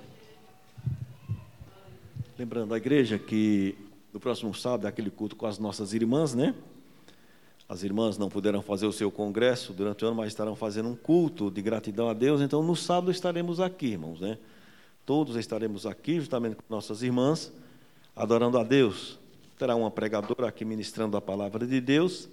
Lembrando 2.38 2.72
a 2.72 2.78
igreja 2.78 3.18
que 3.18 3.76
no 4.14 4.18
próximo 4.18 4.54
sábado 4.54 4.86
é 4.86 4.88
aquele 4.88 5.10
culto 5.10 5.36
com 5.36 5.46
as 5.46 5.58
nossas 5.58 5.92
irmãs, 5.92 6.32
né? 6.32 6.54
As 7.68 7.82
irmãs 7.82 8.18
não 8.18 8.28
puderam 8.28 8.60
fazer 8.60 8.86
o 8.86 8.92
seu 8.92 9.10
congresso 9.10 9.72
durante 9.72 10.04
o 10.04 10.08
ano, 10.08 10.16
mas 10.16 10.28
estarão 10.28 10.54
fazendo 10.54 10.88
um 10.88 10.96
culto 10.96 11.50
de 11.50 11.62
gratidão 11.62 12.08
a 12.08 12.12
Deus. 12.12 12.40
Então, 12.40 12.62
no 12.62 12.76
sábado 12.76 13.10
estaremos 13.10 13.60
aqui, 13.60 13.86
irmãos, 13.86 14.20
né? 14.20 14.38
Todos 15.06 15.36
estaremos 15.36 15.86
aqui, 15.86 16.16
justamente 16.16 16.56
com 16.56 16.62
nossas 16.68 17.02
irmãs, 17.02 17.52
adorando 18.14 18.58
a 18.58 18.62
Deus. 18.62 19.18
Terá 19.58 19.74
uma 19.74 19.90
pregadora 19.90 20.48
aqui 20.48 20.64
ministrando 20.64 21.16
a 21.16 21.20
palavra 21.20 21.66
de 21.66 21.80
Deus. 21.80 22.28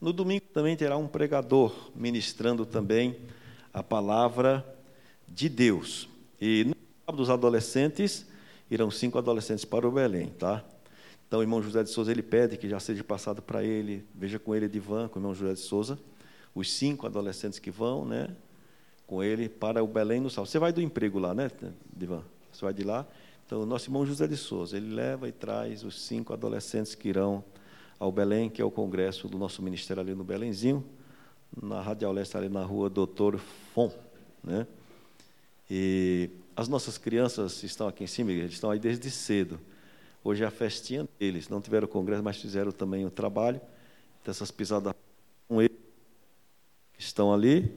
No 0.00 0.12
domingo 0.12 0.46
também 0.52 0.76
terá 0.76 0.96
um 0.96 1.06
pregador 1.06 1.74
ministrando 1.94 2.64
também 2.64 3.16
a 3.72 3.82
palavra 3.82 4.64
de 5.28 5.48
Deus. 5.48 6.08
E 6.40 6.64
no 6.64 6.74
sábado, 7.04 7.22
os 7.22 7.30
adolescentes 7.30 8.26
irão 8.70 8.90
cinco 8.90 9.18
adolescentes 9.18 9.64
para 9.64 9.86
o 9.86 9.90
Belém, 9.90 10.28
tá? 10.38 10.64
Então, 11.30 11.38
o 11.38 11.42
irmão 11.44 11.62
José 11.62 11.84
de 11.84 11.90
Souza, 11.90 12.10
ele 12.10 12.24
pede 12.24 12.56
que 12.56 12.68
já 12.68 12.80
seja 12.80 13.04
passado 13.04 13.40
para 13.40 13.62
ele, 13.62 14.04
veja 14.12 14.36
com 14.36 14.52
ele 14.52 14.68
de 14.68 14.80
van, 14.80 15.06
com 15.06 15.20
o 15.20 15.22
irmão 15.22 15.32
José 15.32 15.52
de 15.52 15.60
Souza, 15.60 15.96
os 16.52 16.72
cinco 16.72 17.06
adolescentes 17.06 17.60
que 17.60 17.70
vão, 17.70 18.04
né, 18.04 18.34
com 19.06 19.22
ele 19.22 19.48
para 19.48 19.80
o 19.80 19.86
Belém 19.86 20.20
no 20.20 20.28
sábado. 20.28 20.50
Você 20.50 20.58
vai 20.58 20.72
do 20.72 20.82
emprego 20.82 21.20
lá, 21.20 21.32
né, 21.32 21.48
Divan? 21.96 22.24
Você 22.52 22.64
vai 22.64 22.74
de 22.74 22.82
lá. 22.82 23.06
Então, 23.46 23.62
o 23.62 23.64
nosso 23.64 23.86
irmão 23.86 24.04
José 24.04 24.26
de 24.26 24.36
Souza, 24.36 24.76
ele 24.76 24.92
leva 24.92 25.28
e 25.28 25.30
traz 25.30 25.84
os 25.84 26.02
cinco 26.02 26.32
adolescentes 26.32 26.96
que 26.96 27.08
irão 27.08 27.44
ao 27.96 28.10
Belém, 28.10 28.50
que 28.50 28.60
é 28.60 28.64
o 28.64 28.70
congresso 28.72 29.28
do 29.28 29.38
nosso 29.38 29.62
ministério 29.62 30.00
ali 30.00 30.16
no 30.16 30.24
Belenzinho, 30.24 30.84
na 31.62 31.80
Radial 31.80 32.10
Leste, 32.10 32.36
ali 32.36 32.48
na 32.48 32.64
rua 32.64 32.90
Doutor 32.90 33.38
Fon, 33.72 33.92
né? 34.42 34.66
E 35.70 36.28
as 36.56 36.66
nossas 36.66 36.98
crianças 36.98 37.62
estão 37.62 37.86
aqui 37.86 38.02
em 38.02 38.08
cima, 38.08 38.32
eles 38.32 38.54
estão 38.54 38.72
aí 38.72 38.80
desde 38.80 39.08
cedo. 39.12 39.60
Hoje 40.22 40.44
é 40.44 40.46
a 40.46 40.50
festinha 40.50 41.08
deles. 41.18 41.48
Não 41.48 41.60
tiveram 41.60 41.88
congresso, 41.88 42.22
mas 42.22 42.40
fizeram 42.40 42.72
também 42.72 43.06
o 43.06 43.10
trabalho. 43.10 43.60
Então, 44.20 44.30
essas 44.30 44.50
pisadas 44.50 44.92
com 45.48 45.62
eles 45.62 45.76
que 46.92 47.02
estão 47.02 47.32
ali. 47.32 47.74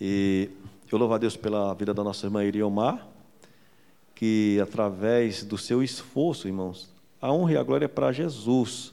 E 0.00 0.50
eu 0.90 0.98
louvo 0.98 1.14
a 1.14 1.18
Deus 1.18 1.36
pela 1.36 1.72
vida 1.74 1.94
da 1.94 2.02
nossa 2.02 2.26
irmã 2.26 2.44
Iriomar, 2.44 3.06
que 4.14 4.58
através 4.60 5.44
do 5.44 5.56
seu 5.56 5.82
esforço, 5.82 6.48
irmãos, 6.48 6.88
a 7.20 7.32
honra 7.32 7.52
e 7.52 7.56
a 7.56 7.62
glória 7.62 7.86
é 7.86 7.88
para 7.88 8.12
Jesus. 8.12 8.92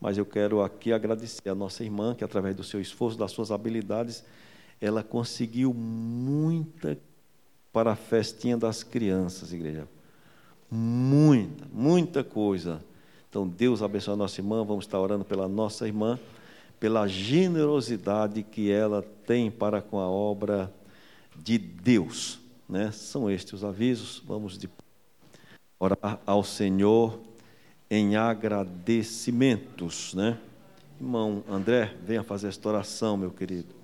Mas 0.00 0.18
eu 0.18 0.26
quero 0.26 0.62
aqui 0.62 0.92
agradecer 0.92 1.48
a 1.48 1.54
nossa 1.54 1.82
irmã, 1.84 2.14
que 2.14 2.24
através 2.24 2.54
do 2.54 2.64
seu 2.64 2.80
esforço, 2.80 3.16
das 3.16 3.32
suas 3.32 3.50
habilidades, 3.50 4.24
ela 4.80 5.02
conseguiu 5.02 5.72
muita 5.72 6.98
para 7.72 7.92
a 7.92 7.96
festinha 7.96 8.56
das 8.56 8.82
crianças, 8.82 9.52
igreja. 9.52 9.88
Muita, 10.70 11.64
muita 11.72 12.24
coisa. 12.24 12.82
Então, 13.28 13.46
Deus 13.46 13.82
abençoe 13.82 14.14
a 14.14 14.16
nossa 14.16 14.40
irmã. 14.40 14.64
Vamos 14.64 14.84
estar 14.84 14.98
orando 14.98 15.24
pela 15.24 15.46
nossa 15.48 15.86
irmã, 15.86 16.18
pela 16.80 17.06
generosidade 17.06 18.42
que 18.42 18.70
ela 18.70 19.04
tem 19.26 19.50
para 19.50 19.82
com 19.82 19.98
a 20.00 20.08
obra 20.08 20.72
de 21.36 21.58
Deus. 21.58 22.40
Né? 22.68 22.90
São 22.90 23.30
estes 23.30 23.52
os 23.54 23.64
avisos. 23.64 24.22
Vamos 24.26 24.58
de 24.58 24.68
orar 25.78 26.18
ao 26.26 26.42
Senhor 26.42 27.20
em 27.90 28.16
agradecimentos. 28.16 30.14
Né? 30.14 30.38
Irmão 31.00 31.44
André, 31.48 31.94
venha 32.04 32.22
fazer 32.24 32.48
esta 32.48 32.68
oração, 32.68 33.16
meu 33.16 33.30
querido. 33.30 33.75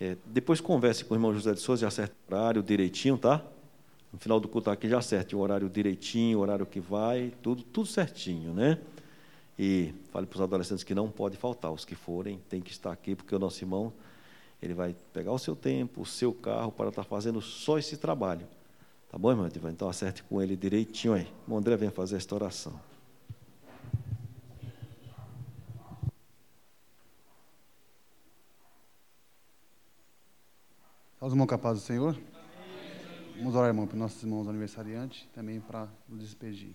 É, 0.00 0.16
depois 0.26 0.60
converse 0.60 1.04
com 1.04 1.14
o 1.14 1.16
irmão 1.16 1.32
José 1.32 1.54
de 1.54 1.60
Souza, 1.60 1.82
já 1.82 1.88
acerta 1.88 2.14
o 2.28 2.34
horário 2.34 2.62
direitinho, 2.62 3.16
tá? 3.16 3.42
No 4.12 4.18
final 4.18 4.38
do 4.38 4.48
culto 4.48 4.70
aqui 4.70 4.88
já 4.88 4.98
acerte 4.98 5.34
o 5.34 5.38
horário 5.40 5.68
direitinho, 5.68 6.38
o 6.38 6.42
horário 6.42 6.66
que 6.66 6.80
vai, 6.80 7.32
tudo, 7.42 7.62
tudo 7.62 7.86
certinho, 7.86 8.52
né? 8.52 8.78
E 9.58 9.94
fale 10.10 10.26
para 10.26 10.36
os 10.36 10.42
adolescentes 10.42 10.84
que 10.84 10.94
não 10.94 11.10
pode 11.10 11.36
faltar, 11.36 11.72
os 11.72 11.84
que 11.84 11.94
forem 11.94 12.38
tem 12.48 12.60
que 12.60 12.70
estar 12.70 12.92
aqui, 12.92 13.14
porque 13.14 13.34
o 13.34 13.38
nosso 13.38 13.62
irmão 13.62 13.92
ele 14.62 14.74
vai 14.74 14.94
pegar 15.12 15.32
o 15.32 15.38
seu 15.38 15.54
tempo, 15.54 16.02
o 16.02 16.06
seu 16.06 16.32
carro 16.32 16.72
para 16.72 16.88
estar 16.88 17.04
fazendo 17.04 17.40
só 17.40 17.78
esse 17.78 17.96
trabalho. 17.96 18.46
Tá 19.10 19.18
bom, 19.18 19.30
irmão? 19.30 19.48
Então 19.70 19.88
acerte 19.88 20.22
com 20.22 20.42
ele 20.42 20.56
direitinho 20.56 21.14
aí. 21.14 21.26
O 21.46 21.56
André 21.56 21.76
vem 21.76 21.90
fazer 21.90 22.16
esta 22.16 22.34
oração. 22.34 22.78
Os 31.26 31.32
irmãos 31.32 31.48
capazes 31.48 31.82
do 31.82 31.86
Senhor? 31.88 32.16
Vamos 33.36 33.56
orar, 33.56 33.66
irmão, 33.66 33.84
para 33.84 33.98
nossos 33.98 34.22
irmãos 34.22 34.46
aniversariantes, 34.46 35.26
também 35.34 35.58
para 35.58 35.88
nos 36.08 36.20
despedir. 36.20 36.72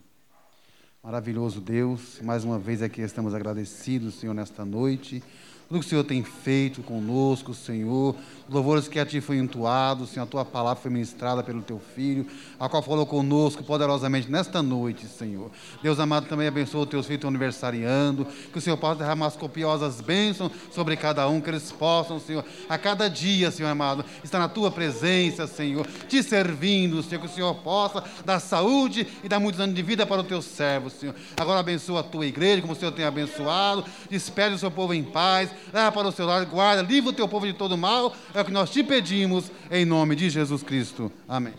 Maravilhoso 1.01 1.61
Deus, 1.61 2.19
mais 2.21 2.43
uma 2.43 2.59
vez 2.59 2.81
aqui 2.81 2.99
estamos 2.99 3.33
agradecidos, 3.33 4.15
Senhor, 4.15 4.33
nesta 4.33 4.65
noite 4.65 5.23
tudo 5.71 5.79
que 5.79 5.85
o 5.85 5.89
Senhor 5.89 6.03
tem 6.03 6.21
feito 6.21 6.83
conosco, 6.83 7.53
Senhor, 7.53 8.13
louvores 8.49 8.89
que 8.89 8.99
a 8.99 9.05
Ti 9.05 9.21
foi 9.21 9.37
entoado, 9.37 10.05
Senhor, 10.05 10.25
a 10.25 10.27
Tua 10.27 10.43
palavra 10.43 10.81
foi 10.81 10.91
ministrada 10.91 11.41
pelo 11.41 11.61
Teu 11.61 11.79
Filho, 11.95 12.27
a 12.59 12.67
qual 12.67 12.83
falou 12.83 13.05
conosco 13.05 13.63
poderosamente 13.63 14.29
nesta 14.29 14.61
noite, 14.61 15.07
Senhor. 15.07 15.49
Deus 15.81 15.97
amado, 15.97 16.27
também 16.27 16.45
abençoa 16.45 16.83
os 16.83 16.89
Teus 16.89 17.05
filhos 17.05 17.23
aniversariando, 17.23 18.27
que 18.51 18.57
o 18.57 18.61
Senhor 18.61 18.75
possa 18.75 18.99
derramar 18.99 19.27
as 19.27 19.37
copiosas 19.37 20.01
bênçãos 20.01 20.51
sobre 20.71 20.97
cada 20.97 21.25
um, 21.29 21.39
que 21.39 21.49
eles 21.49 21.71
possam, 21.71 22.19
Senhor, 22.19 22.43
a 22.67 22.77
cada 22.77 23.09
dia, 23.09 23.49
Senhor 23.49 23.69
amado, 23.69 24.03
estar 24.25 24.39
na 24.39 24.49
Tua 24.49 24.69
presença, 24.69 25.47
Senhor, 25.47 25.87
Te 26.09 26.21
servindo, 26.21 27.01
Senhor, 27.01 27.21
que 27.21 27.27
o 27.27 27.33
Senhor 27.33 27.55
possa 27.55 28.03
dar 28.25 28.41
saúde 28.41 29.07
e 29.23 29.29
dar 29.29 29.39
muitos 29.39 29.61
anos 29.61 29.73
de 29.73 29.81
vida 29.81 30.05
para 30.05 30.19
o 30.19 30.25
Teu 30.25 30.41
servo, 30.41 30.89
Senhor. 30.89 31.15
Agora 31.37 31.61
abençoa 31.61 32.01
a 32.01 32.03
Tua 32.03 32.25
igreja, 32.25 32.61
como 32.61 32.73
o 32.73 32.75
Senhor 32.75 32.91
tem 32.91 33.05
abençoado, 33.05 33.85
despede 34.09 34.55
o 34.55 34.59
Seu 34.59 34.69
povo 34.69 34.93
em 34.93 35.03
paz, 35.05 35.49
leva 35.73 35.91
para 35.91 36.07
o 36.07 36.11
seu 36.11 36.25
lado, 36.25 36.49
guarda, 36.49 36.81
livra 36.81 37.09
o 37.09 37.13
teu 37.13 37.27
povo 37.27 37.45
de 37.45 37.53
todo 37.53 37.77
mal. 37.77 38.15
É 38.33 38.41
o 38.41 38.45
que 38.45 38.51
nós 38.51 38.69
te 38.69 38.83
pedimos, 38.83 39.51
em 39.69 39.85
nome 39.85 40.15
de 40.15 40.29
Jesus 40.29 40.63
Cristo. 40.63 41.11
Amém. 41.27 41.53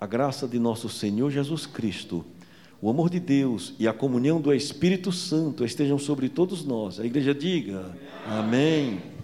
A 0.00 0.06
graça 0.06 0.48
de 0.48 0.58
nosso 0.58 0.88
Senhor 0.88 1.30
Jesus 1.30 1.66
Cristo, 1.66 2.24
o 2.80 2.88
amor 2.88 3.10
de 3.10 3.20
Deus 3.20 3.74
e 3.78 3.86
a 3.86 3.92
comunhão 3.92 4.40
do 4.40 4.52
Espírito 4.52 5.12
Santo 5.12 5.64
estejam 5.64 5.98
sobre 5.98 6.28
todos 6.28 6.64
nós. 6.64 6.98
A 6.98 7.04
igreja 7.04 7.34
diga: 7.34 7.94
Amém. 8.26 9.00
Amém. 9.00 9.19